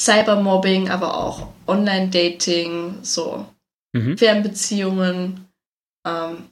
Cybermobbing, 0.00 0.90
aber 0.90 1.16
auch 1.18 1.48
Online-Dating, 1.66 3.00
so 3.02 3.46
mhm. 3.92 4.16
Fernbeziehungen, 4.16 5.48
ähm, 6.06 6.50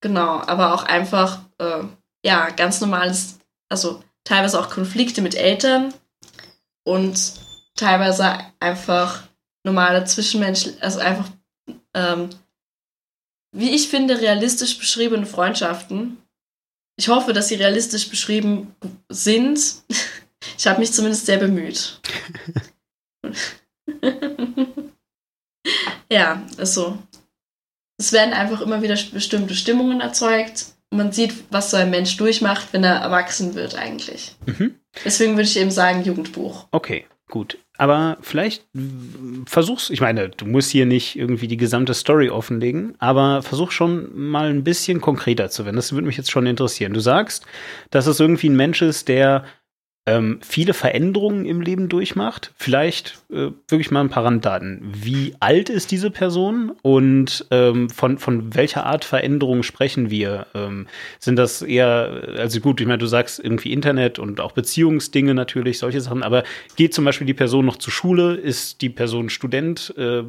genau, 0.00 0.40
aber 0.46 0.72
auch 0.72 0.84
einfach, 0.84 1.40
äh, 1.58 1.82
ja, 2.24 2.48
ganz 2.50 2.80
normales, 2.80 3.40
also 3.68 4.04
teilweise 4.22 4.60
auch 4.60 4.70
Konflikte 4.70 5.20
mit 5.20 5.34
Eltern 5.34 5.92
und 6.84 7.34
teilweise 7.74 8.38
einfach 8.60 9.24
normale 9.64 10.04
Zwischenmenschen, 10.04 10.80
also 10.80 11.00
einfach, 11.00 11.28
ähm, 11.92 12.30
wie 13.50 13.70
ich 13.70 13.88
finde, 13.88 14.20
realistisch 14.20 14.78
beschriebene 14.78 15.26
Freundschaften. 15.26 16.18
Ich 16.96 17.08
hoffe, 17.08 17.32
dass 17.32 17.48
sie 17.48 17.56
realistisch 17.56 18.08
beschrieben 18.08 18.74
sind. 19.08 19.60
Ich 20.58 20.66
habe 20.66 20.80
mich 20.80 20.92
zumindest 20.92 21.24
sehr 21.24 21.38
bemüht. 21.38 22.00
ja, 26.12 26.42
also 26.58 26.98
es 27.98 28.12
werden 28.12 28.34
einfach 28.34 28.60
immer 28.60 28.82
wieder 28.82 28.94
bestimmte 29.10 29.54
Stimmungen 29.54 30.02
erzeugt. 30.02 30.66
Man 30.90 31.12
sieht, 31.12 31.50
was 31.50 31.70
so 31.70 31.78
ein 31.78 31.90
Mensch 31.90 32.18
durchmacht, 32.18 32.68
wenn 32.72 32.84
er 32.84 32.96
erwachsen 32.96 33.54
wird 33.54 33.74
eigentlich. 33.74 34.36
Mhm. 34.44 34.78
Deswegen 35.02 35.32
würde 35.32 35.48
ich 35.48 35.56
eben 35.56 35.70
sagen, 35.70 36.04
Jugendbuch. 36.04 36.68
Okay, 36.72 37.06
gut. 37.30 37.58
Aber 37.76 38.18
vielleicht 38.20 38.66
versuch's, 39.46 39.90
ich 39.90 40.00
meine, 40.00 40.28
du 40.28 40.46
musst 40.46 40.70
hier 40.70 40.86
nicht 40.86 41.16
irgendwie 41.16 41.48
die 41.48 41.56
gesamte 41.56 41.92
Story 41.92 42.30
offenlegen, 42.30 42.94
aber 42.98 43.42
versuch 43.42 43.72
schon 43.72 44.16
mal 44.16 44.48
ein 44.48 44.62
bisschen 44.62 45.00
konkreter 45.00 45.50
zu 45.50 45.64
werden. 45.64 45.76
Das 45.76 45.92
würde 45.92 46.06
mich 46.06 46.16
jetzt 46.16 46.30
schon 46.30 46.46
interessieren. 46.46 46.92
Du 46.92 47.00
sagst, 47.00 47.44
dass 47.90 48.06
es 48.06 48.20
irgendwie 48.20 48.48
ein 48.48 48.56
Mensch 48.56 48.80
ist, 48.80 49.08
der 49.08 49.44
ähm, 50.06 50.38
viele 50.42 50.74
Veränderungen 50.74 51.46
im 51.46 51.62
Leben 51.62 51.88
durchmacht. 51.88 52.52
Vielleicht 52.56 53.22
äh, 53.30 53.50
wirklich 53.68 53.90
mal 53.90 54.00
ein 54.00 54.10
paar 54.10 54.24
Randdaten. 54.24 54.82
Wie 54.84 55.34
alt 55.40 55.70
ist 55.70 55.90
diese 55.90 56.10
Person 56.10 56.72
und 56.82 57.46
ähm, 57.50 57.88
von, 57.88 58.18
von 58.18 58.54
welcher 58.54 58.84
Art 58.84 59.06
Veränderung 59.06 59.62
sprechen 59.62 60.10
wir? 60.10 60.46
Ähm, 60.54 60.88
sind 61.20 61.36
das 61.36 61.62
eher, 61.62 62.34
also 62.36 62.60
gut, 62.60 62.82
ich 62.82 62.86
meine, 62.86 62.98
du 62.98 63.06
sagst 63.06 63.40
irgendwie 63.42 63.72
Internet 63.72 64.18
und 64.18 64.40
auch 64.40 64.52
Beziehungsdinge 64.52 65.34
natürlich, 65.34 65.78
solche 65.78 66.02
Sachen, 66.02 66.22
aber 66.22 66.44
geht 66.76 66.92
zum 66.92 67.06
Beispiel 67.06 67.26
die 67.26 67.34
Person 67.34 67.64
noch 67.64 67.76
zur 67.76 67.92
Schule? 67.92 68.34
Ist 68.34 68.82
die 68.82 68.90
Person 68.90 69.30
Student? 69.30 69.94
Äh, 69.96 70.22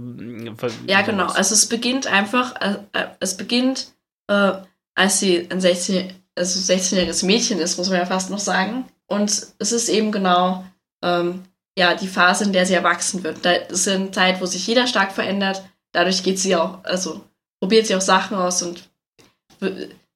ja, 0.88 1.02
genau. 1.02 1.28
Also 1.28 1.54
es 1.54 1.66
beginnt 1.66 2.08
einfach, 2.08 2.56
äh, 2.62 2.78
äh 2.94 3.08
es 3.20 3.36
beginnt, 3.36 3.94
äh, 4.28 4.54
als 4.96 5.20
sie 5.20 5.48
ein 5.50 5.60
16, 5.60 6.14
also 6.36 6.74
16-jähriges 6.74 7.26
Mädchen 7.26 7.60
ist, 7.60 7.78
muss 7.78 7.90
man 7.90 8.00
ja 8.00 8.06
fast 8.06 8.30
noch 8.30 8.40
sagen 8.40 8.86
und 9.08 9.30
es 9.60 9.72
ist 9.72 9.90
eben 9.90 10.12
genau 10.12 10.66
ähm, 11.04 11.44
ja, 11.78 11.94
die 11.94 12.08
Phase, 12.08 12.46
in 12.46 12.54
der 12.54 12.66
sie 12.66 12.74
erwachsen 12.74 13.24
wird. 13.24 13.44
Das 13.44 13.70
ist 13.70 13.88
eine 13.88 14.12
Zeit, 14.12 14.42
wo 14.42 14.46
sich 14.46 14.66
jeder 14.66 14.88
stark 14.88 15.12
verändert. 15.12 15.64
Dadurch 15.92 16.24
geht 16.24 16.40
sie 16.40 16.56
auch, 16.56 16.84
also 16.84 17.22
probiert 17.60 17.88
sie 17.88 17.96
auch 17.96 18.02
Sachen 18.02 18.38
aus 18.38 18.62
und 18.64 18.90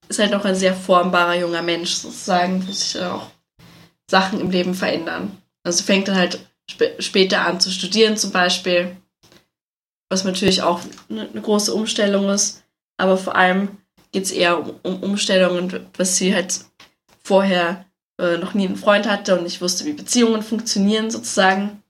ist 0.08 0.20
halt 0.20 0.32
noch 0.32 0.46
ein 0.46 0.56
sehr 0.56 0.74
formbarer 0.74 1.36
junger 1.36 1.62
Mensch 1.62 1.96
sozusagen, 1.96 2.66
wo 2.68 2.72
sich 2.72 3.00
auch 3.02 3.28
Sachen 4.10 4.40
im 4.40 4.52
Leben 4.52 4.74
verändern. 4.74 5.38
Also 5.64 5.84
fängt 5.84 6.08
dann 6.08 6.16
halt 6.18 6.40
sp 6.70 6.96
später 7.00 7.42
an 7.46 7.60
zu 7.60 7.72
studieren 7.72 8.18
zum 8.18 8.32
Beispiel, 8.32 8.96
was 10.10 10.24
natürlich 10.24 10.62
auch 10.62 10.82
eine, 11.10 11.30
eine 11.30 11.42
große 11.42 11.74
Umstellung 11.74 12.30
ist. 12.30 12.64
Aber 12.98 13.18
vor 13.18 13.36
allem 13.36 13.78
geht 14.12 14.24
es 14.24 14.32
eher 14.32 14.60
um, 14.60 14.76
um 14.84 15.04
Umstellungen, 15.04 15.88
was 15.98 16.18
sie 16.18 16.34
halt 16.34 16.60
vorher 17.24 17.86
äh, 18.20 18.38
noch 18.38 18.54
nie 18.54 18.68
einen 18.68 18.76
Freund 18.76 19.08
hatte 19.08 19.38
und 19.38 19.44
nicht 19.44 19.62
wusste, 19.62 19.86
wie 19.86 19.94
Beziehungen 19.94 20.44
funktionieren 20.44 21.10
sozusagen 21.10 21.82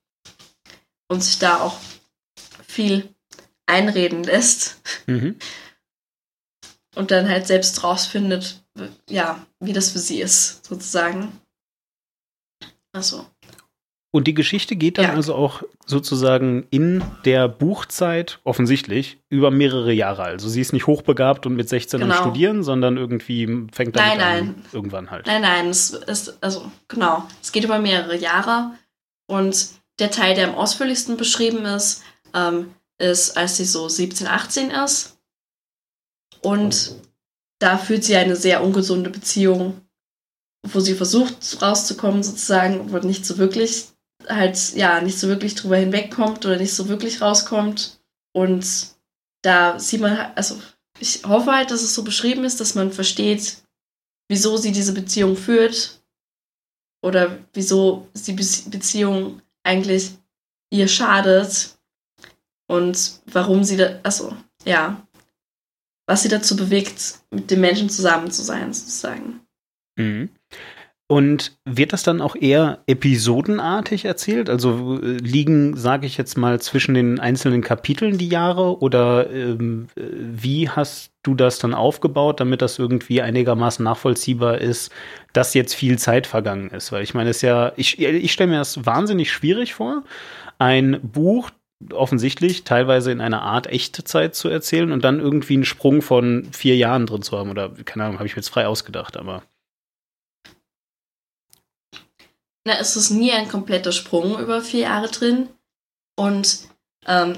und 1.07 1.23
sich 1.23 1.39
da 1.39 1.59
auch 1.59 1.79
viel 2.67 3.13
einreden 3.65 4.23
lässt 4.23 4.77
mhm. 5.07 5.37
und 6.95 7.11
dann 7.11 7.27
halt 7.27 7.47
selbst 7.47 7.83
rausfindet, 7.83 8.63
ja, 9.09 9.45
wie 9.59 9.73
das 9.73 9.89
für 9.89 9.99
sie 9.99 10.21
ist 10.21 10.65
sozusagen. 10.65 11.31
Also. 12.93 13.25
Und 14.11 14.25
die 14.25 14.33
Geschichte 14.33 14.75
geht 14.75 14.97
dann 14.97 15.05
ja. 15.05 15.13
also 15.13 15.35
auch 15.35 15.61
sozusagen 15.85 16.65
in 16.71 17.03
der 17.25 17.47
Buchzeit 17.47 18.39
offensichtlich 18.43 19.19
über 19.29 19.51
mehrere 19.51 19.93
Jahre. 19.93 20.23
Also 20.23 20.49
sie 20.49 20.61
ist 20.61 20.73
nicht 20.73 20.87
hochbegabt 20.87 21.45
und 21.45 21.55
mit 21.55 21.69
16 21.69 21.99
genau. 21.99 22.15
am 22.15 22.19
Studieren, 22.19 22.63
sondern 22.63 22.97
irgendwie 22.97 23.67
fängt 23.71 23.95
dann 23.95 24.07
nein, 24.07 24.17
nein. 24.17 24.39
an 24.39 24.65
irgendwann 24.71 25.11
halt. 25.11 25.27
Nein, 25.27 25.43
nein, 25.43 25.69
es 25.69 25.91
ist 25.91 26.41
also 26.41 26.71
genau. 26.87 27.23
Es 27.41 27.51
geht 27.51 27.63
über 27.63 27.77
mehrere 27.77 28.17
Jahre 28.17 28.71
und 29.27 29.69
der 29.99 30.09
Teil, 30.09 30.33
der 30.33 30.47
am 30.47 30.55
ausführlichsten 30.55 31.15
beschrieben 31.15 31.65
ist, 31.65 32.01
ähm, 32.33 32.73
ist, 32.97 33.37
als 33.37 33.57
sie 33.57 33.65
so 33.65 33.87
17, 33.89 34.25
18 34.25 34.71
ist 34.71 35.19
und 36.41 36.95
da 37.59 37.77
führt 37.77 38.03
sie 38.03 38.15
eine 38.15 38.35
sehr 38.35 38.63
ungesunde 38.63 39.11
Beziehung, 39.11 39.81
wo 40.65 40.79
sie 40.79 40.95
versucht 40.95 41.61
rauszukommen 41.61 42.23
sozusagen, 42.23 42.81
aber 42.81 43.01
nicht 43.01 43.25
so 43.25 43.37
wirklich 43.37 43.89
halt 44.29 44.75
ja 44.75 45.01
nicht 45.01 45.19
so 45.19 45.27
wirklich 45.27 45.55
drüber 45.55 45.77
hinwegkommt 45.77 46.45
oder 46.45 46.57
nicht 46.57 46.73
so 46.73 46.87
wirklich 46.87 47.21
rauskommt. 47.21 47.99
Und 48.33 48.65
da 49.41 49.79
sieht 49.79 50.01
man, 50.01 50.17
also 50.35 50.61
ich 50.99 51.23
hoffe 51.25 51.51
halt, 51.51 51.71
dass 51.71 51.81
es 51.81 51.95
so 51.95 52.03
beschrieben 52.03 52.43
ist, 52.43 52.59
dass 52.59 52.75
man 52.75 52.91
versteht, 52.91 53.57
wieso 54.27 54.57
sie 54.57 54.71
diese 54.71 54.93
Beziehung 54.93 55.35
führt 55.35 56.01
oder 57.01 57.39
wieso 57.53 58.07
die 58.13 58.33
Beziehung 58.33 59.41
eigentlich 59.63 60.11
ihr 60.71 60.87
schadet 60.87 61.77
und 62.67 63.21
warum 63.25 63.63
sie 63.63 63.77
da, 63.77 63.99
also 64.03 64.35
ja, 64.65 65.05
was 66.05 66.23
sie 66.23 66.29
dazu 66.29 66.55
bewegt, 66.55 67.19
mit 67.31 67.49
dem 67.49 67.61
Menschen 67.61 67.89
zusammen 67.89 68.31
zu 68.31 68.43
sein, 68.43 68.73
sozusagen. 68.73 69.41
Mhm. 69.95 70.29
Und 71.11 71.57
wird 71.65 71.91
das 71.91 72.03
dann 72.03 72.21
auch 72.21 72.35
eher 72.35 72.83
episodenartig 72.85 74.05
erzählt? 74.05 74.47
Also 74.47 74.99
äh, 75.01 75.17
liegen, 75.17 75.75
sage 75.75 76.05
ich 76.05 76.17
jetzt 76.17 76.37
mal, 76.37 76.61
zwischen 76.61 76.93
den 76.93 77.19
einzelnen 77.19 77.63
Kapiteln 77.63 78.19
die 78.19 78.27
Jahre 78.27 78.77
oder 78.79 79.27
ähm, 79.31 79.87
wie 79.95 80.69
hast 80.69 81.11
du 81.23 81.33
das 81.33 81.57
dann 81.57 81.73
aufgebaut, 81.73 82.39
damit 82.39 82.61
das 82.61 82.77
irgendwie 82.77 83.23
einigermaßen 83.23 83.83
nachvollziehbar 83.83 84.59
ist, 84.59 84.91
dass 85.33 85.55
jetzt 85.55 85.73
viel 85.73 85.97
Zeit 85.97 86.27
vergangen 86.27 86.69
ist? 86.69 86.91
Weil 86.91 87.01
ich 87.01 87.15
meine, 87.15 87.31
es 87.31 87.37
ist 87.37 87.41
ja, 87.41 87.71
ich, 87.75 87.97
ich 87.97 88.31
stelle 88.31 88.51
mir 88.51 88.59
das 88.59 88.85
wahnsinnig 88.85 89.31
schwierig 89.31 89.73
vor, 89.73 90.03
ein 90.59 90.99
Buch 91.01 91.49
offensichtlich 91.91 92.65
teilweise 92.65 93.11
in 93.11 93.21
einer 93.21 93.41
Art 93.41 93.65
echte 93.65 94.03
Zeit 94.03 94.35
zu 94.35 94.47
erzählen 94.47 94.91
und 94.91 95.03
dann 95.03 95.19
irgendwie 95.19 95.55
einen 95.55 95.65
Sprung 95.65 96.03
von 96.03 96.47
vier 96.51 96.75
Jahren 96.75 97.07
drin 97.07 97.23
zu 97.23 97.35
haben. 97.35 97.49
Oder 97.49 97.69
keine 97.85 98.03
Ahnung, 98.03 98.19
habe 98.19 98.27
ich 98.27 98.35
mir 98.35 98.41
jetzt 98.41 98.49
frei 98.49 98.67
ausgedacht, 98.67 99.17
aber. 99.17 99.41
Na, 102.65 102.77
es 102.79 102.95
ist 102.95 103.09
nie 103.09 103.31
ein 103.31 103.47
kompletter 103.47 103.91
Sprung 103.91 104.39
über 104.39 104.61
vier 104.61 104.81
Jahre 104.81 105.07
drin. 105.07 105.49
Und 106.15 106.59
ähm, 107.07 107.37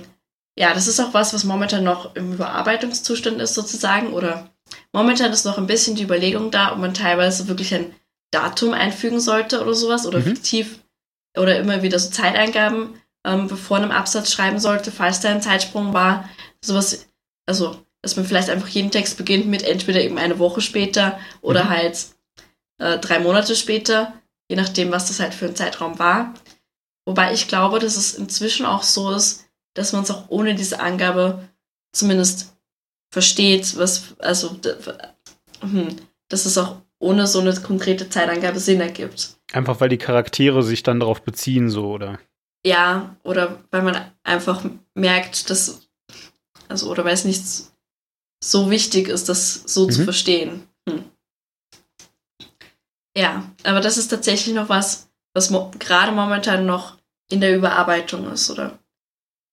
ja, 0.58 0.74
das 0.74 0.88
ist 0.88 1.00
auch 1.00 1.14
was, 1.14 1.34
was 1.34 1.44
momentan 1.44 1.84
noch 1.84 2.16
im 2.16 2.34
Überarbeitungszustand 2.34 3.40
ist 3.42 3.54
sozusagen. 3.54 4.14
Oder 4.14 4.50
momentan 4.92 5.32
ist 5.32 5.46
noch 5.46 5.58
ein 5.58 5.68
bisschen 5.68 5.96
die 5.96 6.04
Überlegung 6.04 6.52
da, 6.52 6.74
ob 6.74 6.80
man 6.80 6.94
teilweise 6.94 7.48
wirklich 7.48 7.74
ein 7.74 7.96
Datum 8.32 8.74
einfügen 8.74 9.20
sollte 9.20 9.62
oder 9.62 9.74
sowas 9.74 10.06
oder 10.06 10.20
mhm. 10.20 10.24
fiktiv 10.24 10.80
oder 11.38 11.58
immer 11.60 11.84
wieder 11.84 12.00
so 12.00 12.10
Zeiteingaben 12.10 13.02
ähm, 13.26 13.48
bevor 13.48 13.78
einem 13.78 13.92
Absatz 13.92 14.32
schreiben 14.32 14.60
sollte, 14.60 14.92
falls 14.92 15.20
da 15.20 15.30
ein 15.30 15.42
Zeitsprung 15.42 15.94
war. 15.94 16.30
Sowas, 16.62 17.08
also, 17.46 17.78
dass 18.02 18.16
man 18.16 18.26
vielleicht 18.26 18.50
einfach 18.50 18.68
jeden 18.68 18.92
Text 18.92 19.18
beginnt 19.18 19.48
mit 19.48 19.64
entweder 19.64 20.02
eben 20.02 20.18
eine 20.18 20.40
Woche 20.40 20.62
später 20.62 21.20
oder 21.42 21.66
mhm. 21.66 21.70
halt 21.70 22.06
äh, 22.80 22.98
drei 22.98 23.20
Monate 23.20 23.56
später 23.56 24.14
je 24.52 24.58
nachdem, 24.58 24.92
was 24.92 25.08
das 25.08 25.22
halt 25.22 25.34
für 25.34 25.46
ein 25.46 25.56
Zeitraum 25.56 25.98
war. 25.98 26.34
Wobei 27.06 27.34
ich 27.34 27.48
glaube, 27.48 27.80
dass 27.80 27.96
es 27.96 28.16
inzwischen 28.16 28.66
auch 28.66 28.84
so 28.84 29.10
ist, 29.12 29.46
dass 29.76 29.94
man 29.94 30.04
es 30.04 30.12
auch 30.12 30.26
ohne 30.28 30.56
diese 30.56 30.82
Angabe 30.82 31.48
zumindest 31.94 32.54
versteht, 33.14 33.78
was, 33.78 34.14
also, 34.20 34.60
hm, 35.62 35.96
dass 36.28 36.46
es 36.46 36.58
auch 36.58 36.82
ohne 37.00 37.28
so 37.28 37.40
eine 37.40 37.56
konkrete 37.62 38.10
Zeitangabe 38.10 38.60
Sinn 38.60 38.82
ergibt. 38.82 39.38
Einfach 39.54 39.80
weil 39.80 39.88
die 39.88 39.98
Charaktere 39.98 40.64
sich 40.64 40.84
dann 40.84 41.00
darauf 41.00 41.22
beziehen, 41.22 41.70
so, 41.70 41.90
oder? 41.90 42.20
Ja, 42.66 43.16
oder 43.24 43.64
weil 43.72 43.84
man 43.84 44.12
einfach 44.24 44.66
merkt, 44.96 45.50
dass, 45.50 45.88
also, 46.68 46.92
oder 46.92 47.06
weil 47.06 47.14
es 47.14 47.24
nicht 47.24 47.44
so 48.44 48.70
wichtig 48.70 49.08
ist, 49.08 49.30
das 49.30 49.64
so 49.66 49.86
mhm. 49.86 49.92
zu 49.92 50.04
verstehen. 50.04 50.68
Hm. 50.90 51.06
Ja, 53.18 53.52
aber 53.64 53.82
das 53.82 53.98
ist 53.98 54.08
tatsächlich 54.08 54.56
noch 54.56 54.70
was, 54.70 55.10
was 55.34 55.50
mo 55.50 55.72
gerade 55.80 56.12
momentan 56.12 56.66
noch 56.66 56.98
in 57.30 57.42
der 57.42 57.56
Überarbeitung 57.56 58.32
ist, 58.32 58.50
oder? 58.50 58.80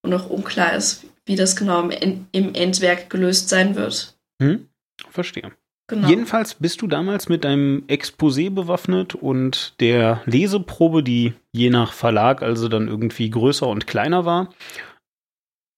Und 0.03 0.11
noch 0.11 0.31
unklar 0.31 0.75
ist, 0.75 1.05
wie 1.27 1.37
das 1.37 1.57
genau 1.57 1.89
im, 1.89 2.27
im 2.33 2.55
Endwerk 2.55 3.11
gelöst 3.11 3.49
sein 3.49 3.75
wird. 3.75 4.17
Hm, 4.41 4.69
verstehe. 5.11 5.53
Genau. 5.91 6.07
Jedenfalls 6.07 6.55
bist 6.55 6.83
du 6.83 6.87
damals 6.87 7.31
mit 7.31 7.45
deinem 7.45 7.85
Exposé 7.89 8.51
bewaffnet 8.51 9.15
und 9.15 9.75
der 9.81 10.21
Leseprobe, 10.27 11.03
die 11.03 11.33
je 11.53 11.71
nach 11.71 11.95
Verlag 11.95 12.43
also 12.43 12.69
dann 12.69 12.89
irgendwie 12.89 13.31
größer 13.31 13.67
und 13.67 13.87
kleiner 13.87 14.27
war, 14.27 14.53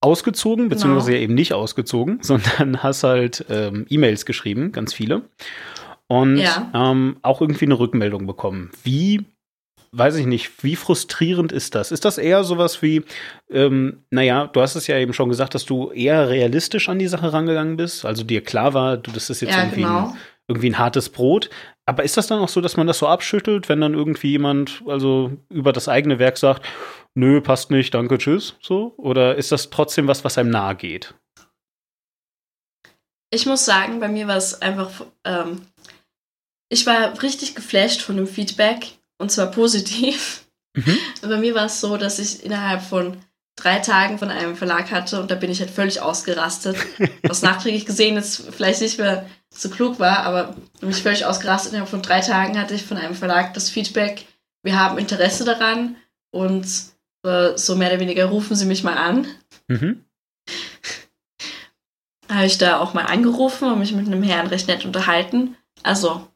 ausgezogen, 0.01 0.64
genau. 0.64 0.74
beziehungsweise 0.74 1.16
eben 1.16 1.35
nicht 1.35 1.53
ausgezogen, 1.53 2.18
sondern 2.22 2.83
hast 2.83 3.05
halt 3.05 3.45
ähm, 3.49 3.87
E-Mails 3.89 4.26
geschrieben, 4.26 4.72
ganz 4.72 4.93
viele. 4.93 5.22
Und 6.11 6.38
ja. 6.38 6.70
ähm, 6.74 7.18
auch 7.22 7.40
irgendwie 7.40 7.66
eine 7.66 7.78
Rückmeldung 7.78 8.26
bekommen. 8.26 8.72
Wie 8.82 9.24
weiß 9.92 10.16
ich 10.16 10.26
nicht, 10.26 10.64
wie 10.64 10.74
frustrierend 10.74 11.52
ist 11.52 11.76
das? 11.76 11.92
Ist 11.92 12.04
das 12.04 12.18
eher 12.18 12.42
sowas 12.42 12.82
wie, 12.82 13.04
ähm, 13.48 14.02
naja, 14.11 14.48
du 14.48 14.61
hast 14.61 14.74
es 14.74 14.88
ja 14.88 14.98
eben 14.98 15.12
schon 15.12 15.28
gesagt, 15.28 15.54
dass 15.54 15.64
du 15.64 15.90
eher 15.90 16.28
realistisch 16.28 16.88
an 16.88 16.98
die 16.98 17.06
Sache 17.06 17.32
rangegangen 17.32 17.76
bist, 17.76 18.04
also 18.04 18.24
dir 18.24 18.42
klar 18.42 18.74
war, 18.74 18.96
du, 18.96 19.12
das 19.12 19.30
ist 19.30 19.40
jetzt 19.40 19.54
ja, 19.54 19.62
irgendwie, 19.62 19.82
genau. 19.82 20.08
ein, 20.08 20.16
irgendwie 20.48 20.70
ein 20.70 20.78
hartes 20.78 21.08
Brot. 21.11 21.48
Aber 21.86 22.02
ist 22.02 22.16
das 22.16 22.26
dann 22.26 22.40
auch 22.40 22.48
so, 22.48 22.61
dass 22.61 22.76
man 22.76 22.88
das 22.88 22.98
so 22.98 23.06
abschüttelt, 23.06 23.68
wenn 23.68 23.80
dann 23.80 23.94
irgendwie 23.94 24.30
jemand 24.30 24.82
also 24.86 25.32
über 25.48 25.72
das 25.72 25.88
eigene 25.88 26.18
Werk 26.18 26.38
sagt, 26.38 26.66
nö, 27.14 27.40
passt 27.40 27.70
nicht, 27.70 27.94
danke, 27.94 28.18
tschüss, 28.18 28.56
so? 28.61 28.94
Oder 28.96 29.36
ist 29.36 29.52
das 29.52 29.70
trotzdem 29.70 30.08
was, 30.08 30.24
was 30.24 30.38
einem 30.38 30.50
nahe 30.50 30.74
geht? 30.74 31.14
Ich 33.32 33.46
muss 33.46 33.64
sagen, 33.64 34.00
bei 34.00 34.08
mir 34.08 34.26
war 34.26 34.36
es 34.36 34.61
einfach, 34.61 35.06
ähm, 35.24 35.62
ich 36.71 36.87
war 36.87 37.21
richtig 37.23 37.55
geflasht 37.55 38.01
von 38.01 38.16
dem 38.16 38.27
Feedback 38.27 38.93
und 39.18 39.31
zwar 39.31 39.51
positiv. 39.51 40.47
Mhm. 40.75 40.97
Bei 41.23 41.37
mir 41.37 41.55
war 41.55 41.66
es 41.66 41.81
so, 41.81 41.99
dass 41.99 42.18
ich 42.18 42.45
innerhalb 42.45 42.81
von 42.81 43.18
drei 43.57 43.81
Tagen 43.81 44.18
von 44.18 44.31
einem 44.31 44.57
Verlag 44.57 44.91
hatte 44.91 45.21
und 45.21 45.31
da 45.31 45.35
bin 45.35 45.51
ich 45.51 45.61
halt 45.61 45.71
völlig 45.71 46.01
ausgerastet. 46.01 46.77
Was 47.23 47.43
nachträglich 47.43 47.85
gesehen 47.85 48.14
jetzt 48.14 48.45
vielleicht 48.51 48.81
nicht 48.81 48.99
mehr 48.99 49.29
so 49.53 49.68
klug 49.68 49.99
war, 49.99 50.21
aber 50.21 50.57
mich 50.81 51.03
völlig 51.03 51.27
ausgerastet. 51.27 51.73
Innerhalb 51.73 51.91
von 51.91 52.03
drei 52.03 52.21
Tagen 52.21 52.59
hatte 52.59 52.75
ich 52.75 52.85
von 52.85 52.97
einem 52.97 53.14
Verlag 53.14 53.53
das 53.53 53.68
Feedback, 53.68 54.25
wir 54.62 54.79
haben 54.79 54.99
Interesse 54.99 55.45
daran 55.45 55.97
und 56.31 56.66
äh, 57.25 57.57
so 57.57 57.75
mehr 57.77 57.91
oder 57.91 58.01
weniger 58.01 58.27
rufen 58.27 58.55
Sie 58.55 58.66
mich 58.66 58.85
mal 58.85 58.97
an. 58.97 59.27
Mhm. 59.68 60.05
Habe 62.31 62.47
ich 62.47 62.59
da 62.59 62.79
auch 62.79 62.95
mal 62.95 63.07
angerufen 63.07 63.73
und 63.73 63.81
mich 63.81 63.93
mit 63.93 64.07
einem 64.07 64.23
Herrn 64.23 64.47
recht 64.47 64.68
nett 64.68 64.85
unterhalten. 64.85 65.57
Also 65.83 66.30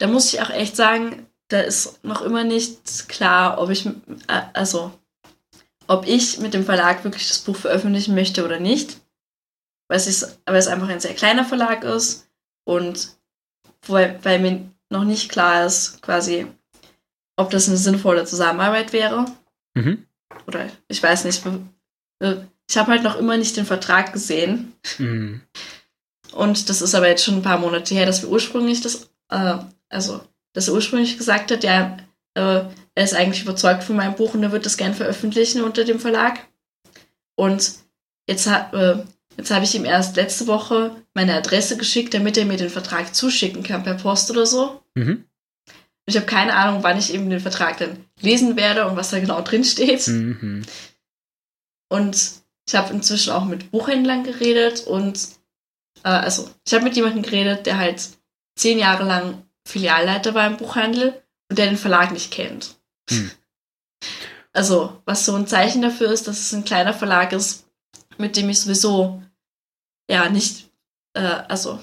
da 0.00 0.06
muss 0.06 0.32
ich 0.32 0.40
auch 0.40 0.50
echt 0.50 0.76
sagen, 0.76 1.26
da 1.48 1.60
ist 1.60 2.02
noch 2.02 2.22
immer 2.22 2.42
nicht 2.42 3.08
klar, 3.08 3.60
ob 3.60 3.70
ich, 3.70 3.86
äh, 3.86 4.42
also, 4.54 4.92
ob 5.86 6.06
ich 6.06 6.38
mit 6.38 6.54
dem 6.54 6.64
Verlag 6.64 7.04
wirklich 7.04 7.28
das 7.28 7.40
Buch 7.40 7.56
veröffentlichen 7.56 8.14
möchte 8.14 8.44
oder 8.44 8.58
nicht. 8.58 9.00
Weil 9.88 9.98
es, 9.98 10.38
weil 10.46 10.56
es 10.56 10.68
einfach 10.68 10.88
ein 10.88 11.00
sehr 11.00 11.14
kleiner 11.14 11.44
Verlag 11.44 11.84
ist 11.84 12.28
und 12.64 13.16
weil, 13.86 14.18
weil 14.22 14.38
mir 14.38 14.70
noch 14.88 15.04
nicht 15.04 15.30
klar 15.30 15.66
ist, 15.66 16.00
quasi, 16.00 16.46
ob 17.36 17.50
das 17.50 17.68
eine 17.68 17.76
sinnvolle 17.76 18.24
Zusammenarbeit 18.24 18.92
wäre. 18.92 19.26
Mhm. 19.74 20.06
Oder 20.46 20.68
ich 20.88 21.02
weiß 21.02 21.24
nicht. 21.24 21.42
Ich 22.68 22.76
habe 22.78 22.92
halt 22.92 23.02
noch 23.02 23.16
immer 23.16 23.36
nicht 23.36 23.56
den 23.56 23.66
Vertrag 23.66 24.12
gesehen. 24.12 24.72
Mhm. 24.98 25.42
Und 26.32 26.68
das 26.68 26.80
ist 26.80 26.94
aber 26.94 27.08
jetzt 27.08 27.24
schon 27.24 27.36
ein 27.36 27.42
paar 27.42 27.58
Monate 27.58 27.94
her, 27.94 28.06
dass 28.06 28.22
wir 28.22 28.30
ursprünglich 28.30 28.80
das 28.80 29.10
äh, 29.30 29.58
also 29.90 30.20
dass 30.52 30.68
er 30.68 30.74
ursprünglich 30.74 31.16
gesagt 31.16 31.50
hat, 31.50 31.64
ja, 31.64 31.96
äh, 32.34 32.64
er 32.94 33.04
ist 33.04 33.14
eigentlich 33.14 33.42
überzeugt 33.42 33.84
von 33.84 33.96
meinem 33.96 34.14
Buch 34.14 34.34
und 34.34 34.42
er 34.42 34.52
wird 34.52 34.66
das 34.66 34.76
gern 34.76 34.94
veröffentlichen 34.94 35.62
unter 35.62 35.84
dem 35.84 36.00
Verlag. 36.00 36.48
Und 37.36 37.74
jetzt, 38.28 38.46
äh, 38.46 38.96
jetzt 39.36 39.50
habe 39.50 39.64
ich 39.64 39.74
ihm 39.74 39.84
erst 39.84 40.16
letzte 40.16 40.46
Woche 40.46 40.96
meine 41.14 41.34
Adresse 41.34 41.76
geschickt, 41.76 42.14
damit 42.14 42.36
er 42.36 42.46
mir 42.46 42.56
den 42.56 42.70
Vertrag 42.70 43.14
zuschicken 43.14 43.62
kann 43.62 43.84
per 43.84 43.94
Post 43.94 44.30
oder 44.30 44.46
so. 44.46 44.82
Mhm. 44.94 45.24
Ich 46.06 46.16
habe 46.16 46.26
keine 46.26 46.54
Ahnung, 46.54 46.82
wann 46.82 46.98
ich 46.98 47.14
eben 47.14 47.30
den 47.30 47.40
Vertrag 47.40 47.78
dann 47.78 48.04
lesen 48.20 48.56
werde 48.56 48.86
und 48.88 48.96
was 48.96 49.10
da 49.10 49.20
genau 49.20 49.40
drin 49.42 49.64
steht. 49.64 50.08
Mhm. 50.08 50.64
Und 51.88 52.32
ich 52.66 52.74
habe 52.74 52.92
inzwischen 52.92 53.32
auch 53.32 53.44
mit 53.44 53.70
Buchhändlern 53.70 54.24
geredet 54.24 54.86
und 54.86 55.28
äh, 56.04 56.08
also 56.08 56.50
ich 56.66 56.74
habe 56.74 56.84
mit 56.84 56.96
jemandem 56.96 57.22
geredet, 57.22 57.66
der 57.66 57.78
halt 57.78 58.10
zehn 58.56 58.78
Jahre 58.78 59.04
lang 59.04 59.42
Filialleiter 59.70 60.34
war 60.34 60.46
im 60.46 60.56
Buchhandel 60.56 61.22
und 61.48 61.58
der 61.58 61.66
den 61.66 61.76
Verlag 61.76 62.12
nicht 62.12 62.30
kennt. 62.30 62.76
Hm. 63.10 63.30
Also, 64.52 65.00
was 65.04 65.24
so 65.24 65.36
ein 65.36 65.46
Zeichen 65.46 65.80
dafür 65.80 66.10
ist, 66.10 66.26
dass 66.26 66.40
es 66.40 66.52
ein 66.52 66.64
kleiner 66.64 66.92
Verlag 66.92 67.32
ist, 67.32 67.68
mit 68.18 68.36
dem 68.36 68.48
ich 68.48 68.60
sowieso 68.60 69.22
ja 70.10 70.28
nicht, 70.28 70.72
äh, 71.14 71.20
also 71.20 71.78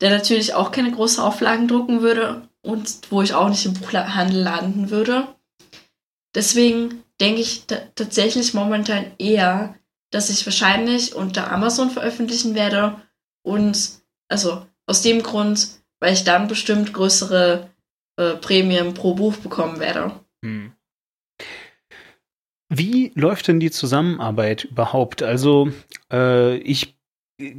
der 0.00 0.08
natürlich 0.08 0.54
auch 0.54 0.72
keine 0.72 0.90
großen 0.90 1.22
Auflagen 1.22 1.68
drucken 1.68 2.00
würde 2.00 2.48
und 2.62 3.10
wo 3.10 3.20
ich 3.20 3.34
auch 3.34 3.50
nicht 3.50 3.66
im 3.66 3.74
Buchhandel 3.74 4.40
landen 4.40 4.88
würde. 4.88 5.28
Deswegen 6.34 7.04
denke 7.20 7.42
ich 7.42 7.66
tatsächlich 7.66 8.54
momentan 8.54 9.12
eher, 9.18 9.74
dass 10.10 10.30
ich 10.30 10.46
wahrscheinlich 10.46 11.14
unter 11.14 11.52
Amazon 11.52 11.90
veröffentlichen 11.90 12.54
werde 12.54 13.02
und 13.42 14.00
also 14.28 14.66
aus 14.86 15.02
dem 15.02 15.22
Grund, 15.22 15.81
weil 16.02 16.14
ich 16.14 16.24
dann 16.24 16.48
bestimmt 16.48 16.92
größere 16.92 17.70
äh, 18.16 18.34
Prämien 18.34 18.92
pro 18.92 19.14
Buch 19.14 19.36
bekommen 19.36 19.78
werde. 19.78 20.10
Hm. 20.44 20.72
Wie 22.68 23.12
läuft 23.14 23.46
denn 23.46 23.60
die 23.60 23.70
Zusammenarbeit 23.70 24.64
überhaupt? 24.64 25.22
Also 25.22 25.70
äh, 26.12 26.56
ich 26.56 26.98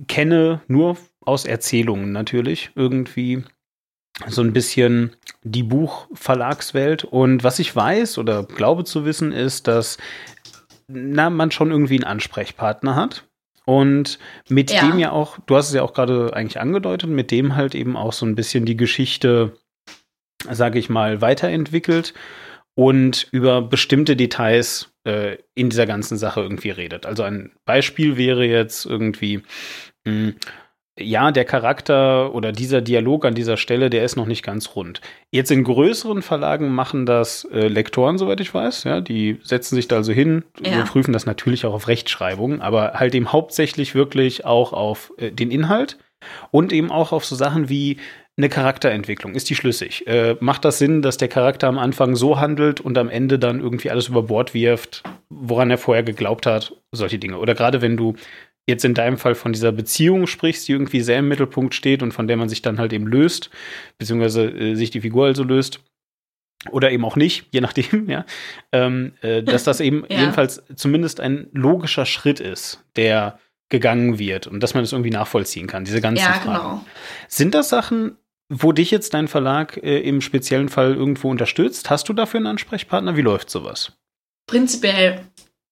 kenne 0.09 0.61
nur 0.67 0.97
aus 1.21 1.45
Erzählungen 1.45 2.11
natürlich 2.11 2.71
irgendwie 2.75 3.45
so 4.27 4.41
ein 4.41 4.51
bisschen 4.51 5.15
die 5.43 5.63
Buchverlagswelt. 5.63 7.05
Und 7.05 7.45
was 7.45 7.59
ich 7.59 7.73
weiß 7.73 8.17
oder 8.17 8.43
glaube 8.43 8.83
zu 8.83 9.05
wissen, 9.05 9.31
ist, 9.31 9.67
dass 9.67 9.97
na, 10.87 11.29
man 11.29 11.49
schon 11.51 11.71
irgendwie 11.71 11.95
einen 11.95 12.03
Ansprechpartner 12.03 12.97
hat. 12.97 13.23
Und 13.65 14.19
mit 14.49 14.71
ja. 14.71 14.81
dem 14.81 14.99
ja 14.99 15.11
auch, 15.11 15.37
du 15.45 15.55
hast 15.55 15.69
es 15.69 15.73
ja 15.73 15.83
auch 15.83 15.93
gerade 15.93 16.33
eigentlich 16.33 16.59
angedeutet, 16.59 17.09
mit 17.09 17.31
dem 17.31 17.55
halt 17.55 17.75
eben 17.75 17.95
auch 17.95 18.13
so 18.13 18.25
ein 18.25 18.35
bisschen 18.35 18.65
die 18.65 18.77
Geschichte, 18.77 19.57
sage 20.49 20.79
ich 20.79 20.89
mal, 20.89 21.21
weiterentwickelt 21.21 22.13
und 22.75 23.27
über 23.31 23.61
bestimmte 23.61 24.15
Details 24.15 24.91
äh, 25.05 25.37
in 25.55 25.69
dieser 25.69 25.85
ganzen 25.85 26.17
Sache 26.17 26.41
irgendwie 26.41 26.71
redet. 26.71 27.05
Also 27.05 27.23
ein 27.23 27.51
Beispiel 27.65 28.17
wäre 28.17 28.45
jetzt 28.45 28.85
irgendwie, 28.85 29.37
mh, 30.05 30.11
hm, 30.11 30.35
ja, 30.99 31.31
der 31.31 31.45
Charakter 31.45 32.35
oder 32.35 32.51
dieser 32.51 32.81
Dialog 32.81 33.25
an 33.25 33.33
dieser 33.33 33.57
Stelle, 33.57 33.89
der 33.89 34.03
ist 34.03 34.15
noch 34.15 34.27
nicht 34.27 34.43
ganz 34.43 34.75
rund. 34.75 35.01
Jetzt 35.31 35.49
in 35.49 35.63
größeren 35.63 36.21
Verlagen 36.21 36.69
machen 36.69 37.05
das 37.05 37.45
äh, 37.45 37.67
Lektoren, 37.67 38.19
soweit 38.19 38.39
ich 38.41 38.53
weiß. 38.53 38.83
Ja, 38.83 39.01
die 39.01 39.39
setzen 39.43 39.75
sich 39.75 39.87
da 39.87 39.97
also 39.97 40.13
hin, 40.13 40.43
ja. 40.63 40.77
wir 40.77 40.83
prüfen 40.83 41.13
das 41.13 41.25
natürlich 41.25 41.65
auch 41.65 41.73
auf 41.73 41.87
Rechtschreibung, 41.87 42.61
aber 42.61 42.93
halt 42.93 43.15
eben 43.15 43.31
hauptsächlich 43.31 43.95
wirklich 43.95 44.45
auch 44.45 44.71
auf 44.71 45.11
äh, 45.17 45.31
den 45.31 45.49
Inhalt 45.49 45.97
und 46.51 46.71
eben 46.71 46.91
auch 46.91 47.11
auf 47.11 47.25
so 47.25 47.35
Sachen 47.35 47.69
wie 47.69 47.97
eine 48.37 48.49
Charakterentwicklung. 48.49 49.35
Ist 49.35 49.49
die 49.49 49.55
schlüssig? 49.55 50.07
Äh, 50.07 50.35
macht 50.39 50.65
das 50.65 50.79
Sinn, 50.79 51.01
dass 51.01 51.17
der 51.17 51.27
Charakter 51.27 51.67
am 51.67 51.77
Anfang 51.77 52.15
so 52.15 52.39
handelt 52.39 52.81
und 52.81 52.97
am 52.97 53.09
Ende 53.09 53.37
dann 53.37 53.59
irgendwie 53.59 53.91
alles 53.91 54.07
über 54.07 54.23
Bord 54.23 54.53
wirft, 54.53 55.03
woran 55.29 55.69
er 55.69 55.77
vorher 55.77 56.03
geglaubt 56.03 56.45
hat? 56.45 56.75
Solche 56.91 57.19
Dinge. 57.19 57.37
Oder 57.37 57.53
gerade 57.53 57.81
wenn 57.81 57.97
du 57.97 58.15
jetzt 58.67 58.85
in 58.85 58.93
deinem 58.93 59.17
Fall 59.17 59.35
von 59.35 59.53
dieser 59.53 59.71
Beziehung 59.71 60.27
sprichst, 60.27 60.67
die 60.67 60.71
irgendwie 60.71 61.01
sehr 61.01 61.19
im 61.19 61.27
Mittelpunkt 61.27 61.75
steht 61.75 62.01
und 62.01 62.13
von 62.13 62.27
der 62.27 62.37
man 62.37 62.49
sich 62.49 62.61
dann 62.61 62.79
halt 62.79 62.93
eben 62.93 63.07
löst, 63.07 63.49
beziehungsweise 63.97 64.45
äh, 64.45 64.75
sich 64.75 64.89
die 64.89 65.01
Figur 65.01 65.25
also 65.25 65.43
löst. 65.43 65.81
Oder 66.71 66.91
eben 66.91 67.03
auch 67.03 67.17
nicht, 67.17 67.47
je 67.51 67.59
nachdem, 67.59 68.09
ja. 68.09 68.25
Ähm, 68.71 69.13
äh, 69.21 69.43
dass 69.43 69.63
das 69.63 69.81
eben 69.81 70.05
ja. 70.09 70.21
jedenfalls 70.21 70.63
zumindest 70.75 71.19
ein 71.19 71.47
logischer 71.51 72.05
Schritt 72.05 72.39
ist, 72.39 72.83
der 72.95 73.39
gegangen 73.69 74.19
wird 74.19 74.45
und 74.45 74.61
dass 74.61 74.75
man 74.75 74.83
es 74.83 74.91
das 74.91 74.93
irgendwie 74.93 75.09
nachvollziehen 75.09 75.67
kann, 75.67 75.83
diese 75.83 75.99
ganzen 75.99 76.23
ja, 76.23 76.33
Fragen. 76.33 76.57
Genau. 76.57 76.85
Sind 77.27 77.55
das 77.55 77.69
Sachen, 77.69 78.17
wo 78.47 78.71
dich 78.71 78.91
jetzt 78.91 79.13
dein 79.13 79.27
Verlag 79.27 79.77
äh, 79.77 79.99
im 79.99 80.21
speziellen 80.21 80.69
Fall 80.69 80.93
irgendwo 80.93 81.29
unterstützt, 81.29 81.89
hast 81.89 82.07
du 82.07 82.13
dafür 82.13 82.39
einen 82.39 82.47
Ansprechpartner? 82.47 83.17
Wie 83.17 83.21
läuft 83.21 83.49
sowas? 83.49 83.93
Prinzipiell 84.47 85.21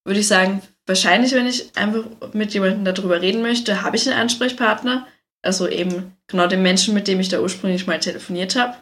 würde 0.03 0.19
ich 0.19 0.27
sagen, 0.27 0.61
wahrscheinlich, 0.91 1.31
wenn 1.31 1.47
ich 1.47 1.75
einfach 1.77 2.03
mit 2.33 2.53
jemandem 2.53 2.83
darüber 2.83 3.21
reden 3.21 3.41
möchte, 3.41 3.81
habe 3.81 3.95
ich 3.95 4.07
einen 4.09 4.19
Ansprechpartner. 4.19 5.07
Also 5.41 5.67
eben 5.67 6.15
genau 6.27 6.47
den 6.47 6.61
Menschen, 6.61 6.93
mit 6.93 7.07
dem 7.07 7.19
ich 7.19 7.29
da 7.29 7.39
ursprünglich 7.39 7.87
mal 7.87 7.99
telefoniert 7.99 8.55
habe. 8.55 8.75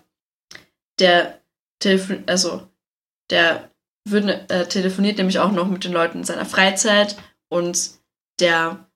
Der 1.00 1.40
telefon 1.80 2.24
also 2.26 2.68
der 3.30 3.70
würde, 4.08 4.50
äh, 4.50 4.66
telefoniert 4.66 5.18
nämlich 5.18 5.40
auch 5.40 5.52
noch 5.52 5.68
mit 5.68 5.84
den 5.84 5.94
Leuten 5.94 6.20
in 6.20 6.24
seiner 6.24 6.46
Freizeit 6.46 7.16
und 7.48 7.92
der 8.40 8.90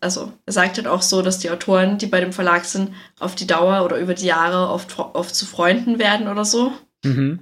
also 0.00 0.32
er 0.46 0.52
sagt 0.52 0.76
halt 0.76 0.86
auch 0.86 1.02
so, 1.02 1.22
dass 1.22 1.38
die 1.38 1.50
Autoren, 1.50 1.98
die 1.98 2.06
bei 2.06 2.20
dem 2.20 2.32
Verlag 2.32 2.64
sind, 2.64 2.94
auf 3.18 3.34
die 3.34 3.46
Dauer 3.46 3.84
oder 3.84 3.98
über 3.98 4.14
die 4.14 4.26
Jahre 4.26 4.72
oft, 4.72 4.98
oft 4.98 5.34
zu 5.34 5.46
Freunden 5.46 5.98
werden 5.98 6.28
oder 6.28 6.44
so. 6.44 6.72
Mhm. 7.04 7.40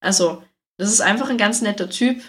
Also, 0.00 0.42
das 0.76 0.90
ist 0.90 1.00
einfach 1.00 1.30
ein 1.30 1.38
ganz 1.38 1.60
netter 1.60 1.90
Typ, 1.90 2.22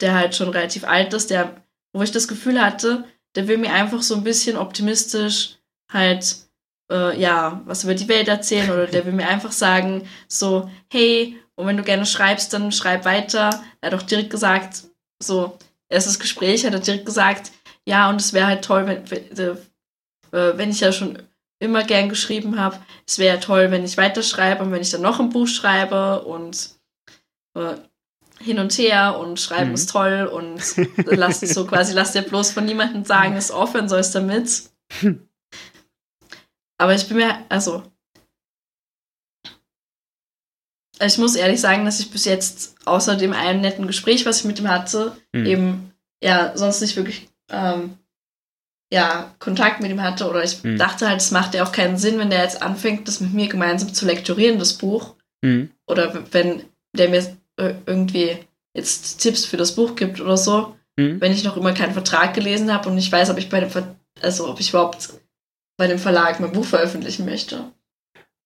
der 0.00 0.14
halt 0.14 0.34
schon 0.34 0.48
relativ 0.50 0.84
alt 0.84 1.12
ist, 1.14 1.30
der, 1.30 1.62
wo 1.92 2.02
ich 2.02 2.12
das 2.12 2.28
Gefühl 2.28 2.60
hatte, 2.60 3.04
der 3.34 3.48
will 3.48 3.58
mir 3.58 3.72
einfach 3.72 4.02
so 4.02 4.14
ein 4.14 4.24
bisschen 4.24 4.56
optimistisch 4.56 5.56
halt, 5.92 6.36
äh, 6.90 7.18
ja, 7.20 7.62
was 7.64 7.84
über 7.84 7.94
die 7.94 8.08
Welt 8.08 8.28
erzählen 8.28 8.70
oder 8.70 8.86
der 8.86 9.04
will 9.04 9.12
mir 9.12 9.28
einfach 9.28 9.52
sagen, 9.52 10.08
so, 10.28 10.70
hey, 10.90 11.38
und 11.56 11.66
wenn 11.66 11.76
du 11.76 11.82
gerne 11.82 12.06
schreibst, 12.06 12.52
dann 12.52 12.70
schreib 12.70 13.04
weiter. 13.04 13.50
Er 13.80 13.90
hat 13.90 14.00
auch 14.00 14.06
direkt 14.06 14.30
gesagt, 14.30 14.84
so, 15.20 15.58
erstes 15.88 16.18
Gespräch, 16.18 16.64
hat 16.64 16.72
er 16.72 16.80
direkt 16.80 17.06
gesagt, 17.06 17.50
ja, 17.84 18.08
und 18.08 18.20
es 18.20 18.32
wäre 18.32 18.46
halt 18.46 18.64
toll, 18.64 18.86
wenn, 18.86 19.04
äh, 19.06 19.56
wenn 20.30 20.70
ich 20.70 20.80
ja 20.80 20.92
schon 20.92 21.22
immer 21.58 21.82
gern 21.82 22.08
geschrieben 22.08 22.60
habe, 22.60 22.78
es 23.06 23.18
wäre 23.18 23.36
ja 23.36 23.40
toll, 23.40 23.70
wenn 23.70 23.84
ich 23.84 23.96
weiterschreibe 23.96 24.62
und 24.62 24.70
wenn 24.70 24.82
ich 24.82 24.90
dann 24.90 25.02
noch 25.02 25.18
ein 25.18 25.30
Buch 25.30 25.48
schreibe 25.48 26.22
und 26.22 26.70
äh, 27.56 27.74
hin 28.40 28.58
und 28.58 28.72
her 28.78 29.18
und 29.18 29.40
schreiben 29.40 29.70
mhm. 29.70 29.74
ist 29.74 29.90
toll 29.90 30.30
und 30.32 30.60
lass 31.06 31.40
so 31.40 31.66
quasi, 31.66 31.92
lass 31.92 32.12
dir 32.12 32.22
bloß 32.22 32.52
von 32.52 32.64
niemandem 32.64 33.04
sagen, 33.04 33.38
du 33.38 33.54
aufhören 33.54 33.88
sollst 33.88 34.14
damit. 34.14 34.70
Aber 36.78 36.94
ich 36.94 37.08
bin 37.08 37.16
mir, 37.16 37.44
also, 37.48 37.82
ich 41.00 41.18
muss 41.18 41.36
ehrlich 41.36 41.60
sagen, 41.60 41.84
dass 41.84 42.00
ich 42.00 42.10
bis 42.10 42.24
jetzt 42.24 42.76
außer 42.86 43.16
dem 43.16 43.32
einen 43.32 43.60
netten 43.60 43.86
Gespräch, 43.86 44.26
was 44.26 44.40
ich 44.40 44.44
mit 44.44 44.58
ihm 44.58 44.68
hatte, 44.68 45.16
mhm. 45.32 45.46
eben 45.46 45.92
ja 46.22 46.56
sonst 46.56 46.80
nicht 46.80 46.96
wirklich 46.96 47.28
ähm, 47.50 47.98
ja, 48.92 49.34
Kontakt 49.38 49.80
mit 49.80 49.90
ihm 49.90 50.02
hatte. 50.02 50.28
Oder 50.28 50.42
ich 50.42 50.62
mhm. 50.62 50.78
dachte 50.78 51.08
halt, 51.08 51.20
es 51.20 51.30
macht 51.30 51.54
ja 51.54 51.64
auch 51.64 51.72
keinen 51.72 51.98
Sinn, 51.98 52.18
wenn 52.18 52.30
der 52.30 52.42
jetzt 52.42 52.62
anfängt, 52.62 53.06
das 53.06 53.20
mit 53.20 53.32
mir 53.32 53.48
gemeinsam 53.48 53.92
zu 53.92 54.06
lektorieren, 54.06 54.58
das 54.58 54.74
Buch. 54.74 55.14
Mhm. 55.42 55.70
Oder 55.86 56.24
wenn 56.32 56.64
der 56.96 57.08
mir 57.08 57.36
irgendwie 57.58 58.38
jetzt 58.74 59.18
Tipps 59.18 59.44
für 59.44 59.56
das 59.56 59.74
Buch 59.74 59.96
gibt 59.96 60.20
oder 60.20 60.36
so, 60.36 60.76
mhm. 60.96 61.20
wenn 61.20 61.32
ich 61.32 61.44
noch 61.44 61.56
immer 61.56 61.72
keinen 61.72 61.92
Vertrag 61.92 62.34
gelesen 62.34 62.72
habe 62.72 62.88
und 62.88 62.94
nicht 62.94 63.12
weiß, 63.12 63.30
ob 63.30 63.38
ich 63.38 63.48
bei 63.48 63.60
dem 63.60 63.70
Ver 63.70 63.96
also 64.20 64.48
ob 64.48 64.58
ich 64.58 64.70
überhaupt 64.70 65.10
bei 65.76 65.86
dem 65.86 65.98
Verlag 65.98 66.40
mein 66.40 66.50
Buch 66.50 66.64
veröffentlichen 66.64 67.24
möchte. 67.24 67.72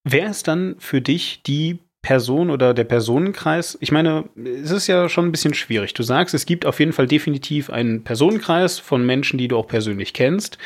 Wer 0.05 0.29
ist 0.29 0.49
dann 0.49 0.77
für 0.79 1.01
dich 1.01 1.43
die 1.47 1.79
Person 2.03 2.51
oder 2.51 2.75
der 2.75 2.85
Personenkreis, 2.85 3.79
ich 3.81 3.93
meine, 3.93 4.29
es 4.37 4.73
ist 4.73 4.89
ja 4.89 5.09
schon 5.09 5.27
ein 5.27 5.33
bisschen 5.33 5.55
schwierig. 5.55 5.95
Du 5.95 6.03
sagst, 6.03 6.35
es 6.35 6.47
gibt 6.47 6.67
auf 6.67 6.81
jeden 6.81 6.93
Fall 6.93 7.07
definitiv 7.07 7.71
einen 7.71 8.03
Personenkreis 8.03 8.81
von 8.81 9.07
Menschen, 9.07 9.39
die 9.39 9.49
du 9.49 9.57
auch 9.57 9.69
persönlich 9.69 10.13
kennst, 10.13 10.59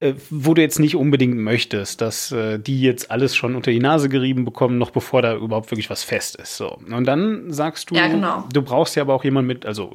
äh, 0.00 0.14
wo 0.30 0.54
du 0.54 0.62
jetzt 0.62 0.78
nicht 0.78 0.94
unbedingt 0.94 1.36
möchtest, 1.36 2.00
dass 2.00 2.30
äh, 2.30 2.60
die 2.60 2.80
jetzt 2.82 3.10
alles 3.10 3.34
schon 3.34 3.56
unter 3.56 3.72
die 3.72 3.80
Nase 3.80 4.08
gerieben 4.08 4.44
bekommen, 4.44 4.78
noch 4.78 4.90
bevor 4.90 5.22
da 5.22 5.34
überhaupt 5.34 5.72
wirklich 5.72 5.90
was 5.90 6.04
fest 6.04 6.36
ist. 6.36 6.56
So. 6.56 6.74
Und 6.74 7.04
dann 7.04 7.52
sagst 7.52 7.90
du, 7.90 7.96
ja, 7.96 8.06
genau. 8.06 8.44
du 8.52 8.62
brauchst 8.62 8.94
ja 8.94 9.02
aber 9.02 9.14
auch 9.14 9.24
jemanden 9.24 9.48
mit, 9.48 9.66
also 9.66 9.92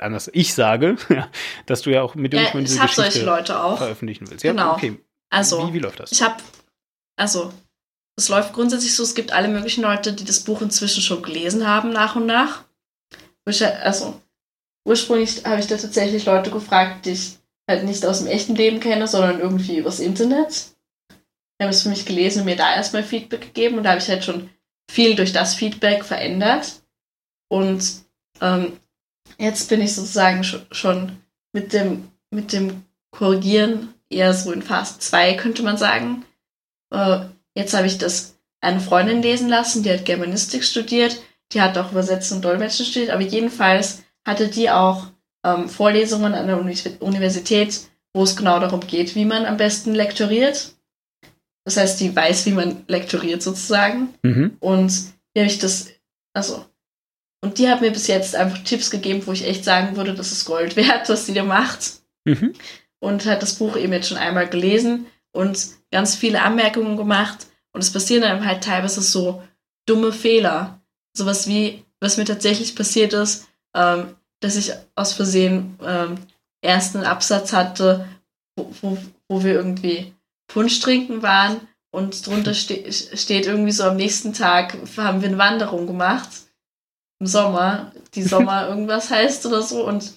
anders, 0.00 0.28
ich 0.32 0.52
sage, 0.52 0.96
dass 1.66 1.82
du 1.82 1.90
ja 1.90 2.02
auch 2.02 2.16
mit 2.16 2.34
ja, 2.34 2.42
ich 2.42 2.52
Geschichte 2.52 2.88
solche 2.94 3.24
Leute 3.24 3.62
auch. 3.62 3.78
veröffentlichen 3.78 4.28
willst. 4.28 4.42
Ja, 4.42 4.50
genau. 4.50 4.72
okay. 4.72 4.98
Also, 5.30 5.68
wie, 5.68 5.74
wie 5.74 5.78
läuft 5.78 6.00
das? 6.00 6.10
Ich 6.10 6.22
habe, 6.22 6.36
also 7.16 7.52
es 8.16 8.28
läuft 8.28 8.52
grundsätzlich 8.52 8.96
so, 8.96 9.04
es 9.04 9.14
gibt 9.14 9.32
alle 9.32 9.46
möglichen 9.46 9.82
Leute, 9.82 10.12
die 10.12 10.24
das 10.24 10.40
Buch 10.40 10.60
inzwischen 10.60 11.02
schon 11.02 11.22
gelesen 11.22 11.68
haben, 11.68 11.90
nach 11.90 12.16
und 12.16 12.26
nach. 12.26 12.64
Also, 13.44 14.20
ursprünglich 14.84 15.44
habe 15.44 15.60
ich 15.60 15.68
da 15.68 15.76
tatsächlich 15.76 16.24
Leute 16.24 16.50
gefragt, 16.50 17.06
die 17.06 17.12
ich 17.12 17.38
halt 17.68 17.84
nicht 17.84 18.04
aus 18.06 18.18
dem 18.18 18.28
echten 18.28 18.54
Leben 18.54 18.80
kenne, 18.80 19.08
sondern 19.08 19.40
irgendwie 19.40 19.78
übers 19.78 20.00
Internet. 20.00 20.76
Die 21.10 21.64
haben 21.64 21.70
es 21.70 21.82
für 21.82 21.88
mich 21.88 22.06
gelesen 22.06 22.40
und 22.40 22.44
mir 22.46 22.56
da 22.56 22.74
erstmal 22.74 23.02
Feedback 23.02 23.40
gegeben 23.40 23.78
und 23.78 23.84
da 23.84 23.90
habe 23.90 24.00
ich 24.00 24.08
halt 24.08 24.24
schon 24.24 24.50
viel 24.90 25.16
durch 25.16 25.32
das 25.32 25.54
Feedback 25.54 26.04
verändert. 26.04 26.82
Und 27.48 27.84
ähm, 28.40 28.78
jetzt 29.38 29.68
bin 29.68 29.80
ich 29.80 29.94
sozusagen 29.94 30.44
schon 30.44 31.22
mit 31.52 31.72
dem, 31.72 32.10
mit 32.30 32.52
dem 32.52 32.84
Korrigieren 33.10 33.94
eher 34.10 34.34
so 34.34 34.52
in 34.52 34.62
Phase 34.62 34.98
2, 34.98 35.34
könnte 35.34 35.62
man 35.62 35.76
sagen. 35.76 36.24
Äh, 36.92 37.26
Jetzt 37.56 37.72
habe 37.72 37.86
ich 37.86 37.96
das 37.96 38.38
eine 38.60 38.80
Freundin 38.80 39.22
lesen 39.22 39.48
lassen, 39.48 39.82
die 39.82 39.90
hat 39.90 40.04
Germanistik 40.04 40.62
studiert, 40.62 41.22
die 41.52 41.62
hat 41.62 41.78
auch 41.78 41.90
Übersetzen 41.90 42.36
und 42.36 42.44
Dolmetschen 42.44 42.84
studiert, 42.84 43.10
aber 43.10 43.22
jedenfalls 43.22 44.02
hatte 44.26 44.48
die 44.48 44.70
auch 44.70 45.06
ähm, 45.46 45.68
Vorlesungen 45.68 46.34
an 46.34 46.48
der 46.48 46.58
Universität, 47.00 47.80
wo 48.12 48.24
es 48.24 48.34
genau 48.34 48.58
darum 48.58 48.80
geht, 48.80 49.14
wie 49.14 49.24
man 49.24 49.46
am 49.46 49.56
besten 49.56 49.94
lektoriert. 49.94 50.74
Das 51.64 51.76
heißt, 51.76 52.00
die 52.00 52.14
weiß, 52.14 52.46
wie 52.46 52.52
man 52.52 52.84
lektoriert 52.88 53.42
sozusagen. 53.42 54.14
Mhm. 54.22 54.56
Und 54.58 54.92
die 55.34 55.40
habe 55.40 55.50
ich 55.50 55.58
das, 55.58 55.88
also, 56.32 56.64
und 57.42 57.58
die 57.58 57.68
hat 57.68 57.80
mir 57.80 57.92
bis 57.92 58.08
jetzt 58.08 58.34
einfach 58.34 58.58
Tipps 58.64 58.90
gegeben, 58.90 59.22
wo 59.26 59.32
ich 59.32 59.46
echt 59.46 59.64
sagen 59.64 59.96
würde, 59.96 60.14
das 60.14 60.32
ist 60.32 60.46
Gold 60.46 60.74
wert, 60.76 61.08
was 61.08 61.26
die 61.26 61.34
da 61.34 61.44
macht. 61.44 62.00
Mhm. 62.24 62.54
Und 62.98 63.26
hat 63.26 63.42
das 63.42 63.54
Buch 63.54 63.76
eben 63.76 63.92
jetzt 63.92 64.08
schon 64.08 64.18
einmal 64.18 64.48
gelesen 64.48 65.06
und 65.32 65.58
ganz 65.92 66.16
viele 66.16 66.42
Anmerkungen 66.42 66.96
gemacht 66.96 67.46
und 67.72 67.82
es 67.82 67.92
passieren 67.92 68.22
dann 68.22 68.44
halt 68.44 68.64
teilweise 68.64 69.02
so 69.02 69.42
dumme 69.84 70.10
Fehler. 70.12 70.80
Sowas 71.12 71.46
wie, 71.46 71.84
was 72.00 72.16
mir 72.16 72.24
tatsächlich 72.24 72.74
passiert 72.74 73.12
ist, 73.12 73.46
ähm, 73.74 74.16
dass 74.40 74.56
ich 74.56 74.72
aus 74.94 75.12
Versehen 75.12 75.78
ähm, 75.82 76.18
erst 76.62 76.94
einen 76.94 77.04
Absatz 77.04 77.52
hatte, 77.52 78.08
wo, 78.56 78.70
wo, 78.80 78.98
wo 79.28 79.44
wir 79.44 79.54
irgendwie 79.54 80.14
Punsch 80.48 80.80
trinken 80.80 81.22
waren 81.22 81.60
und 81.90 82.26
drunter 82.26 82.54
ste 82.54 82.92
steht 82.92 83.46
irgendwie 83.46 83.72
so 83.72 83.84
am 83.84 83.96
nächsten 83.96 84.32
Tag 84.32 84.76
haben 84.96 85.22
wir 85.22 85.28
eine 85.28 85.38
Wanderung 85.38 85.86
gemacht. 85.86 86.28
Im 87.18 87.26
Sommer, 87.26 87.92
die 88.14 88.22
Sommer 88.22 88.68
irgendwas 88.68 89.10
heißt 89.10 89.46
oder 89.46 89.62
so 89.62 89.86
und 89.86 90.12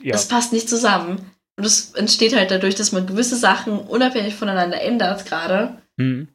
ja. 0.00 0.12
das 0.12 0.28
passt 0.28 0.52
nicht 0.52 0.68
zusammen. 0.68 1.30
Und 1.56 1.64
es 1.64 1.92
entsteht 1.92 2.34
halt 2.34 2.50
dadurch, 2.50 2.74
dass 2.74 2.90
man 2.90 3.06
gewisse 3.06 3.36
Sachen 3.36 3.78
unabhängig 3.78 4.34
voneinander 4.34 4.80
ändert 4.80 5.26
gerade. 5.26 5.80
Mhm. 5.96 6.28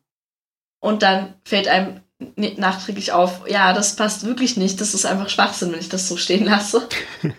Und 0.81 1.03
dann 1.03 1.33
fällt 1.43 1.67
einem 1.67 1.99
nachträglich 2.19 3.13
auf, 3.13 3.49
ja, 3.49 3.73
das 3.73 3.95
passt 3.95 4.25
wirklich 4.25 4.57
nicht, 4.57 4.81
das 4.81 4.93
ist 4.93 5.05
einfach 5.05 5.29
Schwachsinn, 5.29 5.71
wenn 5.71 5.79
ich 5.79 5.89
das 5.89 6.07
so 6.07 6.17
stehen 6.17 6.45
lasse. 6.45 6.87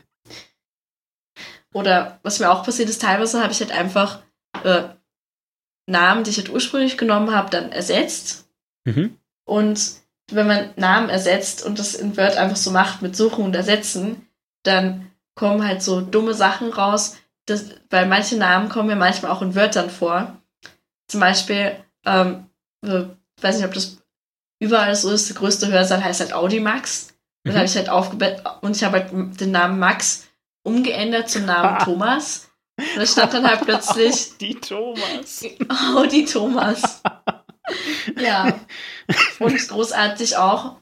Oder 1.75 2.19
was 2.23 2.41
mir 2.41 2.51
auch 2.51 2.65
passiert 2.65 2.89
ist, 2.89 3.03
teilweise 3.03 3.43
habe 3.43 3.53
ich 3.53 3.61
halt 3.61 3.73
einfach 3.73 4.23
äh, 4.65 4.89
Namen, 5.87 6.25
die 6.25 6.31
ich 6.31 6.39
halt 6.39 6.51
ursprünglich 6.51 6.97
genommen 6.97 7.35
habe, 7.35 7.51
dann 7.51 7.73
ersetzt. 7.73 8.49
Mhm. 8.85 9.19
Und 9.45 10.01
wenn 10.33 10.47
man 10.47 10.71
Namen 10.77 11.11
ersetzt 11.11 11.65
und 11.65 11.79
das 11.79 11.95
in 11.95 12.17
Word 12.17 12.37
einfach 12.37 12.57
so 12.57 12.71
macht 12.71 13.03
mit 13.03 13.17
Suchen 13.17 13.45
und 13.45 13.55
Ersetzen, 13.55 14.27
dann 14.63 15.11
kommen 15.35 15.67
halt 15.67 15.83
so 15.83 16.01
dumme 16.01 16.35
Sachen 16.35 16.73
raus, 16.73 17.17
das, 17.47 17.67
weil 17.89 18.07
manche 18.07 18.37
Namen 18.37 18.69
kommen 18.69 18.91
ja 18.91 18.97
manchmal 18.97 19.33
auch 19.33 19.43
in 19.43 19.55
Wörtern 19.55 19.91
vor. 19.91 20.39
Zum 21.09 21.21
Beispiel, 21.21 21.77
ähm, 22.05 22.47
äh, 22.85 23.05
weiß 23.41 23.57
nicht, 23.57 23.67
ob 23.67 23.75
das 23.75 24.00
überall 24.61 24.95
so 24.95 25.11
ist, 25.11 25.29
der 25.29 25.37
größte 25.37 25.69
Hörsaal 25.69 26.05
heißt 26.05 26.21
halt 26.21 26.33
Audimax. 26.33 27.09
Mhm. 27.45 27.55
habe 27.55 27.65
ich 27.65 27.77
halt 27.77 27.89
und 28.61 28.77
ich 28.77 28.85
habe 28.85 28.99
halt 28.99 29.41
den 29.41 29.51
Namen 29.51 29.79
Max 29.79 30.27
umgeändert 30.63 31.31
zum 31.31 31.47
Namen 31.47 31.79
Thomas. 31.79 32.51
Und 32.77 32.97
da 32.97 33.07
stand 33.07 33.35
dann 33.35 33.49
halt 33.49 33.63
plötzlich. 33.63 34.37
Die 34.41 34.55
Thomas. 34.55 35.45
Audi 35.97 36.25
Thomas. 36.25 37.03
ja. 38.21 38.61
Und 39.39 39.69
großartig 39.69 40.37
auch, 40.37 40.77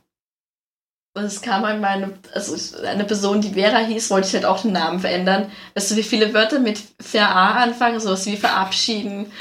es 1.14 1.42
kam 1.42 1.64
einmal 1.64 1.90
eine, 1.90 2.18
also 2.32 2.78
eine 2.84 3.04
Person, 3.04 3.40
die 3.40 3.54
Vera 3.54 3.78
hieß, 3.78 4.10
wollte 4.10 4.28
ich 4.28 4.34
halt 4.34 4.44
auch 4.44 4.62
den 4.62 4.72
Namen 4.72 5.00
verändern. 5.00 5.50
Weißt 5.74 5.90
du, 5.90 5.96
wie 5.96 6.02
viele 6.02 6.32
Wörter 6.32 6.60
mit 6.60 6.80
VA 6.98 7.54
anfangen, 7.54 7.98
sowas 7.98 8.26
wie 8.26 8.36
verabschieden. 8.36 9.32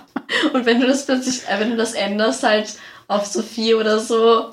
und 0.52 0.66
wenn 0.66 0.80
du 0.80 0.86
das 0.86 1.06
plötzlich, 1.06 1.48
äh, 1.48 1.58
wenn 1.58 1.70
du 1.70 1.76
das 1.76 1.94
änderst, 1.94 2.42
halt 2.42 2.74
auf 3.14 3.26
Sophie 3.26 3.74
oder 3.74 3.98
so, 3.98 4.50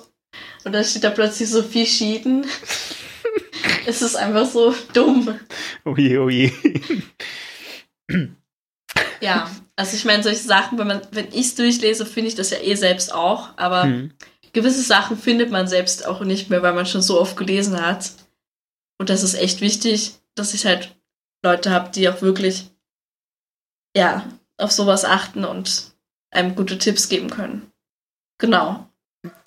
und 0.64 0.74
dann 0.74 0.84
steht 0.84 1.04
da 1.04 1.10
plötzlich 1.10 1.50
Sophie 1.50 1.86
Schieden, 1.86 2.46
ist 3.86 4.02
es 4.02 4.16
einfach 4.16 4.46
so 4.46 4.74
dumm. 4.94 5.40
Oje, 5.86 6.22
oje. 6.22 6.52
ja, 9.22 9.50
Also 9.76 9.96
ich 9.96 10.04
meine, 10.04 10.24
solche 10.24 10.40
Sachen, 10.40 10.78
wenn 10.78 10.88
man, 10.88 11.02
wenn 11.12 11.30
ich 11.30 11.48
es 11.48 11.56
durchlese, 11.56 12.06
finde 12.06 12.28
ich 12.28 12.36
das 12.36 12.50
ja 12.50 12.58
eh 12.60 12.76
selbst 12.76 13.14
auch, 13.14 13.58
aber 13.58 13.86
mhm. 13.86 14.12
gewisse 14.52 14.82
Sachen 14.82 15.18
findet 15.18 15.52
man 15.52 15.68
selbst 15.68 16.06
auch 16.06 16.20
nicht 16.22 16.50
mehr, 16.50 16.62
weil 16.62 16.74
man 16.74 16.86
schon 16.86 17.02
so 17.02 17.20
oft 17.20 17.38
gelesen 17.38 17.80
hat. 17.82 18.12
Und 19.00 19.10
das 19.10 19.24
ist 19.24 19.36
echt 19.36 19.62
wichtig, 19.62 20.16
dass 20.36 20.54
ich 20.54 20.66
halt 20.66 20.98
Leute 21.44 21.72
habe, 21.72 21.92
die 21.92 22.10
auch 22.10 22.22
wirklich 22.22 22.66
ja, 23.96 24.30
auf 24.58 24.72
sowas 24.72 25.06
achten 25.06 25.46
und 25.46 25.94
einem 26.32 26.56
gute 26.56 26.78
Tipps 26.78 27.08
geben 27.08 27.30
können. 27.30 27.69
Genau. 28.40 28.88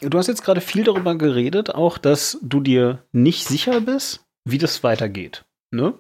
Du 0.01 0.19
hast 0.19 0.27
jetzt 0.27 0.45
gerade 0.45 0.61
viel 0.61 0.85
darüber 0.85 1.17
geredet, 1.17 1.75
auch 1.75 1.99
dass 1.99 2.39
du 2.43 2.61
dir 2.61 3.05
nicht 3.13 3.47
sicher 3.47 3.81
bist, 3.81 4.25
wie 4.45 4.59
das 4.59 4.85
weitergeht. 4.85 5.45
Ne? 5.71 5.95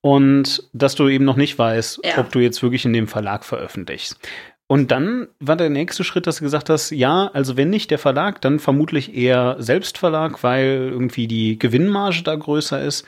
Und 0.00 0.68
dass 0.72 0.96
du 0.96 1.08
eben 1.08 1.24
noch 1.24 1.36
nicht 1.36 1.58
weißt, 1.58 2.00
ja. 2.04 2.18
ob 2.18 2.32
du 2.32 2.40
jetzt 2.40 2.62
wirklich 2.62 2.84
in 2.84 2.92
dem 2.92 3.06
Verlag 3.06 3.44
veröffentlichst. 3.44 4.18
Und 4.66 4.90
dann 4.90 5.28
war 5.40 5.56
der 5.56 5.70
nächste 5.70 6.04
Schritt, 6.04 6.26
dass 6.26 6.38
du 6.38 6.44
gesagt 6.44 6.70
hast, 6.70 6.90
ja, 6.90 7.30
also 7.32 7.56
wenn 7.56 7.70
nicht 7.70 7.90
der 7.90 7.98
Verlag, 7.98 8.40
dann 8.40 8.58
vermutlich 8.58 9.14
eher 9.14 9.56
Selbstverlag, 9.58 10.42
weil 10.42 10.88
irgendwie 10.90 11.28
die 11.28 11.58
Gewinnmarge 11.58 12.22
da 12.24 12.34
größer 12.34 12.82
ist. 12.82 13.06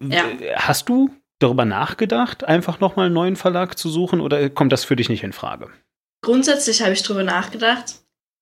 Ja. 0.00 0.24
Hast 0.54 0.88
du 0.88 1.10
darüber 1.38 1.64
nachgedacht, 1.64 2.44
einfach 2.44 2.78
nochmal 2.78 3.06
einen 3.06 3.14
neuen 3.14 3.36
Verlag 3.36 3.78
zu 3.78 3.88
suchen 3.88 4.20
oder 4.20 4.50
kommt 4.50 4.72
das 4.72 4.84
für 4.84 4.96
dich 4.96 5.08
nicht 5.08 5.24
in 5.24 5.32
Frage? 5.32 5.70
Grundsätzlich 6.22 6.82
habe 6.82 6.92
ich 6.92 7.02
darüber 7.02 7.22
nachgedacht. 7.22 7.96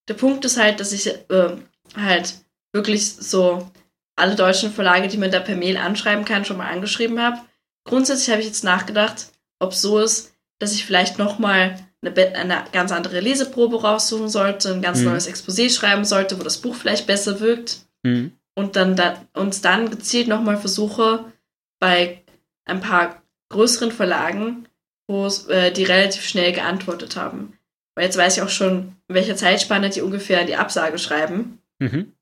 Der 0.08 0.14
Punkt 0.14 0.44
ist 0.44 0.58
halt, 0.58 0.80
dass 0.80 0.92
ich 0.92 1.06
äh, 1.06 1.56
halt 1.96 2.34
wirklich 2.72 3.12
so 3.12 3.70
alle 4.16 4.34
deutschen 4.34 4.72
Verlage, 4.72 5.08
die 5.08 5.18
man 5.18 5.30
da 5.30 5.40
per 5.40 5.56
Mail 5.56 5.76
anschreiben 5.76 6.24
kann, 6.24 6.44
schon 6.44 6.56
mal 6.56 6.70
angeschrieben 6.70 7.20
habe. 7.20 7.38
Grundsätzlich 7.84 8.30
habe 8.30 8.40
ich 8.40 8.46
jetzt 8.46 8.64
nachgedacht, 8.64 9.26
ob 9.58 9.72
es 9.72 9.82
so 9.82 9.98
ist, 9.98 10.32
dass 10.58 10.72
ich 10.72 10.84
vielleicht 10.86 11.18
nochmal 11.18 11.78
eine, 12.02 12.34
eine 12.34 12.64
ganz 12.72 12.92
andere 12.92 13.20
Leseprobe 13.20 13.80
raussuchen 13.80 14.28
sollte, 14.28 14.72
ein 14.72 14.82
ganz 14.82 15.00
mhm. 15.00 15.06
neues 15.06 15.28
Exposé 15.28 15.70
schreiben 15.70 16.04
sollte, 16.04 16.38
wo 16.38 16.42
das 16.42 16.58
Buch 16.58 16.74
vielleicht 16.74 17.06
besser 17.06 17.40
wirkt. 17.40 17.80
Mhm. 18.02 18.32
Und 18.54 18.76
dann 18.76 18.96
da, 18.96 19.22
uns 19.34 19.60
dann 19.60 19.90
gezielt 19.90 20.28
nochmal 20.28 20.56
versuche, 20.56 21.32
bei 21.78 22.22
ein 22.64 22.80
paar 22.80 23.22
größeren 23.50 23.92
Verlagen, 23.92 24.66
wo 25.06 25.26
äh, 25.48 25.70
die 25.70 25.84
relativ 25.84 26.24
schnell 26.26 26.52
geantwortet 26.52 27.16
haben. 27.16 27.55
Weil 27.96 28.04
jetzt 28.04 28.16
weiß 28.16 28.36
ich 28.36 28.42
auch 28.42 28.50
schon, 28.50 28.94
in 29.08 29.14
welcher 29.14 29.36
Zeitspanne 29.36 29.90
die 29.90 30.02
ungefähr 30.02 30.44
die 30.44 30.56
Absage 30.56 30.98
schreiben. 30.98 31.60
Mhm. 31.78 32.12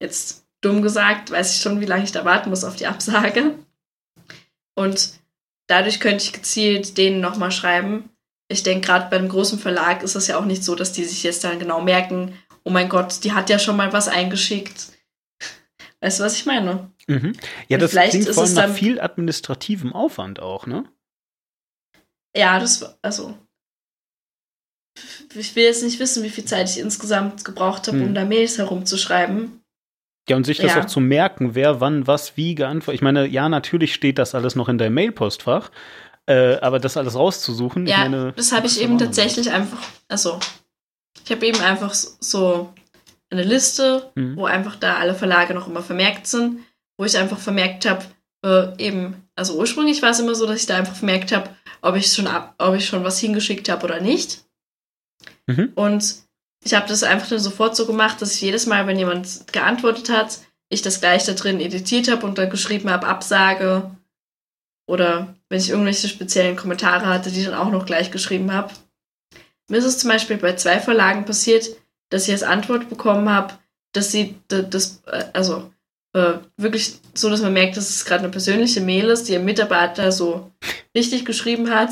Jetzt 0.00 0.46
dumm 0.62 0.82
gesagt, 0.82 1.30
weiß 1.30 1.54
ich 1.54 1.60
schon, 1.60 1.80
wie 1.80 1.86
lange 1.86 2.04
ich 2.04 2.12
da 2.12 2.24
warten 2.24 2.50
muss 2.50 2.64
auf 2.64 2.76
die 2.76 2.86
Absage. 2.86 3.54
Und 4.74 5.12
dadurch 5.66 6.00
könnte 6.00 6.24
ich 6.24 6.32
gezielt 6.32 6.96
denen 6.98 7.20
nochmal 7.20 7.52
schreiben. 7.52 8.08
Ich 8.48 8.62
denke, 8.62 8.86
gerade 8.86 9.10
bei 9.10 9.16
einem 9.16 9.28
großen 9.28 9.58
Verlag 9.58 10.02
ist 10.02 10.14
es 10.14 10.26
ja 10.26 10.38
auch 10.38 10.46
nicht 10.46 10.64
so, 10.64 10.74
dass 10.74 10.92
die 10.92 11.04
sich 11.04 11.22
jetzt 11.22 11.44
dann 11.44 11.58
genau 11.58 11.82
merken, 11.82 12.32
oh 12.64 12.70
mein 12.70 12.88
Gott, 12.88 13.22
die 13.24 13.32
hat 13.32 13.50
ja 13.50 13.58
schon 13.58 13.76
mal 13.76 13.92
was 13.92 14.08
eingeschickt. 14.08 14.92
Weißt 16.00 16.20
du, 16.20 16.24
was 16.24 16.36
ich 16.36 16.46
meine? 16.46 16.90
Mhm. 17.06 17.34
Ja, 17.68 17.76
das 17.76 17.90
klingt 17.90 18.28
vor 18.28 18.44
allem 18.44 18.54
nach 18.54 18.74
viel 18.74 19.00
administrativem 19.00 19.92
Aufwand 19.92 20.40
auch, 20.40 20.66
ne? 20.66 20.84
Ja, 22.34 22.58
das, 22.58 22.98
also. 23.02 23.36
Ich 25.34 25.54
will 25.56 25.64
jetzt 25.64 25.82
nicht 25.82 26.00
wissen, 26.00 26.22
wie 26.22 26.30
viel 26.30 26.44
Zeit 26.44 26.70
ich 26.70 26.78
insgesamt 26.78 27.44
gebraucht 27.44 27.86
habe, 27.88 27.98
hm. 27.98 28.06
um 28.08 28.14
da 28.14 28.24
Mails 28.24 28.58
herumzuschreiben. 28.58 29.60
Ja, 30.28 30.36
und 30.36 30.44
sich 30.44 30.58
das 30.58 30.74
ja. 30.74 30.80
auch 30.80 30.86
zu 30.86 31.00
merken, 31.00 31.54
wer 31.54 31.80
wann 31.80 32.06
was 32.06 32.36
wie 32.36 32.54
geantwortet. 32.54 32.96
Ich 32.96 33.02
meine, 33.02 33.26
ja, 33.26 33.48
natürlich 33.48 33.94
steht 33.94 34.18
das 34.18 34.34
alles 34.34 34.56
noch 34.56 34.68
in 34.68 34.76
deinem 34.76 34.94
Mailpostfach, 34.94 35.70
äh, 36.26 36.56
aber 36.56 36.78
das 36.78 36.96
alles 36.96 37.14
rauszusuchen. 37.14 37.86
Ja, 37.86 37.98
meine, 37.98 38.32
das 38.36 38.52
habe 38.52 38.66
ich 38.66 38.80
eben 38.80 38.98
tatsächlich 38.98 39.50
einfach, 39.50 39.78
also, 40.08 40.38
ich 41.24 41.30
habe 41.30 41.46
eben 41.46 41.60
einfach 41.60 41.94
so 41.94 42.72
eine 43.30 43.42
Liste, 43.42 44.10
mhm. 44.14 44.36
wo 44.36 44.44
einfach 44.44 44.76
da 44.76 44.96
alle 44.96 45.14
Verlage 45.14 45.54
noch 45.54 45.68
immer 45.68 45.82
vermerkt 45.82 46.26
sind, 46.26 46.60
wo 46.98 47.04
ich 47.04 47.16
einfach 47.16 47.38
vermerkt 47.38 47.88
habe, 47.88 48.04
äh, 48.44 48.76
eben, 48.78 49.28
also 49.34 49.58
ursprünglich 49.58 50.02
war 50.02 50.10
es 50.10 50.20
immer 50.20 50.34
so, 50.34 50.46
dass 50.46 50.60
ich 50.60 50.66
da 50.66 50.76
einfach 50.76 50.94
vermerkt 50.94 51.32
habe, 51.32 51.50
ob 51.80 51.96
ich 51.96 52.12
schon 52.12 52.26
ab, 52.26 52.54
ob 52.58 52.74
ich 52.74 52.86
schon 52.86 53.04
was 53.04 53.18
hingeschickt 53.18 53.68
habe 53.68 53.84
oder 53.84 54.00
nicht. 54.00 54.44
Mhm. 55.48 55.72
Und 55.74 56.16
ich 56.64 56.74
habe 56.74 56.88
das 56.88 57.02
einfach 57.02 57.28
dann 57.28 57.38
sofort 57.38 57.74
so 57.74 57.86
gemacht, 57.86 58.20
dass 58.22 58.34
ich 58.34 58.40
jedes 58.40 58.66
Mal, 58.66 58.86
wenn 58.86 58.98
jemand 58.98 59.52
geantwortet 59.52 60.10
hat, 60.10 60.40
ich 60.68 60.82
das 60.82 61.00
gleich 61.00 61.24
da 61.24 61.32
drin 61.32 61.60
editiert 61.60 62.10
habe 62.10 62.26
und 62.26 62.38
dann 62.38 62.50
geschrieben 62.50 62.90
habe, 62.90 63.06
Absage. 63.06 63.90
Oder 64.86 65.34
wenn 65.48 65.58
ich 65.58 65.70
irgendwelche 65.70 66.08
speziellen 66.08 66.56
Kommentare 66.56 67.06
hatte, 67.06 67.30
die 67.30 67.44
dann 67.44 67.54
auch 67.54 67.70
noch 67.70 67.86
gleich 67.86 68.10
geschrieben 68.10 68.52
habe. 68.52 68.72
Mir 69.68 69.78
ist 69.78 69.84
es 69.84 69.98
zum 69.98 70.10
Beispiel 70.10 70.36
bei 70.36 70.54
zwei 70.56 70.80
Verlagen 70.80 71.24
passiert, 71.24 71.68
dass 72.10 72.26
ich 72.26 72.32
als 72.32 72.42
Antwort 72.42 72.88
bekommen 72.88 73.28
habe, 73.28 73.54
dass 73.92 74.12
sie 74.12 74.36
das, 74.48 75.02
äh, 75.06 75.24
also 75.32 75.70
äh, 76.14 76.38
wirklich 76.56 77.00
so, 77.14 77.28
dass 77.28 77.42
man 77.42 77.52
merkt, 77.52 77.76
dass 77.76 77.90
es 77.90 78.04
gerade 78.04 78.24
eine 78.24 78.30
persönliche 78.30 78.80
Mail 78.80 79.08
ist, 79.10 79.24
die 79.28 79.36
ein 79.36 79.44
Mitarbeiter 79.44 80.10
so 80.10 80.50
richtig 80.94 81.24
geschrieben 81.24 81.70
hat. 81.70 81.90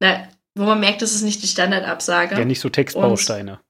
Na, 0.00 0.28
wo 0.54 0.64
man 0.64 0.80
merkt, 0.80 1.02
dass 1.02 1.14
es 1.14 1.22
nicht 1.22 1.42
die 1.42 1.48
Standardabsage. 1.48 2.36
Ja, 2.36 2.44
nicht 2.44 2.60
so 2.60 2.68
Textbausteine. 2.68 3.60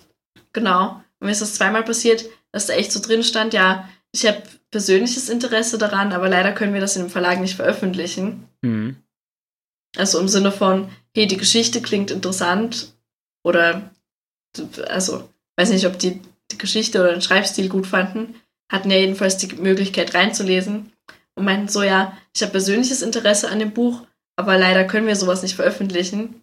Und, 0.00 0.52
genau. 0.52 1.02
Und 1.20 1.26
mir 1.26 1.32
ist 1.32 1.42
das 1.42 1.54
zweimal 1.54 1.84
passiert, 1.84 2.24
dass 2.52 2.66
da 2.66 2.74
echt 2.74 2.92
so 2.92 3.00
drin 3.00 3.22
stand, 3.22 3.54
ja, 3.54 3.88
ich 4.12 4.26
habe 4.26 4.42
persönliches 4.70 5.28
Interesse 5.28 5.78
daran, 5.78 6.12
aber 6.12 6.28
leider 6.28 6.52
können 6.52 6.74
wir 6.74 6.80
das 6.80 6.96
in 6.96 7.02
dem 7.02 7.10
Verlag 7.10 7.40
nicht 7.40 7.56
veröffentlichen. 7.56 8.48
Mhm. 8.62 8.96
Also 9.96 10.18
im 10.18 10.28
Sinne 10.28 10.52
von, 10.52 10.90
hey, 11.14 11.26
die 11.26 11.36
Geschichte 11.36 11.80
klingt 11.80 12.10
interessant 12.10 12.92
oder 13.42 13.90
also 14.88 15.28
weiß 15.56 15.70
nicht, 15.70 15.86
ob 15.86 15.98
die 15.98 16.20
die 16.50 16.58
Geschichte 16.58 17.00
oder 17.00 17.12
den 17.12 17.22
Schreibstil 17.22 17.68
gut 17.68 17.86
fanden, 17.86 18.34
hatten 18.70 18.90
ja 18.90 18.98
jedenfalls 18.98 19.36
die 19.36 19.54
Möglichkeit 19.54 20.14
reinzulesen 20.14 20.92
und 21.34 21.44
meinten 21.44 21.68
so, 21.68 21.82
ja, 21.82 22.16
ich 22.34 22.42
habe 22.42 22.52
persönliches 22.52 23.02
Interesse 23.02 23.50
an 23.50 23.58
dem 23.58 23.72
Buch, 23.72 24.02
aber 24.38 24.56
leider 24.56 24.84
können 24.84 25.08
wir 25.08 25.16
sowas 25.16 25.42
nicht 25.42 25.56
veröffentlichen. 25.56 26.42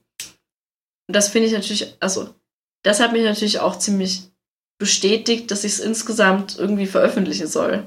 Und 1.08 1.16
das 1.16 1.30
finde 1.30 1.48
ich 1.48 1.54
natürlich, 1.54 1.96
also 2.02 2.30
das 2.84 3.00
hat 3.00 3.14
mich 3.14 3.24
natürlich 3.24 3.60
auch 3.60 3.78
ziemlich 3.78 4.30
bestätigt, 4.78 5.50
dass 5.50 5.64
ich 5.64 5.74
es 5.74 5.80
insgesamt 5.80 6.58
irgendwie 6.60 6.88
veröffentlichen 6.88 7.48
soll. 7.48 7.86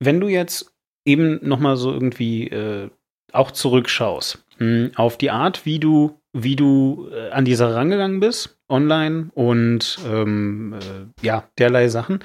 Wenn 0.00 0.20
du 0.20 0.26
jetzt 0.26 0.74
eben 1.06 1.38
nochmal 1.46 1.76
so 1.76 1.92
irgendwie 1.92 2.48
äh, 2.48 2.90
auch 3.32 3.52
zurückschaust 3.52 4.44
mh, 4.58 4.66
hm, 4.66 4.90
auf 4.96 5.16
die 5.16 5.30
Art, 5.30 5.64
wie 5.64 5.78
du, 5.78 6.20
wie 6.32 6.56
du 6.56 7.08
äh, 7.12 7.30
an 7.30 7.44
die 7.44 7.54
Sache 7.54 7.76
rangegangen 7.76 8.18
bist, 8.18 8.58
online 8.68 9.30
und 9.34 9.98
ähm, 10.06 10.74
äh, 10.74 11.24
ja, 11.24 11.48
derlei 11.56 11.86
Sachen. 11.86 12.18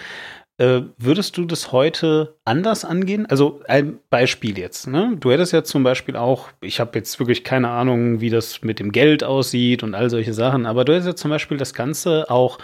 Äh, 0.61 0.83
würdest 0.99 1.37
du 1.37 1.45
das 1.45 1.71
heute 1.71 2.35
anders 2.45 2.85
angehen? 2.85 3.25
Also 3.25 3.61
ein 3.67 3.97
Beispiel 4.11 4.59
jetzt. 4.59 4.85
Ne? 4.85 5.17
Du 5.19 5.31
hättest 5.31 5.53
ja 5.53 5.63
zum 5.63 5.81
Beispiel 5.81 6.15
auch, 6.15 6.49
ich 6.61 6.79
habe 6.79 6.99
jetzt 6.99 7.17
wirklich 7.17 7.43
keine 7.43 7.69
Ahnung, 7.69 8.21
wie 8.21 8.29
das 8.29 8.61
mit 8.61 8.77
dem 8.77 8.91
Geld 8.91 9.23
aussieht 9.23 9.81
und 9.81 9.95
all 9.95 10.11
solche 10.11 10.35
Sachen, 10.35 10.67
aber 10.67 10.85
du 10.85 10.93
hättest 10.93 11.07
ja 11.07 11.15
zum 11.15 11.31
Beispiel 11.31 11.57
das 11.57 11.73
Ganze 11.73 12.29
auch 12.29 12.59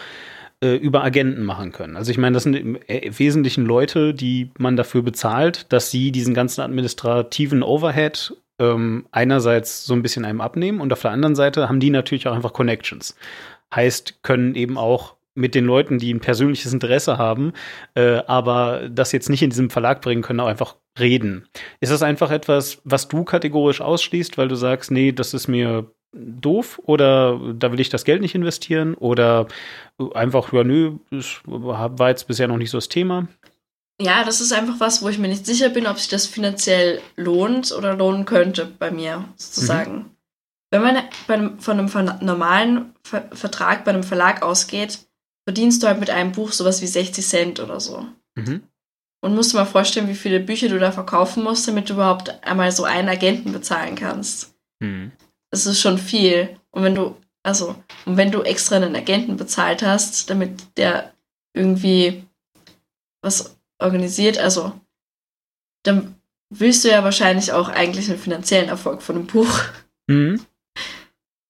äh, 0.63 0.75
über 0.75 1.03
Agenten 1.03 1.41
machen 1.43 1.71
können. 1.71 1.97
Also 1.97 2.11
ich 2.11 2.19
meine, 2.19 2.35
das 2.35 2.43
sind 2.43 2.55
im 2.55 2.77
äh, 2.85 3.09
Wesentlichen 3.17 3.65
Leute, 3.65 4.13
die 4.13 4.51
man 4.59 4.75
dafür 4.75 5.01
bezahlt, 5.01 5.65
dass 5.73 5.89
sie 5.89 6.11
diesen 6.11 6.35
ganzen 6.35 6.61
administrativen 6.61 7.63
Overhead 7.63 8.35
ähm, 8.59 9.07
einerseits 9.11 9.85
so 9.85 9.95
ein 9.95 10.03
bisschen 10.03 10.23
einem 10.23 10.41
abnehmen 10.41 10.81
und 10.81 10.93
auf 10.93 11.01
der 11.01 11.11
anderen 11.11 11.35
Seite 11.35 11.67
haben 11.67 11.79
die 11.79 11.89
natürlich 11.89 12.27
auch 12.27 12.35
einfach 12.35 12.53
Connections. 12.53 13.15
Heißt, 13.73 14.21
können 14.21 14.53
eben 14.53 14.77
auch 14.77 15.16
mit 15.37 15.55
den 15.55 15.65
Leuten, 15.65 15.99
die 15.99 16.13
ein 16.13 16.19
persönliches 16.19 16.73
Interesse 16.73 17.17
haben, 17.17 17.53
äh, 17.93 18.21
aber 18.27 18.89
das 18.89 19.11
jetzt 19.11 19.29
nicht 19.29 19.43
in 19.43 19.51
diesem 19.51 19.69
Verlag 19.69 20.01
bringen 20.01 20.23
können, 20.23 20.39
auch 20.39 20.47
einfach 20.47 20.75
reden. 20.99 21.47
Ist 21.79 21.91
das 21.91 22.01
einfach 22.01 22.31
etwas, 22.31 22.79
was 22.83 23.07
du 23.07 23.23
kategorisch 23.23 23.79
ausschließt, 23.81 24.37
weil 24.37 24.47
du 24.47 24.55
sagst, 24.55 24.91
nee, 24.91 25.11
das 25.11 25.33
ist 25.33 25.47
mir 25.47 25.91
doof 26.13 26.81
oder 26.83 27.39
da 27.53 27.71
will 27.71 27.79
ich 27.79 27.89
das 27.89 28.03
Geld 28.03 28.21
nicht 28.21 28.33
investieren 28.33 28.95
oder 28.95 29.47
einfach, 30.13 30.51
ja, 30.53 30.63
nö, 30.63 30.95
war 31.45 32.09
jetzt 32.09 32.27
bisher 32.27 32.47
noch 32.47 32.57
nicht 32.57 32.71
so 32.71 32.77
das 32.77 32.89
Thema? 32.89 33.27
Ja, 33.99 34.23
das 34.23 34.41
ist 34.41 34.53
einfach 34.53 34.79
was, 34.79 35.01
wo 35.01 35.09
ich 35.09 35.17
mir 35.17 35.27
nicht 35.27 35.45
sicher 35.45 35.69
bin, 35.69 35.87
ob 35.87 35.97
sich 35.97 36.07
das 36.07 36.27
finanziell 36.27 37.01
lohnt 37.15 37.71
oder 37.71 37.95
lohnen 37.95 38.25
könnte 38.25 38.65
bei 38.65 38.91
mir, 38.91 39.25
sozusagen. 39.35 39.95
Mhm. 39.95 40.05
Wenn 40.69 40.81
man 40.81 41.59
von 41.59 41.79
einem 41.79 42.25
normalen 42.25 42.93
Ver 43.03 43.29
Vertrag 43.31 43.85
bei 43.85 43.91
einem 43.91 44.03
Verlag 44.03 44.41
ausgeht, 44.43 45.06
verdienst 45.47 45.81
du 45.81 45.87
halt 45.87 46.01
mit 46.01 46.09
einem 46.09 46.33
Buch 46.33 46.51
sowas 46.51 46.81
wie 46.81 46.87
60 46.87 47.25
Cent 47.25 47.59
oder 47.61 47.79
so. 47.79 48.05
Mhm. 48.35 48.63
Und 49.21 49.33
musst 49.33 49.53
du 49.53 49.57
mal 49.57 49.65
vorstellen, 49.65 50.09
wie 50.09 50.13
viele 50.13 50.41
Bücher 50.41 50.67
du 50.67 50.77
da 50.77 50.91
verkaufen 50.91 51.41
musst, 51.41 51.65
damit 51.69 51.89
du 51.89 51.93
überhaupt 51.93 52.43
einmal 52.43 52.69
so 52.73 52.83
einen 52.83 53.07
Agenten 53.07 53.53
bezahlen 53.53 53.95
kannst. 53.95 54.53
Mhm. 54.81 55.13
Das 55.49 55.65
ist 55.65 55.79
schon 55.79 55.99
viel. 55.99 56.59
Und 56.71 56.83
wenn 56.83 56.95
du, 56.95 57.15
also, 57.43 57.81
und 58.05 58.17
wenn 58.17 58.29
du 58.29 58.41
extra 58.41 58.75
einen 58.75 58.93
Agenten 58.93 59.37
bezahlt 59.37 59.83
hast, 59.83 60.29
damit 60.29 60.77
der 60.77 61.13
irgendwie 61.53 62.25
was 63.21 63.57
organisiert, 63.79 64.37
also, 64.37 64.73
dann 65.83 66.15
willst 66.49 66.83
du 66.83 66.89
ja 66.89 67.05
wahrscheinlich 67.05 67.53
auch 67.53 67.69
eigentlich 67.69 68.09
einen 68.09 68.19
finanziellen 68.19 68.67
Erfolg 68.67 69.01
von 69.01 69.15
einem 69.15 69.27
Buch. 69.27 69.61
Mhm. 70.07 70.41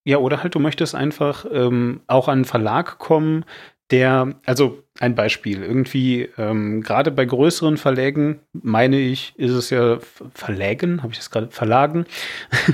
Ja, 0.08 0.20
oder 0.20 0.42
halt 0.42 0.56
du 0.56 0.60
möchtest 0.60 0.96
einfach 0.96 1.46
ähm, 1.52 2.02
auch 2.08 2.28
an 2.28 2.34
einen 2.34 2.46
Verlag 2.46 2.98
kommen, 2.98 3.44
der, 3.92 4.36
also 4.46 4.84
ein 5.00 5.16
Beispiel, 5.16 5.64
irgendwie 5.64 6.30
ähm, 6.38 6.82
gerade 6.82 7.12
bei 7.12 7.26
größeren 7.26 7.78
Verlägen, 7.78 8.40
meine 8.52 9.00
ich, 9.00 9.34
ist 9.38 9.52
es 9.52 9.70
ja 9.70 10.00
Verlägen, 10.34 11.04
habe 11.04 11.14
ich 11.14 11.20
das 11.20 11.30
gerade 11.30 11.50
Verlagen? 11.52 12.06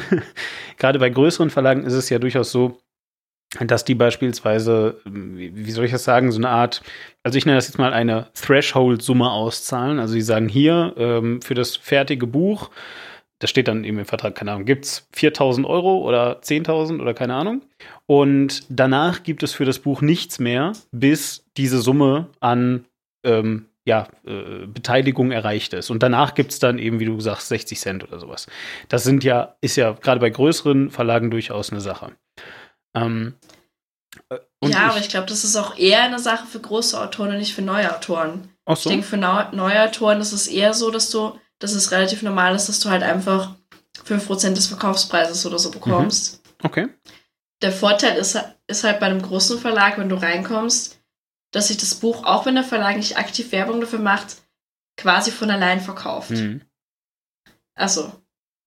gerade 0.77 0.99
bei 0.99 1.09
größeren 1.09 1.49
Verlagen 1.49 1.83
ist 1.83 1.93
es 1.93 2.09
ja 2.09 2.19
durchaus 2.19 2.51
so, 2.51 2.79
dass 3.59 3.85
die 3.85 3.95
beispielsweise, 3.95 4.99
wie 5.05 5.71
soll 5.71 5.85
ich 5.85 5.91
das 5.91 6.03
sagen, 6.03 6.31
so 6.31 6.39
eine 6.39 6.49
Art, 6.49 6.81
also 7.21 7.37
ich 7.37 7.45
nenne 7.45 7.57
das 7.57 7.67
jetzt 7.67 7.77
mal 7.77 7.93
eine 7.93 8.27
Threshold-Summe 8.33 9.29
auszahlen. 9.29 9.99
Also 9.99 10.13
sie 10.13 10.21
sagen 10.21 10.49
hier 10.49 10.93
ähm, 10.97 11.41
für 11.41 11.53
das 11.53 11.75
fertige 11.75 12.25
Buch, 12.25 12.71
das 13.39 13.49
steht 13.49 13.67
dann 13.67 13.83
eben 13.83 13.99
im 13.99 14.05
Vertrag, 14.05 14.35
keine 14.35 14.51
Ahnung, 14.51 14.65
gibt 14.65 14.85
es 14.85 15.07
4.000 15.15 15.65
Euro 15.65 15.97
oder 15.99 16.39
10.000 16.41 17.01
oder 17.01 17.13
keine 17.13 17.35
Ahnung. 17.35 17.61
Und 18.05 18.63
danach 18.69 19.23
gibt 19.23 19.43
es 19.43 19.53
für 19.53 19.65
das 19.65 19.79
Buch 19.79 20.01
nichts 20.01 20.39
mehr, 20.39 20.73
bis 20.91 21.45
diese 21.57 21.79
Summe 21.79 22.29
an 22.39 22.85
ähm, 23.25 23.67
ja, 23.85 24.07
äh, 24.25 24.65
Beteiligung 24.65 25.31
erreicht 25.31 25.73
ist. 25.73 25.89
Und 25.89 26.03
danach 26.03 26.35
gibt 26.35 26.51
es 26.51 26.59
dann 26.59 26.79
eben, 26.79 26.99
wie 26.99 27.05
du 27.05 27.19
sagst, 27.19 27.49
60 27.49 27.79
Cent 27.79 28.03
oder 28.03 28.19
sowas. 28.19 28.47
Das 28.87 29.03
sind 29.03 29.23
ja, 29.23 29.55
ist 29.61 29.75
ja 29.75 29.91
gerade 29.91 30.19
bei 30.19 30.29
größeren 30.29 30.89
Verlagen 30.89 31.29
durchaus 31.31 31.71
eine 31.71 31.81
Sache. 31.81 32.13
Ähm, 32.95 33.35
äh, 34.29 34.37
ja, 34.63 34.69
ich, 34.69 34.77
aber 34.77 34.99
ich 34.99 35.09
glaube, 35.09 35.27
das 35.27 35.43
ist 35.43 35.55
auch 35.55 35.77
eher 35.77 36.03
eine 36.03 36.19
Sache 36.19 36.45
für 36.47 36.59
große 36.59 36.99
Autoren 36.99 37.31
und 37.31 37.37
nicht 37.37 37.53
für 37.53 37.61
neue 37.61 37.93
Autoren. 37.93 38.49
So? 38.65 38.73
Ich 38.73 38.83
denke, 38.83 39.05
für 39.05 39.17
neue 39.17 39.83
Autoren 39.83 40.21
ist 40.21 40.31
es 40.31 40.47
eher 40.47 40.73
so, 40.73 40.89
dass 40.89 41.09
du, 41.09 41.37
dass 41.63 41.71
es 41.71 41.91
relativ 41.91 42.23
normal 42.23 42.53
ist, 42.55 42.67
dass 42.67 42.81
du 42.81 42.89
halt 42.89 43.03
einfach 43.03 43.55
5% 44.05 44.53
des 44.53 44.67
Verkaufspreises 44.67 45.45
oder 45.45 45.57
so 45.57 45.71
bekommst. 45.71 46.43
Mhm. 46.43 46.65
Okay. 46.65 46.89
Der 47.61 47.71
Vorteil 47.71 48.17
ist, 48.17 48.37
ist 48.67 48.83
halt 48.83 48.99
bei 48.99 49.05
einem 49.05 49.21
großen 49.21 49.57
Verlag, 49.57 49.97
wenn 49.97 50.09
du 50.09 50.17
reinkommst, 50.17 50.99
dass 51.53 51.69
sich 51.69 51.77
das 51.77 51.95
Buch, 51.95 52.25
auch 52.25 52.45
wenn 52.45 52.55
der 52.55 52.65
Verlag 52.65 52.97
nicht 52.97 53.17
aktiv 53.17 53.53
Werbung 53.53 53.79
dafür 53.79 53.99
macht, 53.99 54.41
quasi 54.97 55.31
von 55.31 55.49
allein 55.49 55.79
verkauft. 55.79 56.31
Mhm. 56.31 56.61
Also, 57.75 58.11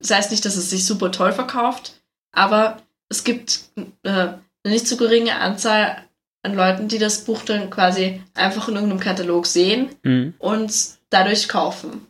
das 0.01 0.13
heißt 0.13 0.31
nicht, 0.31 0.47
dass 0.47 0.57
es 0.57 0.71
sich 0.71 0.87
super 0.87 1.13
toll 1.13 1.33
verkauft, 1.33 2.03
aber 2.33 2.81
es 3.11 3.25
gibt 3.25 3.69
äh, 4.05 4.11
eine 4.11 4.41
nicht 4.65 4.89
zu 4.89 4.97
geringe 4.97 5.39
Anzahl 5.39 6.03
an 6.43 6.55
Leuten, 6.55 6.89
die 6.89 6.99
das 6.99 7.27
Buch 7.27 7.43
dann 7.43 7.69
quasi 7.69 8.23
einfach 8.33 8.69
in 8.69 8.77
irgendeinem 8.77 9.01
Katalog 9.01 9.45
sehen 9.45 9.91
mhm. 10.03 10.33
und 10.39 10.73
dadurch 11.11 11.47
kaufen. 11.51 12.07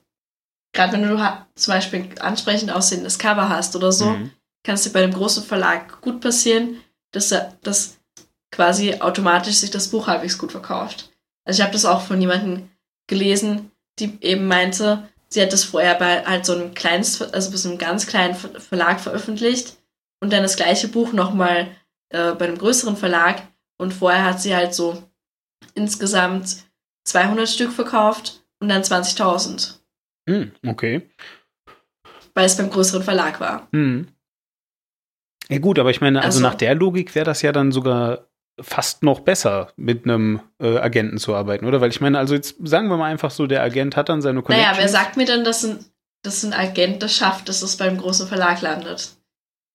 Gerade 0.77 0.93
wenn 0.93 1.03
du 1.03 1.16
zum 1.55 1.72
Beispiel 1.72 2.07
ansprechend 2.20 2.70
aussehendes 2.70 3.18
Cover 3.18 3.49
hast 3.49 3.74
oder 3.74 3.91
so, 3.93 4.11
mhm. 4.11 4.31
kann 4.62 4.74
es 4.74 4.83
dir 4.83 4.91
bei 4.91 5.03
einem 5.03 5.14
großen 5.14 5.43
Verlag 5.43 6.03
gut 6.03 6.20
passieren, 6.20 6.77
dass, 7.12 7.35
dass 7.62 7.97
quasi 8.53 8.97
automatisch 9.01 9.57
sich 9.57 9.70
das 9.70 9.89
Buch 9.89 10.07
halbwegs 10.07 10.37
gut 10.37 10.53
verkauft. 10.53 11.11
Also 11.47 11.59
ich 11.59 11.62
habe 11.62 11.72
das 11.72 11.87
auch 11.87 12.03
von 12.03 12.20
jemandem 12.20 12.68
gelesen, 13.07 13.70
die 13.99 14.18
eben 14.20 14.47
meinte, 14.49 15.09
sie 15.29 15.41
hat 15.41 15.55
das 15.55 15.64
vorher 15.64 15.95
bei 15.95 16.24
halt 16.27 16.45
so 16.45 16.55
einem 16.55 16.74
kleines, 16.74 17.22
also 17.22 17.51
bis 17.51 17.64
einem 17.64 17.79
ganz 17.79 18.07
kleinen 18.07 18.35
Verlag 18.35 19.01
veröffentlicht 19.01 19.77
und 20.20 20.31
dann 20.31 20.43
das 20.43 20.57
gleiche 20.57 20.89
Buch 20.89 21.14
nochmal 21.14 21.68
äh, 22.11 22.33
bei 22.33 22.45
einem 22.45 22.59
größeren 22.59 22.99
Verlag. 22.99 23.43
Und 23.79 23.95
vorher 23.95 24.24
hat 24.24 24.43
sie 24.43 24.55
halt 24.55 24.74
so 24.74 25.03
insgesamt 25.74 26.64
200 27.05 27.49
Stück 27.49 27.72
verkauft 27.72 28.43
und 28.61 28.68
dann 28.68 28.83
20.000. 28.83 29.76
Hm, 30.29 30.53
okay. 30.66 31.09
Weil 32.35 32.47
es 32.47 32.57
beim 32.57 32.70
größeren 32.70 33.03
Verlag 33.03 33.41
war. 33.41 33.68
Hm. 33.72 34.09
Ja 35.49 35.59
gut, 35.59 35.79
aber 35.79 35.91
ich 35.91 36.01
meine, 36.01 36.18
also, 36.18 36.39
also 36.39 36.41
nach 36.41 36.55
der 36.55 36.74
Logik 36.74 37.14
wäre 37.14 37.24
das 37.24 37.43
ja 37.43 37.53
dann 37.53 37.72
sogar 37.72 38.27
fast 38.61 39.03
noch 39.03 39.20
besser, 39.20 39.72
mit 39.77 40.05
einem 40.05 40.41
äh, 40.61 40.79
Agenten 40.79 41.18
zu 41.18 41.35
arbeiten, 41.35 41.66
oder? 41.66 41.81
Weil 41.81 41.91
ich 41.91 42.01
meine, 42.01 42.18
also 42.18 42.35
jetzt 42.35 42.57
sagen 42.64 42.89
wir 42.89 42.97
mal 42.97 43.11
einfach 43.11 43.31
so, 43.31 43.47
der 43.47 43.62
Agent 43.62 43.97
hat 43.97 44.09
dann 44.09 44.22
seine 44.22 44.43
Connections. 44.43 44.72
Naja, 44.72 44.83
wer 44.83 44.89
sagt 44.89 45.16
mir 45.16 45.27
denn, 45.27 45.45
dass 45.45 45.64
ein, 45.64 45.85
dass 46.22 46.43
ein 46.43 46.53
Agent 46.53 47.03
das 47.03 47.14
schafft, 47.14 47.49
dass 47.49 47.62
es 47.62 47.77
beim 47.77 47.99
großen 47.99 48.27
Verlag 48.27 48.61
landet? 48.62 49.11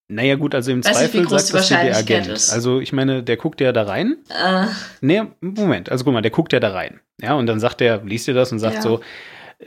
Naja, 0.08 0.36
gut, 0.36 0.54
also 0.56 0.72
im 0.72 0.84
Weiß 0.84 0.98
Zweifel 0.98 1.22
nicht, 1.22 1.30
sagt 1.30 1.54
das 1.54 1.70
der 1.70 1.96
Agent. 1.96 2.28
Ist. 2.28 2.52
Also, 2.52 2.82
ich 2.82 2.92
meine, 2.92 3.24
der 3.24 3.38
guckt 3.38 3.62
ja 3.62 3.72
da 3.72 3.84
rein. 3.84 4.18
Uh. 4.30 4.66
Nee, 5.00 5.24
Moment, 5.40 5.90
also 5.90 6.04
guck 6.04 6.14
mal, 6.14 6.22
der 6.22 6.32
guckt 6.32 6.52
ja 6.52 6.60
da 6.60 6.72
rein. 6.72 7.00
Ja, 7.22 7.36
und 7.36 7.46
dann 7.46 7.62
sagt 7.62 7.80
der, 7.80 8.04
liest 8.04 8.28
dir 8.28 8.34
das 8.34 8.52
und 8.52 8.60
sagt 8.60 8.78
ja. 8.78 8.82
so, 8.82 9.00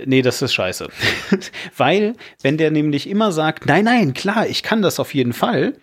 nee, 0.05 0.23
das 0.23 0.43
ist 0.43 0.55
scheiße. 0.55 0.89
Weil, 1.77 2.15
wenn 2.43 2.57
der 2.57 2.71
nämlich 2.71 3.09
immer 3.09 3.33
sagt, 3.33 3.67
nein, 3.67 3.85
nein, 3.85 4.15
klar, 4.15 4.47
ich 4.47 4.63
kann 4.63 4.83
das 4.83 5.01
auf 5.01 5.15
jeden 5.15 5.33
Fall, 5.33 5.75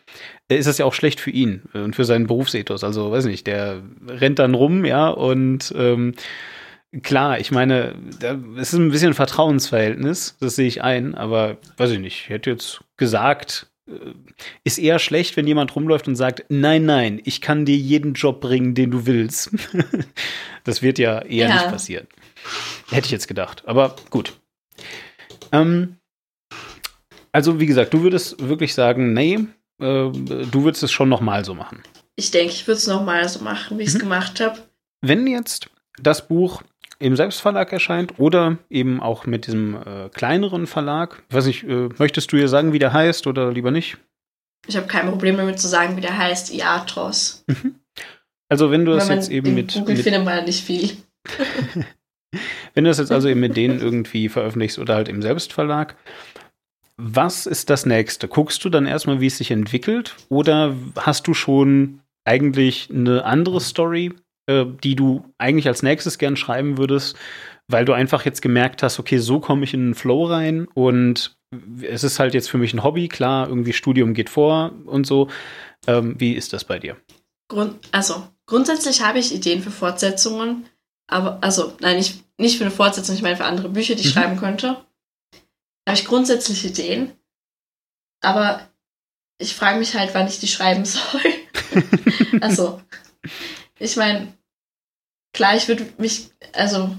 äh, 0.49 0.55
ist 0.55 0.67
das 0.67 0.77
ja 0.77 0.85
auch 0.85 0.93
schlecht 0.93 1.19
für 1.19 1.31
ihn 1.31 1.63
und 1.73 1.95
für 1.95 2.05
seinen 2.05 2.27
Berufsethos. 2.27 2.83
Also, 2.83 3.11
weiß 3.11 3.25
nicht, 3.25 3.47
der 3.47 3.81
rennt 4.07 4.39
dann 4.39 4.53
rum, 4.53 4.85
ja, 4.85 5.09
und 5.09 5.73
ähm, 5.77 6.13
klar, 7.03 7.39
ich 7.39 7.51
meine, 7.51 7.95
es 8.57 8.73
ist 8.73 8.79
ein 8.79 8.91
bisschen 8.91 9.09
ein 9.09 9.13
Vertrauensverhältnis, 9.13 10.37
das 10.39 10.55
sehe 10.55 10.67
ich 10.67 10.83
ein, 10.83 11.15
aber 11.15 11.57
weiß 11.77 11.91
ich 11.91 11.99
nicht, 11.99 12.23
ich 12.25 12.29
hätte 12.29 12.49
jetzt 12.49 12.81
gesagt, 12.97 13.67
äh, 13.87 13.93
ist 14.63 14.77
eher 14.77 14.99
schlecht, 14.99 15.37
wenn 15.37 15.47
jemand 15.47 15.75
rumläuft 15.75 16.07
und 16.07 16.15
sagt, 16.15 16.45
nein, 16.49 16.85
nein, 16.85 17.21
ich 17.23 17.41
kann 17.41 17.65
dir 17.65 17.77
jeden 17.77 18.13
Job 18.13 18.41
bringen, 18.41 18.75
den 18.75 18.91
du 18.91 19.05
willst. 19.05 19.51
das 20.63 20.81
wird 20.81 20.99
ja 20.99 21.21
eher 21.21 21.47
ja. 21.47 21.53
nicht 21.55 21.69
passieren. 21.69 22.07
Hätte 22.89 23.05
ich 23.05 23.11
jetzt 23.11 23.27
gedacht. 23.27 23.63
Aber 23.65 23.95
gut. 24.09 24.33
Ähm, 25.51 25.97
also, 27.31 27.59
wie 27.59 27.65
gesagt, 27.65 27.93
du 27.93 28.03
würdest 28.03 28.47
wirklich 28.47 28.73
sagen, 28.73 29.13
nee, 29.13 29.35
äh, 29.35 30.11
du 30.11 30.63
würdest 30.63 30.83
es 30.83 30.91
schon 30.91 31.09
nochmal 31.09 31.45
so 31.45 31.53
machen. 31.53 31.83
Ich 32.15 32.31
denke, 32.31 32.53
ich 32.53 32.67
würde 32.67 32.77
es 32.77 32.87
nochmal 32.87 33.27
so 33.29 33.43
machen, 33.43 33.77
wie 33.77 33.83
ich 33.83 33.89
es 33.89 33.95
mhm. 33.95 33.99
gemacht 33.99 34.39
habe. 34.39 34.59
Wenn 35.01 35.25
jetzt 35.27 35.69
das 35.97 36.27
Buch 36.27 36.61
im 37.01 37.15
Selbstverlag 37.15 37.73
erscheint 37.73 38.19
oder 38.19 38.57
eben 38.69 39.01
auch 39.01 39.25
mit 39.25 39.47
diesem 39.47 39.75
äh, 39.75 40.09
kleineren 40.09 40.67
Verlag. 40.67 41.23
Ich 41.29 41.35
weiß 41.35 41.45
nicht, 41.45 41.63
äh, 41.63 41.89
möchtest 41.97 42.31
du 42.31 42.37
ihr 42.37 42.47
sagen, 42.47 42.73
wie 42.73 42.79
der 42.79 42.93
heißt 42.93 43.25
oder 43.27 43.51
lieber 43.51 43.71
nicht? 43.71 43.97
Ich 44.67 44.77
habe 44.77 44.85
kein 44.85 45.09
Problem 45.09 45.37
damit 45.37 45.59
zu 45.59 45.67
sagen, 45.67 45.97
wie 45.97 46.01
der 46.01 46.15
heißt, 46.15 46.53
Iatros. 46.53 47.43
Mhm. 47.47 47.75
Also 48.49 48.69
wenn 48.69 48.85
du 48.85 48.93
das 48.93 49.09
jetzt 49.09 49.31
eben 49.31 49.55
mit... 49.55 49.73
Google 49.73 49.95
mit, 49.95 50.03
findet 50.03 50.23
man 50.23 50.45
nicht 50.45 50.63
viel. 50.63 50.91
wenn 52.73 52.83
du 52.83 52.89
das 52.89 52.99
jetzt 52.99 53.11
also 53.11 53.27
eben 53.27 53.39
mit 53.39 53.57
denen 53.57 53.79
irgendwie 53.79 54.29
veröffentlichst 54.29 54.79
oder 54.79 54.95
halt 54.95 55.09
im 55.09 55.21
Selbstverlag, 55.21 55.95
was 56.97 57.45
ist 57.45 57.69
das 57.69 57.85
nächste? 57.85 58.27
Guckst 58.27 58.63
du 58.63 58.69
dann 58.69 58.85
erstmal, 58.85 59.21
wie 59.21 59.27
es 59.27 59.37
sich 59.37 59.51
entwickelt 59.51 60.15
oder 60.29 60.75
hast 60.97 61.27
du 61.27 61.33
schon 61.33 62.01
eigentlich 62.25 62.89
eine 62.91 63.25
andere 63.25 63.59
Story, 63.59 64.13
äh, 64.47 64.65
die 64.83 64.95
du 64.95 65.25
eigentlich 65.37 65.67
als 65.67 65.83
nächstes 65.83 66.17
gern 66.17 66.35
schreiben 66.35 66.77
würdest, 66.77 67.17
weil 67.67 67.85
du 67.85 67.93
einfach 67.93 68.25
jetzt 68.25 68.41
gemerkt 68.41 68.83
hast, 68.83 68.99
okay, 68.99 69.17
so 69.17 69.39
komme 69.39 69.63
ich 69.63 69.73
in 69.73 69.87
den 69.87 69.95
Flow 69.95 70.25
rein 70.25 70.67
und 70.73 71.35
es 71.81 72.03
ist 72.03 72.19
halt 72.19 72.33
jetzt 72.33 72.49
für 72.49 72.57
mich 72.57 72.73
ein 72.73 72.83
Hobby, 72.83 73.07
klar, 73.07 73.47
irgendwie 73.47 73.73
Studium 73.73 74.13
geht 74.13 74.29
vor 74.29 74.71
und 74.85 75.05
so. 75.05 75.29
Ähm, 75.87 76.15
wie 76.19 76.33
ist 76.33 76.53
das 76.53 76.63
bei 76.63 76.79
dir? 76.79 76.97
Grund, 77.49 77.75
also, 77.91 78.27
grundsätzlich 78.45 79.01
habe 79.01 79.19
ich 79.19 79.33
Ideen 79.35 79.61
für 79.61 79.71
Fortsetzungen, 79.71 80.65
aber, 81.11 81.39
also, 81.41 81.75
nein, 81.81 81.97
nicht, 81.97 82.23
nicht 82.39 82.57
für 82.57 82.63
eine 82.63 82.71
Fortsetzung, 82.71 83.15
ich 83.15 83.21
meine 83.21 83.35
für 83.35 83.45
andere 83.45 83.69
Bücher, 83.69 83.95
die 83.95 84.01
ich 84.01 84.07
mhm. 84.07 84.19
schreiben 84.19 84.37
könnte. 84.37 84.83
Habe 85.87 85.97
ich 85.97 86.05
grundsätzlich 86.05 86.65
Ideen, 86.65 87.11
aber 88.21 88.67
ich 89.37 89.55
frage 89.55 89.79
mich 89.79 89.95
halt, 89.95 90.13
wann 90.13 90.27
ich 90.27 90.39
die 90.39 90.47
schreiben 90.47 90.85
soll. 90.85 91.21
also, 92.39 92.81
ich 93.77 93.97
meine, 93.97 94.33
klar, 95.33 95.55
ich 95.55 95.67
würde 95.67 95.91
mich, 95.97 96.29
also 96.53 96.95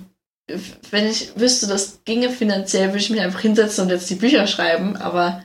wenn 0.91 1.07
ich 1.07 1.39
wüsste, 1.39 1.67
das 1.67 2.05
ginge 2.05 2.29
finanziell, 2.29 2.89
würde 2.89 2.99
ich 2.99 3.11
mich 3.11 3.21
einfach 3.21 3.41
hinsetzen 3.41 3.85
und 3.85 3.91
jetzt 3.91 4.11
die 4.11 4.17
Bücher 4.17 4.47
schreiben, 4.47 4.97
aber 4.97 5.43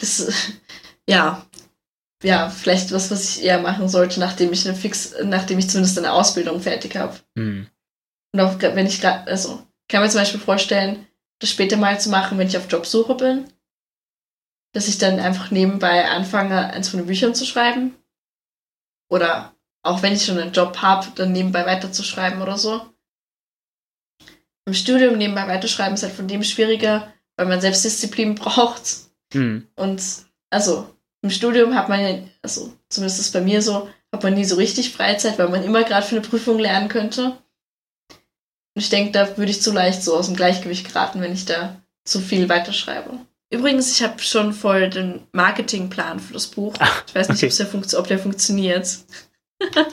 das, 0.00 0.32
ja, 1.08 1.46
ja, 2.24 2.48
vielleicht 2.48 2.90
was, 2.90 3.10
was 3.10 3.36
ich 3.36 3.44
eher 3.44 3.60
machen 3.60 3.88
sollte, 3.88 4.18
nachdem 4.18 4.52
ich 4.52 4.66
eine 4.66 4.76
fix, 4.76 5.14
nachdem 5.22 5.58
ich 5.58 5.70
zumindest 5.70 5.98
eine 5.98 6.12
Ausbildung 6.12 6.60
fertig 6.60 6.96
habe. 6.96 7.16
Mhm. 7.36 7.68
Und 8.36 8.42
auch 8.42 8.60
wenn 8.60 8.86
ich 8.86 9.00
gerade, 9.00 9.26
also, 9.30 9.66
kann 9.88 10.02
mir 10.02 10.10
zum 10.10 10.20
Beispiel 10.20 10.40
vorstellen, 10.40 11.06
das 11.38 11.48
später 11.48 11.78
mal 11.78 11.98
zu 11.98 12.10
machen, 12.10 12.36
wenn 12.36 12.48
ich 12.48 12.58
auf 12.58 12.70
Jobsuche 12.70 13.14
bin, 13.14 13.50
dass 14.74 14.88
ich 14.88 14.98
dann 14.98 15.20
einfach 15.20 15.50
nebenbei 15.50 16.06
anfange, 16.06 16.70
eins 16.70 16.90
von 16.90 17.00
den 17.00 17.06
Büchern 17.06 17.34
zu 17.34 17.46
schreiben. 17.46 17.96
Oder 19.08 19.54
auch 19.82 20.02
wenn 20.02 20.12
ich 20.12 20.26
schon 20.26 20.36
einen 20.36 20.52
Job 20.52 20.82
habe, 20.82 21.06
dann 21.14 21.32
nebenbei 21.32 21.64
weiterzuschreiben 21.64 22.42
oder 22.42 22.58
so. 22.58 22.84
Im 24.66 24.74
Studium 24.74 25.16
nebenbei 25.16 25.48
weiterschreiben 25.48 25.94
ist 25.94 26.02
halt 26.02 26.12
von 26.12 26.28
dem 26.28 26.42
schwieriger, 26.42 27.10
weil 27.36 27.46
man 27.46 27.62
Selbstdisziplin 27.62 28.34
braucht. 28.34 28.96
Mhm. 29.32 29.66
Und 29.76 30.02
also 30.50 30.94
im 31.22 31.30
Studium 31.30 31.74
hat 31.74 31.88
man, 31.88 32.30
also 32.42 32.76
zumindest 32.90 33.18
ist 33.18 33.26
es 33.28 33.32
bei 33.32 33.40
mir 33.40 33.62
so, 33.62 33.88
hat 34.12 34.24
man 34.24 34.34
nie 34.34 34.44
so 34.44 34.56
richtig 34.56 34.92
Freizeit, 34.92 35.38
weil 35.38 35.48
man 35.48 35.64
immer 35.64 35.84
gerade 35.84 36.04
für 36.04 36.16
eine 36.16 36.28
Prüfung 36.28 36.58
lernen 36.58 36.88
könnte. 36.88 37.38
Und 38.76 38.82
ich 38.82 38.90
denke, 38.90 39.10
da 39.12 39.38
würde 39.38 39.50
ich 39.50 39.62
zu 39.62 39.72
leicht 39.72 40.02
so 40.02 40.14
aus 40.14 40.26
dem 40.26 40.36
Gleichgewicht 40.36 40.86
geraten, 40.86 41.22
wenn 41.22 41.32
ich 41.32 41.46
da 41.46 41.80
zu 42.04 42.20
viel 42.20 42.50
weiterschreibe. 42.50 43.18
übrigens, 43.50 43.90
ich 43.90 44.02
habe 44.02 44.20
schon 44.20 44.52
voll 44.52 44.90
den 44.90 45.26
Marketingplan 45.32 46.20
für 46.20 46.34
das 46.34 46.46
Buch. 46.48 46.74
Ach, 46.78 47.02
ich 47.08 47.14
weiß 47.14 47.30
nicht, 47.30 47.42
okay. 47.42 47.54
der 47.56 47.66
funkt- 47.66 47.94
ob 47.94 48.06
der 48.06 48.18
funktioniert. 48.18 48.86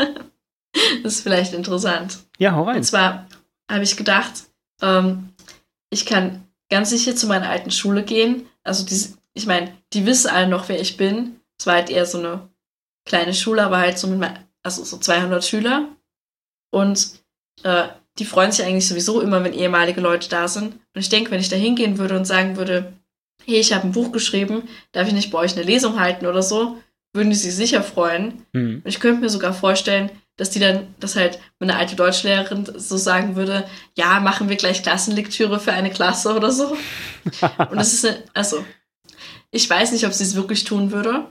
das 1.03 1.13
ist 1.13 1.21
vielleicht 1.21 1.53
interessant. 1.53 2.19
Ja, 2.37 2.55
hau 2.55 2.63
rein. 2.63 2.75
Und 2.77 2.83
zwar 2.83 3.27
habe 3.71 3.85
ich 3.85 3.95
gedacht, 3.95 4.33
ähm, 4.81 5.29
ich 5.89 6.05
kann 6.05 6.45
ganz 6.69 6.89
sicher 6.89 7.15
zu 7.15 7.27
meiner 7.27 7.49
alten 7.49 7.71
Schule 7.71 8.03
gehen. 8.03 8.47
Also 8.63 8.85
die, 8.85 9.13
ich 9.33 9.45
meine, 9.45 9.73
die 9.93 10.05
wissen 10.05 10.29
alle 10.29 10.47
noch, 10.47 10.67
wer 10.67 10.81
ich 10.81 10.97
bin. 10.97 11.39
Es 11.57 11.65
war 11.67 11.75
halt 11.75 11.89
eher 11.89 12.05
so 12.05 12.17
eine 12.19 12.49
kleine 13.05 13.33
Schule, 13.33 13.63
aber 13.63 13.77
halt 13.77 13.97
so 13.97 14.07
mit 14.07 14.19
mein, 14.19 14.37
also 14.61 14.83
so 14.83 14.97
200 14.97 15.45
Schüler. 15.45 15.87
Und 16.69 17.19
äh, 17.63 17.87
die 18.19 18.25
freuen 18.25 18.51
sich 18.51 18.65
eigentlich 18.65 18.87
sowieso 18.87 19.21
immer, 19.21 19.43
wenn 19.43 19.53
ehemalige 19.53 20.01
Leute 20.01 20.29
da 20.29 20.47
sind. 20.47 20.73
Und 20.73 21.01
ich 21.01 21.09
denke, 21.09 21.31
wenn 21.31 21.39
ich 21.39 21.49
da 21.49 21.55
hingehen 21.55 21.97
würde 21.97 22.15
und 22.15 22.25
sagen 22.25 22.57
würde, 22.57 22.93
hey, 23.45 23.59
ich 23.59 23.73
habe 23.73 23.87
ein 23.87 23.91
Buch 23.91 24.11
geschrieben, 24.11 24.63
darf 24.91 25.07
ich 25.07 25.13
nicht 25.13 25.31
bei 25.31 25.39
euch 25.39 25.55
eine 25.55 25.63
Lesung 25.65 25.99
halten 25.99 26.25
oder 26.25 26.43
so, 26.43 26.77
würden 27.13 27.29
die 27.29 27.35
sich 27.35 27.55
sicher 27.55 27.83
freuen. 27.83 28.45
Hm. 28.53 28.81
Und 28.83 28.87
ich 28.87 28.99
könnte 28.99 29.21
mir 29.21 29.29
sogar 29.29 29.53
vorstellen, 29.53 30.11
dass 30.37 30.49
die 30.49 30.59
dann, 30.59 30.87
dass 30.99 31.15
halt 31.15 31.39
meine 31.59 31.75
alte 31.75 31.95
Deutschlehrerin 31.95 32.67
so 32.75 32.97
sagen 32.97 33.35
würde, 33.35 33.65
ja, 33.95 34.19
machen 34.19 34.49
wir 34.49 34.55
gleich 34.55 34.81
Klassenlektüre 34.81 35.59
für 35.59 35.73
eine 35.73 35.91
Klasse 35.91 36.35
oder 36.35 36.51
so. 36.51 36.69
Und 37.69 37.75
das 37.75 37.93
ist, 37.93 38.05
eine, 38.05 38.23
also, 38.33 38.63
ich 39.51 39.69
weiß 39.69 39.91
nicht, 39.91 40.05
ob 40.05 40.13
sie 40.13 40.23
es 40.23 40.35
wirklich 40.35 40.63
tun 40.63 40.91
würde, 40.91 41.25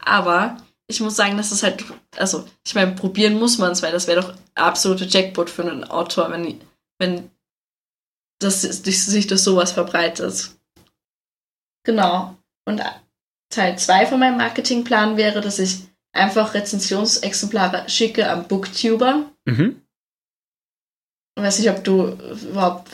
aber 0.00 0.58
ich 0.86 1.00
muss 1.00 1.16
sagen, 1.16 1.36
dass 1.36 1.50
es 1.50 1.62
halt, 1.62 1.84
also, 2.16 2.46
ich 2.64 2.74
meine, 2.74 2.92
probieren 2.92 3.38
muss 3.38 3.58
man 3.58 3.72
es, 3.72 3.82
weil 3.82 3.92
das 3.92 4.06
wäre 4.06 4.20
doch 4.20 4.34
absolute 4.54 5.04
Jackpot 5.06 5.48
für 5.48 5.62
einen 5.62 5.84
Autor, 5.84 6.30
wenn, 6.30 6.60
wenn 6.98 7.30
das, 8.40 8.62
sich 8.62 9.26
durch 9.26 9.42
sowas 9.42 9.72
verbreitet. 9.72 10.50
Genau. 11.84 12.36
Und 12.66 12.82
Teil 13.50 13.78
2 13.78 14.06
von 14.06 14.18
meinem 14.18 14.36
Marketingplan 14.36 15.16
wäre, 15.16 15.40
dass 15.40 15.58
ich 15.58 15.86
einfach 16.12 16.54
Rezensionsexemplare 16.54 17.88
schicke 17.88 18.28
am 18.28 18.46
Booktuber. 18.48 19.30
Mhm. 19.46 19.80
Ich 21.36 21.42
weiß 21.42 21.58
nicht, 21.58 21.70
ob 21.70 21.82
du 21.82 22.12
überhaupt 22.50 22.90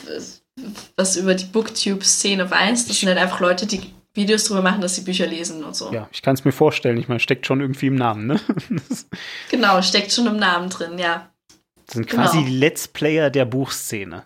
was 0.95 1.15
über 1.15 1.35
die 1.35 1.45
Booktube-Szene 1.45 2.49
weißt. 2.49 2.89
Das 2.89 2.99
sind 2.99 3.09
halt 3.09 3.17
einfach 3.17 3.39
Leute, 3.39 3.65
die 3.65 3.93
Videos 4.13 4.43
darüber 4.45 4.61
machen, 4.61 4.81
dass 4.81 4.95
sie 4.95 5.01
Bücher 5.01 5.25
lesen 5.25 5.63
und 5.63 5.75
so. 5.75 5.91
Ja, 5.93 6.09
ich 6.11 6.21
kann 6.21 6.33
es 6.35 6.43
mir 6.43 6.51
vorstellen. 6.51 6.97
Ich 6.97 7.07
meine, 7.07 7.19
steckt 7.19 7.45
schon 7.45 7.61
irgendwie 7.61 7.87
im 7.87 7.95
Namen, 7.95 8.27
ne? 8.27 8.39
Das 8.89 9.07
Genau, 9.49 9.81
steckt 9.81 10.11
schon 10.11 10.27
im 10.27 10.37
Namen 10.37 10.69
drin, 10.69 10.97
ja. 10.99 11.31
sind 11.89 12.07
quasi 12.07 12.37
Genau. 12.39 12.49
die 12.49 12.57
Let's 12.57 12.87
Player 12.87 13.29
der 13.29 13.45
Buchszene. 13.45 14.25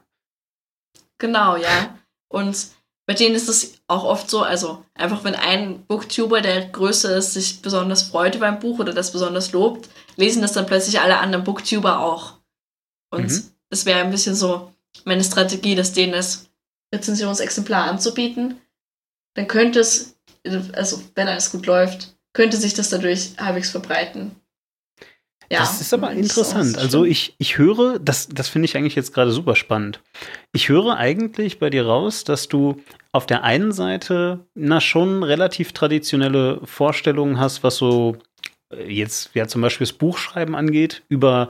Genau, 1.18 1.56
ja. 1.56 1.98
Und 2.30 2.68
bei 3.08 3.14
denen 3.14 3.36
ist 3.36 3.48
es 3.50 3.76
auch 3.88 4.04
oft 4.04 4.30
so, 4.30 4.42
also 4.42 4.84
einfach 4.96 5.24
wenn 5.24 5.36
ein 5.36 5.86
Booktuber, 5.86 6.42
der 6.42 6.66
größer 6.70 7.16
ist, 7.16 7.34
sich 7.34 7.62
besonders 7.62 8.04
freut 8.04 8.36
über 8.36 8.48
ein 8.48 8.60
Buch 8.60 8.80
oder 8.80 8.94
das 8.94 9.12
besonders 9.12 9.52
lobt, 9.52 9.88
lesen 10.16 10.42
das 10.42 10.54
dann 10.54 10.66
plötzlich 10.66 11.00
alle 11.00 11.20
anderen 11.20 11.44
Booktuber 11.46 12.00
auch. 12.00 12.34
Und 13.12 13.28
Mhm. 13.32 13.44
es 13.70 13.86
wäre 13.86 14.00
ein 14.02 14.10
bisschen 14.12 14.36
so 14.36 14.74
meine 15.06 15.24
Strategie, 15.24 15.76
das 15.76 15.94
denen 15.94 16.16
als 16.16 16.50
Rezensionsexemplar 16.94 17.84
anzubieten. 17.86 18.60
Dann 19.36 19.48
könnte 19.48 19.80
es, 19.80 20.18
also 20.74 21.02
wenn 21.14 21.28
alles 21.28 21.52
gut 21.52 21.66
läuft, 21.66 22.16
könnte 22.34 22.58
sich 22.58 22.74
das 22.74 22.90
dadurch 22.90 23.34
halbwegs 23.38 23.70
verbreiten. 23.70 24.36
Ja, 25.52 25.60
das 25.60 25.80
ist 25.80 25.94
aber 25.94 26.12
interessant. 26.12 26.78
Also 26.78 27.06
ich, 27.06 27.36
ich 27.38 27.58
höre, 27.58 28.00
das, 28.00 28.28
das 28.30 28.50
finde 28.50 28.66
ich 28.66 28.76
eigentlich 28.76 28.96
jetzt 28.96 29.14
gerade 29.14 29.32
super 29.32 29.56
spannend. 29.56 30.02
Ich 30.54 30.70
höre 30.70 30.98
eigentlich 30.98 31.60
bei 31.60 31.70
dir 31.70 31.86
raus, 31.86 32.24
dass 32.24 32.48
du 32.48 32.82
auf 33.12 33.28
der 33.28 33.44
einen 33.44 33.72
Seite 33.72 34.40
na 34.56 34.82
schon 34.82 35.24
relativ 35.24 35.72
traditionelle 35.72 36.62
Vorstellungen 36.66 37.40
hast, 37.40 37.64
was 37.64 37.78
so 37.78 38.18
äh, 38.74 38.92
jetzt 38.92 39.36
ja 39.36 39.48
zum 39.48 39.62
Beispiel 39.62 39.86
das 39.86 39.94
Buchschreiben 39.94 40.56
angeht, 40.56 41.04
über 41.10 41.50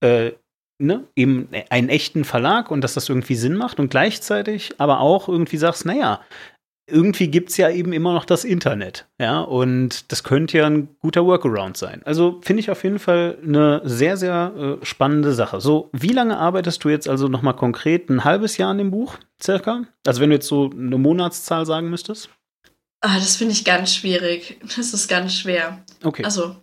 äh, 0.00 0.32
ne, 0.78 1.04
eben 1.14 1.48
einen 1.68 1.90
echten 1.90 2.24
Verlag 2.24 2.70
und 2.70 2.80
dass 2.80 2.94
das 2.94 3.08
irgendwie 3.10 3.36
Sinn 3.36 3.56
macht 3.56 3.78
und 3.78 3.90
gleichzeitig 3.90 4.74
aber 4.78 5.00
auch 5.00 5.28
irgendwie 5.28 5.58
sagst, 5.58 5.84
naja, 5.84 6.20
irgendwie 6.86 7.28
gibt 7.28 7.50
es 7.50 7.56
ja 7.56 7.70
eben 7.70 7.92
immer 7.92 8.12
noch 8.12 8.24
das 8.24 8.44
Internet, 8.44 9.06
ja, 9.18 9.40
und 9.40 10.12
das 10.12 10.22
könnte 10.22 10.58
ja 10.58 10.66
ein 10.66 10.88
guter 11.00 11.24
Workaround 11.24 11.76
sein. 11.76 12.02
Also 12.04 12.40
finde 12.42 12.60
ich 12.60 12.70
auf 12.70 12.84
jeden 12.84 12.98
Fall 12.98 13.38
eine 13.42 13.80
sehr, 13.84 14.16
sehr 14.16 14.78
äh, 14.82 14.84
spannende 14.84 15.32
Sache. 15.32 15.60
So, 15.60 15.88
wie 15.92 16.12
lange 16.12 16.36
arbeitest 16.36 16.84
du 16.84 16.90
jetzt 16.90 17.08
also 17.08 17.28
nochmal 17.28 17.56
konkret? 17.56 18.10
Ein 18.10 18.24
halbes 18.24 18.58
Jahr 18.58 18.70
an 18.70 18.78
dem 18.78 18.90
Buch, 18.90 19.16
circa? 19.42 19.84
Also 20.06 20.20
wenn 20.20 20.30
du 20.30 20.36
jetzt 20.36 20.48
so 20.48 20.70
eine 20.70 20.98
Monatszahl 20.98 21.64
sagen 21.64 21.88
müsstest? 21.88 22.28
Ah, 23.00 23.18
das 23.18 23.36
finde 23.36 23.52
ich 23.52 23.64
ganz 23.64 23.94
schwierig. 23.94 24.58
Das 24.76 24.92
ist 24.92 25.08
ganz 25.08 25.34
schwer. 25.34 25.84
Okay. 26.02 26.24
Also, 26.24 26.56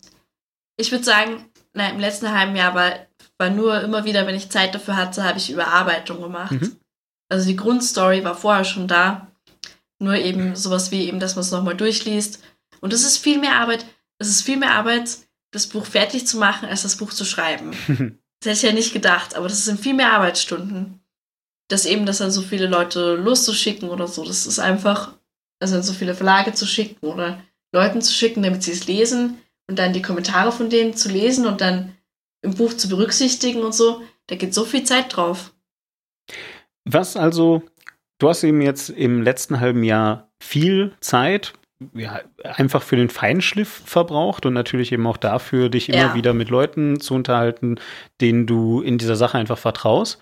ich 0.76 0.92
würde 0.92 1.04
sagen, 1.04 1.46
na, 1.74 1.90
im 1.90 2.00
letzten 2.00 2.32
halben 2.32 2.56
Jahr 2.56 2.76
war, 2.76 2.94
war 3.38 3.50
nur 3.50 3.82
immer 3.82 4.06
wieder, 4.06 4.26
wenn 4.28 4.36
ich 4.36 4.50
Zeit 4.50 4.74
dafür 4.76 4.98
hatte, 4.98 5.24
habe 5.24 5.38
ich 5.38 5.52
Überarbeitung 5.52 6.22
gemacht. 6.22 6.52
Mhm. 6.52 6.78
Also 7.30 7.48
die 7.48 7.56
Grundstory 7.56 8.24
war 8.24 8.36
vorher 8.36 8.66
schon 8.66 8.88
da. 8.88 9.31
Nur 10.02 10.16
eben 10.16 10.56
sowas 10.56 10.92
wie 10.92 11.06
eben, 11.06 11.20
dass 11.20 11.36
man 11.36 11.44
es 11.44 11.52
nochmal 11.52 11.78
durchliest. 11.78 12.42
Und 12.80 12.92
es 12.92 13.06
ist 13.06 13.18
viel 13.18 13.38
mehr 13.38 13.58
Arbeit, 13.58 13.86
es 14.18 14.30
ist 14.30 14.42
viel 14.42 14.58
mehr 14.58 14.72
Arbeit, 14.72 15.20
das 15.52 15.68
Buch 15.68 15.86
fertig 15.86 16.26
zu 16.26 16.38
machen, 16.38 16.68
als 16.68 16.82
das 16.82 16.98
Buch 16.98 17.14
zu 17.14 17.24
schreiben. 17.24 17.72
Das 18.44 18.54
hätte 18.54 18.58
ich 18.58 18.72
ja 18.72 18.76
nicht 18.76 18.94
gedacht, 18.94 19.36
aber 19.36 19.48
das 19.48 19.66
sind 19.66 19.80
viel 19.80 19.94
mehr 19.94 20.14
Arbeitsstunden. 20.14 21.00
Dass 21.68 21.86
eben 21.86 22.08
das 22.08 22.22
an 22.22 22.32
so 22.32 22.42
viele 22.42 22.66
Leute 22.66 23.14
loszuschicken 23.14 23.88
oder 23.88 24.08
so, 24.08 24.26
das 24.26 24.48
ist 24.48 24.58
einfach, 24.58 25.14
also 25.60 25.76
an 25.76 25.84
so 25.84 25.94
viele 25.94 26.16
Verlage 26.16 26.52
zu 26.56 26.66
schicken 26.66 27.06
oder 27.06 27.40
Leuten 27.72 28.02
zu 28.02 28.12
schicken, 28.12 28.42
damit 28.42 28.64
sie 28.64 28.72
es 28.72 28.88
lesen 28.88 29.38
und 29.68 29.78
dann 29.78 29.94
die 29.94 30.02
Kommentare 30.02 30.52
von 30.52 30.72
denen 30.72 30.96
zu 30.96 31.10
lesen 31.10 31.46
und 31.46 31.62
dann 31.62 31.96
im 32.42 32.56
Buch 32.56 32.74
zu 32.74 32.90
berücksichtigen 32.90 33.62
und 33.62 33.76
so. 33.76 34.02
Da 34.26 34.36
geht 34.36 34.56
so 34.56 34.66
viel 34.66 34.86
Zeit 34.86 35.16
drauf. 35.16 35.54
Was 36.84 37.16
also, 37.16 37.62
du 38.22 38.30
hast 38.30 38.44
eben 38.44 38.62
jetzt 38.62 38.90
im 38.90 39.22
letzten 39.22 39.60
halben 39.60 39.84
Jahr 39.84 40.30
viel 40.42 40.94
Zeit 41.00 41.54
ja, 41.96 42.20
einfach 42.44 42.84
für 42.84 42.96
den 42.96 43.10
Feinschliff 43.10 43.82
verbraucht 43.86 44.46
und 44.46 44.54
natürlich 44.54 44.92
eben 44.92 45.08
auch 45.08 45.18
dafür, 45.18 45.70
dich 45.70 45.90
immer 45.90 45.98
Ja. 45.98 46.16
wieder 46.16 46.34
mit 46.34 46.50
Leuten 46.50 47.00
zu 47.00 47.16
unterhalten, 47.16 47.80
denen 48.22 48.46
du 48.46 48.82
in 48.82 49.00
dieser 49.00 49.16
Sache 49.16 49.40
einfach 49.40 49.58
vertraust. 49.58 50.22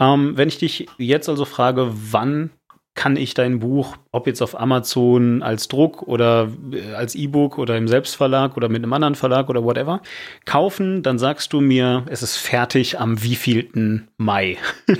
Ähm, 0.00 0.36
wenn 0.36 0.48
ich 0.48 0.58
dich 0.58 0.86
jetzt 0.96 1.28
also 1.28 1.44
frage, 1.44 1.90
wann 1.92 2.50
kann 2.94 3.16
ich 3.16 3.34
dein 3.34 3.58
Buch, 3.58 3.96
ob 4.12 4.26
jetzt 4.26 4.40
auf 4.40 4.58
Amazon 4.58 5.42
als 5.42 5.68
Druck 5.68 6.02
oder 6.02 6.50
äh, 6.72 6.94
als 6.94 7.14
E-Book 7.14 7.58
oder 7.58 7.76
im 7.76 7.88
Selbstverlag 7.88 8.56
oder 8.56 8.68
mit 8.68 8.82
einem 8.82 8.92
anderen 8.92 9.16
Verlag 9.16 9.50
oder 9.50 9.64
whatever, 9.64 10.00
kaufen, 10.46 11.02
dann 11.02 11.18
sagst 11.18 11.52
du 11.52 11.60
mir, 11.60 12.04
es 12.08 12.22
ist 12.22 12.36
fertig 12.36 12.98
am 12.98 13.22
wievielten 13.22 14.08
Mai. 14.16 14.56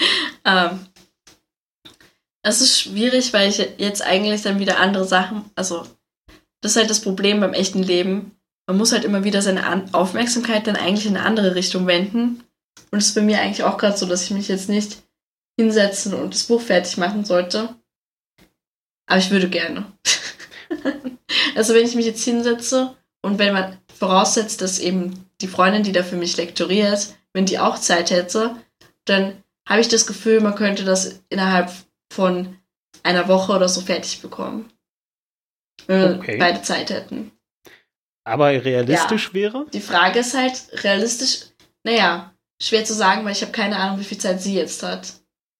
Ähm, 0.42 0.86
es 2.42 2.62
ist 2.62 2.80
schwierig, 2.80 3.34
weil 3.34 3.50
ich 3.50 3.58
jetzt 3.76 4.00
eigentlich 4.00 4.40
dann 4.40 4.58
wieder 4.58 4.80
andere 4.80 5.04
Sachen, 5.04 5.44
also 5.54 5.86
das 6.62 6.72
ist 6.72 6.76
halt 6.76 6.90
das 6.90 7.02
Problem 7.02 7.40
beim 7.40 7.52
echten 7.52 7.82
Leben. 7.82 8.32
Man 8.66 8.78
muss 8.78 8.92
halt 8.92 9.04
immer 9.04 9.24
wieder 9.24 9.42
seine 9.42 9.66
An 9.66 9.92
Aufmerksamkeit 9.92 10.66
dann 10.66 10.76
eigentlich 10.76 11.06
in 11.06 11.16
eine 11.16 11.26
andere 11.26 11.54
Richtung 11.54 11.86
wenden. 11.86 12.42
Und 12.90 12.98
es 12.98 13.08
ist 13.08 13.14
bei 13.14 13.22
mir 13.22 13.40
eigentlich 13.40 13.64
auch 13.64 13.78
gerade 13.78 13.96
so, 13.96 14.06
dass 14.06 14.24
ich 14.24 14.30
mich 14.30 14.48
jetzt 14.48 14.68
nicht 14.68 15.02
hinsetzen 15.58 16.14
und 16.14 16.34
das 16.34 16.44
Buch 16.44 16.60
fertig 16.60 16.96
machen 16.96 17.24
sollte. 17.24 17.74
Aber 19.06 19.18
ich 19.18 19.30
würde 19.30 19.48
gerne. 19.48 19.92
also 21.56 21.74
wenn 21.74 21.84
ich 21.84 21.94
mich 21.94 22.06
jetzt 22.06 22.24
hinsetze 22.24 22.96
und 23.22 23.38
wenn 23.38 23.52
man 23.52 23.76
voraussetzt, 23.98 24.62
dass 24.62 24.78
eben 24.78 25.26
die 25.40 25.48
Freundin, 25.48 25.82
die 25.82 25.92
da 25.92 26.02
für 26.02 26.16
mich 26.16 26.36
lektoriert, 26.36 27.14
wenn 27.32 27.46
die 27.46 27.58
auch 27.58 27.78
Zeit 27.78 28.10
hätte, 28.10 28.56
dann 29.04 29.42
habe 29.70 29.80
ich 29.80 29.88
das 29.88 30.06
Gefühl, 30.06 30.40
man 30.40 30.54
könnte 30.56 30.84
das 30.84 31.20
innerhalb 31.28 31.70
von 32.12 32.58
einer 33.02 33.28
Woche 33.28 33.52
oder 33.52 33.68
so 33.68 33.80
fertig 33.80 34.20
bekommen. 34.20 34.70
Wenn 35.86 36.00
wir 36.00 36.18
Okay. 36.18 36.36
beide 36.38 36.60
Zeit 36.62 36.90
hätten. 36.90 37.30
Aber 38.24 38.48
realistisch 38.48 39.32
wäre? 39.32 39.66
Die 39.72 39.80
Frage 39.80 40.18
ist 40.18 40.36
halt 40.36 40.84
realistisch, 40.84 41.46
naja, 41.84 42.34
schwer 42.60 42.84
zu 42.84 42.92
sagen, 42.94 43.24
weil 43.24 43.32
ich 43.32 43.42
habe 43.42 43.52
keine 43.52 43.76
Ahnung, 43.76 43.98
wie 44.00 44.04
viel 44.04 44.18
Zeit 44.18 44.42
sie 44.42 44.54
jetzt 44.54 44.82
hat. 44.82 45.14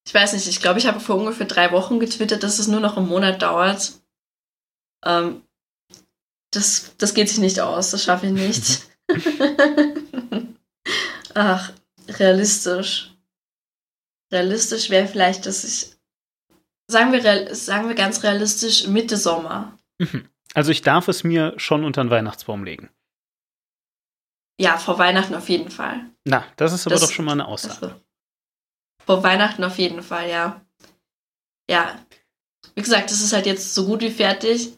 Ich 0.06 0.12
weiß 0.12 0.32
nicht, 0.32 0.46
ich 0.48 0.60
glaube, 0.60 0.78
ich 0.78 0.86
habe 0.86 1.00
vor 1.00 1.16
ungefähr 1.16 1.46
drei 1.46 1.72
Wochen 1.72 2.00
getwittert, 2.00 2.42
dass 2.42 2.58
es 2.58 2.66
nur 2.68 2.80
noch 2.80 2.96
einen 2.96 3.08
Monat 3.08 3.40
dauert. 3.42 3.92
Ähm, 5.04 5.42
das, 6.52 6.96
das 6.98 7.14
geht 7.14 7.28
sich 7.28 7.38
nicht 7.38 7.60
aus, 7.60 7.92
das 7.92 8.02
schaffe 8.04 8.26
ich 8.26 8.32
nicht. 8.32 8.82
Ach, 11.34 11.72
realistisch. 12.08 13.09
Realistisch 14.32 14.90
wäre 14.90 15.06
vielleicht, 15.08 15.46
dass 15.46 15.64
ich, 15.64 15.96
sagen 16.88 17.12
wir, 17.12 17.54
sagen 17.54 17.88
wir 17.88 17.94
ganz 17.94 18.22
realistisch, 18.22 18.86
Mitte 18.86 19.16
Sommer. 19.16 19.76
Also 20.54 20.70
ich 20.70 20.82
darf 20.82 21.08
es 21.08 21.24
mir 21.24 21.54
schon 21.58 21.84
unter 21.84 22.02
den 22.02 22.10
Weihnachtsbaum 22.10 22.64
legen. 22.64 22.90
Ja, 24.60 24.76
vor 24.76 24.98
Weihnachten 24.98 25.34
auf 25.34 25.48
jeden 25.48 25.70
Fall. 25.70 26.04
Na, 26.24 26.44
das 26.56 26.72
ist 26.72 26.86
aber 26.86 26.94
Das- 26.96 27.02
doch 27.08 27.10
schon 27.12 27.24
mal 27.24 27.32
eine 27.32 27.46
Aussage. 27.46 28.00
Vor 29.06 29.22
Weihnachten 29.22 29.64
auf 29.64 29.78
jeden 29.78 30.02
Fall, 30.02 30.28
ja. 30.28 30.60
ja, 31.68 31.98
wie 32.74 32.82
gesagt, 32.82 33.10
das 33.10 33.20
ist 33.22 33.32
halt 33.32 33.46
jetzt 33.46 33.74
so 33.74 33.86
gut 33.86 34.02
wie 34.02 34.10
fertig, 34.10 34.76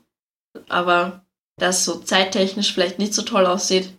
aber 0.68 1.26
da 1.58 1.68
es 1.68 1.84
so 1.84 1.98
zeittechnisch 2.00 2.72
vielleicht 2.72 2.98
nicht 2.98 3.12
so 3.12 3.22
toll 3.22 3.44
aussieht, 3.46 3.92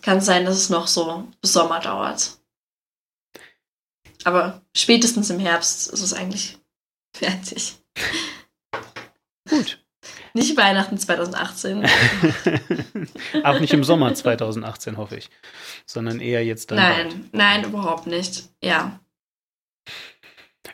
kann 0.00 0.18
es 0.18 0.24
sein, 0.26 0.44
dass 0.46 0.56
es 0.56 0.70
noch 0.70 0.86
so 0.88 1.28
bis 1.40 1.52
Sommer 1.52 1.78
dauert. 1.80 2.38
Aber 4.24 4.62
spätestens 4.76 5.30
im 5.30 5.38
Herbst 5.38 5.90
ist 5.90 6.00
es 6.00 6.14
eigentlich 6.14 6.58
fertig. 7.16 7.76
Gut. 9.48 9.78
Nicht 10.34 10.56
Weihnachten 10.56 10.96
2018. 10.96 11.86
Auch 13.44 13.60
nicht 13.60 13.72
im 13.72 13.84
Sommer 13.84 14.14
2018, 14.14 14.96
hoffe 14.96 15.16
ich. 15.16 15.28
Sondern 15.86 16.20
eher 16.20 16.44
jetzt 16.44 16.70
dann. 16.70 16.78
Nein, 16.78 17.08
bald. 17.08 17.34
nein, 17.34 17.64
überhaupt 17.64 18.06
nicht. 18.06 18.48
Ja. 18.62 18.98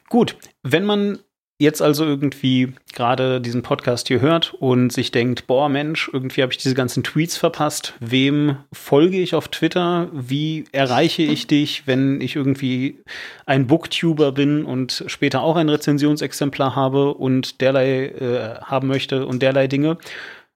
Gut, 0.09 0.37
wenn 0.63 0.85
man 0.85 1.19
jetzt 1.59 1.83
also 1.83 2.05
irgendwie 2.05 2.75
gerade 2.95 3.41
diesen 3.41 3.63
Podcast 3.63 4.09
hier 4.09 4.21
hört 4.21 4.55
und 4.55 4.93
sich 4.93 5.11
denkt, 5.11 5.47
boah 5.49 5.69
Mensch, 5.69 6.09
irgendwie 6.13 6.43
habe 6.43 6.53
ich 6.53 6.59
diese 6.59 6.75
ganzen 6.75 7.03
Tweets 7.03 7.37
verpasst. 7.37 7.95
Wem 7.99 8.59
folge 8.73 9.21
ich 9.21 9.35
auf 9.35 9.49
Twitter? 9.49 10.09
Wie 10.13 10.65
erreiche 10.71 11.23
ich 11.23 11.49
dich, 11.49 11.87
wenn 11.87 12.21
ich 12.21 12.37
irgendwie 12.37 13.03
ein 13.45 13.67
Booktuber 13.67 14.33
bin 14.33 14.65
und 14.65 15.05
später 15.09 15.43
auch 15.43 15.57
ein 15.57 15.69
Rezensionsexemplar 15.69 16.77
habe 16.77 17.15
und 17.15 17.61
derlei 17.61 18.07
äh, 18.07 18.61
haben 18.61 18.87
möchte 18.87 19.27
und 19.27 19.43
derlei 19.43 19.67
Dinge? 19.67 19.99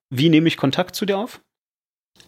Wie 0.09 0.29
nehme 0.29 0.47
ich 0.47 0.57
Kontakt 0.57 0.95
zu 0.95 1.05
dir 1.05 1.19
auf? 1.19 1.41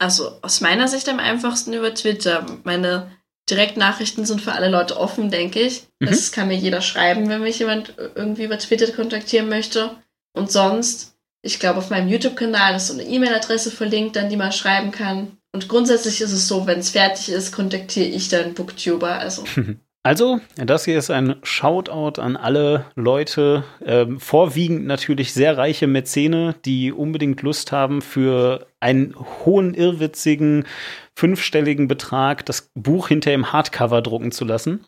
Also 0.00 0.40
aus 0.42 0.60
meiner 0.60 0.88
Sicht 0.88 1.08
am 1.08 1.20
einfachsten 1.20 1.72
über 1.72 1.94
Twitter. 1.94 2.44
Meine 2.64 3.10
Direktnachrichten 3.50 4.24
sind 4.24 4.40
für 4.40 4.52
alle 4.52 4.68
Leute 4.68 4.98
offen, 4.98 5.30
denke 5.30 5.60
ich. 5.60 5.84
Mhm. 6.00 6.06
Das 6.06 6.32
kann 6.32 6.48
mir 6.48 6.56
jeder 6.56 6.80
schreiben, 6.80 7.28
wenn 7.28 7.42
mich 7.42 7.58
jemand 7.58 7.94
irgendwie 8.14 8.44
über 8.44 8.58
Twitter 8.58 8.90
kontaktieren 8.92 9.48
möchte. 9.48 9.90
Und 10.32 10.50
sonst, 10.50 11.14
ich 11.42 11.60
glaube, 11.60 11.78
auf 11.78 11.90
meinem 11.90 12.08
YouTube-Kanal 12.08 12.76
ist 12.76 12.88
so 12.88 12.94
eine 12.94 13.04
E-Mail-Adresse 13.04 13.70
verlinkt, 13.70 14.16
an 14.16 14.30
die 14.30 14.36
man 14.36 14.52
schreiben 14.52 14.90
kann. 14.90 15.36
Und 15.52 15.68
grundsätzlich 15.68 16.20
ist 16.20 16.32
es 16.32 16.48
so, 16.48 16.66
wenn 16.66 16.80
es 16.80 16.90
fertig 16.90 17.28
ist, 17.28 17.52
kontaktiere 17.52 18.08
ich 18.08 18.28
dann 18.28 18.54
Booktuber. 18.54 19.18
Also 19.18 19.44
Also, 20.06 20.38
das 20.56 20.84
hier 20.84 20.98
ist 20.98 21.10
ein 21.10 21.36
Shoutout 21.42 22.20
an 22.20 22.36
alle 22.36 22.84
Leute, 22.94 23.64
ähm, 23.82 24.20
vorwiegend 24.20 24.84
natürlich 24.84 25.32
sehr 25.32 25.56
reiche 25.56 25.86
Mäzene, 25.86 26.54
die 26.66 26.92
unbedingt 26.92 27.40
Lust 27.40 27.72
haben, 27.72 28.02
für 28.02 28.66
einen 28.80 29.14
hohen, 29.18 29.72
irrwitzigen, 29.72 30.66
fünfstelligen 31.16 31.88
Betrag 31.88 32.44
das 32.44 32.70
Buch 32.74 33.08
hinter 33.08 33.32
im 33.32 33.50
Hardcover 33.50 34.02
drucken 34.02 34.30
zu 34.30 34.44
lassen. 34.44 34.84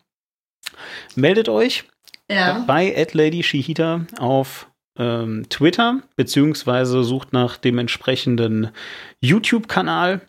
Meldet 1.15 1.49
euch 1.49 1.85
ja. 2.29 2.63
bei 2.67 3.07
@ladyshihita 3.11 4.05
auf 4.19 4.69
ähm, 4.99 5.47
Twitter, 5.49 6.03
beziehungsweise 6.15 7.03
sucht 7.03 7.33
nach 7.33 7.57
dem 7.57 7.79
entsprechenden 7.79 8.69
YouTube-Kanal. 9.19 10.21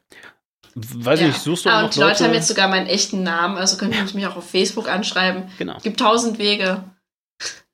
Weiß 0.96 1.20
ja. 1.20 1.26
nicht, 1.28 1.40
suchst 1.40 1.64
du 1.64 1.70
ah, 1.70 1.72
auch 1.72 1.78
und 1.78 1.84
noch 1.84 1.90
die 1.92 2.00
Leute 2.00 2.12
Leute? 2.12 2.24
haben 2.24 2.34
jetzt 2.34 2.48
sogar 2.48 2.68
meinen 2.68 2.86
echten 2.86 3.22
Namen, 3.22 3.56
also 3.56 3.76
könnt 3.76 3.94
ihr 3.94 4.02
mich 4.14 4.26
auch 4.26 4.36
auf 4.36 4.48
Facebook 4.48 4.88
anschreiben. 4.88 5.44
genau. 5.58 5.76
Es 5.76 5.82
gibt 5.82 6.00
tausend 6.00 6.38
Wege. 6.38 6.84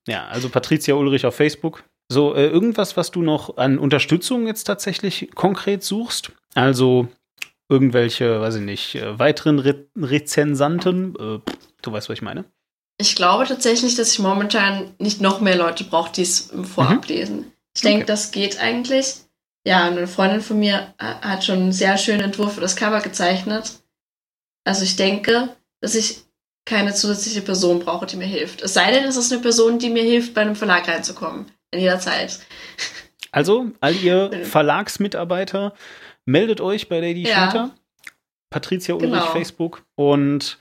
Ja, 0.07 0.27
also 0.27 0.49
Patricia 0.49 0.95
Ulrich 0.95 1.25
auf 1.27 1.35
Facebook. 1.35 1.85
So, 2.11 2.35
äh, 2.35 2.47
irgendwas, 2.47 2.97
was 2.97 3.11
du 3.11 3.23
noch 3.23 3.57
an 3.57 3.79
Unterstützung 3.79 4.47
jetzt 4.47 4.65
tatsächlich 4.65 5.31
konkret 5.35 5.83
suchst? 5.83 6.33
Also 6.55 7.09
irgendwelche, 7.71 8.41
weiß 8.41 8.57
ich 8.57 8.63
nicht, 8.63 8.95
äh, 8.97 9.19
weiteren 9.19 9.59
Re 9.59 9.87
Rezensanten? 9.97 11.15
Äh, 11.17 11.39
du 11.83 11.93
weißt, 11.93 12.09
was 12.09 12.15
ich 12.15 12.23
meine? 12.23 12.45
Ich 12.99 13.17
glaube 13.17 13.45
tatsächlich, 13.47 13.97
dass 13.97 14.13
ich 14.13 14.19
momentan 14.19 14.95
nicht 14.99 15.21
noch 15.21 15.41
mehr 15.41 15.57
Leute 15.57 15.85
brauche, 15.85 16.13
die 16.13 16.23
es 16.23 16.53
Vorab 16.75 17.09
lesen. 17.09 17.51
Ich 17.75 17.83
denke, 17.83 18.03
Okay. 18.03 18.07
das 18.07 18.31
geht 18.31 18.61
eigentlich. 18.61 19.17
Ja, 19.67 19.89
und 19.89 19.97
eine 19.97 20.07
Freundin 20.07 20.41
von 20.43 20.59
mir 20.59 20.95
äh, 20.99 21.05
hat 21.27 21.45
schon 21.45 21.59
einen 21.59 21.73
sehr 21.73 21.97
schönen 21.97 22.21
Entwurf 22.21 22.55
für 22.55 22.61
das 22.61 22.77
Cover 22.77 23.01
gezeichnet. 23.01 23.81
Also 24.65 24.85
ich 24.85 24.97
denke, 24.97 25.49
dass 25.81 25.95
ich 25.95 26.23
keine 26.67 26.95
zusätzliche 26.95 27.43
Person 27.43 27.81
brauche, 27.81 28.07
die 28.07 28.17
mir 28.17 28.27
hilft. 28.27 28.63
Es 28.63 28.75
sei 28.75 28.91
denn, 28.91 29.05
es 29.05 29.17
ist 29.17 29.33
eine 29.33 29.43
Person, 29.43 29.79
die 29.79 29.91
mir 29.91 30.03
hilft, 30.03 30.35
bei 30.35 30.41
einem 30.43 30.57
Verlag 30.57 30.89
reinzukommen. 30.89 31.47
In 31.71 31.81
jeder 31.81 31.99
Zeit. 32.01 32.41
Also, 33.33 33.73
all 33.81 33.97
ihr 33.97 34.31
Verlagsmitarbeiter, 34.45 35.75
meldet 36.25 36.61
euch 36.61 36.89
bei 36.89 37.01
Lady 37.01 37.27
Ja. 37.27 37.47
Shooter. 37.51 37.71
Patricia 38.49 38.95
Ulrich 38.95 39.11
Genau. 39.11 39.27
Facebook. 39.33 39.83
Und 39.97 40.57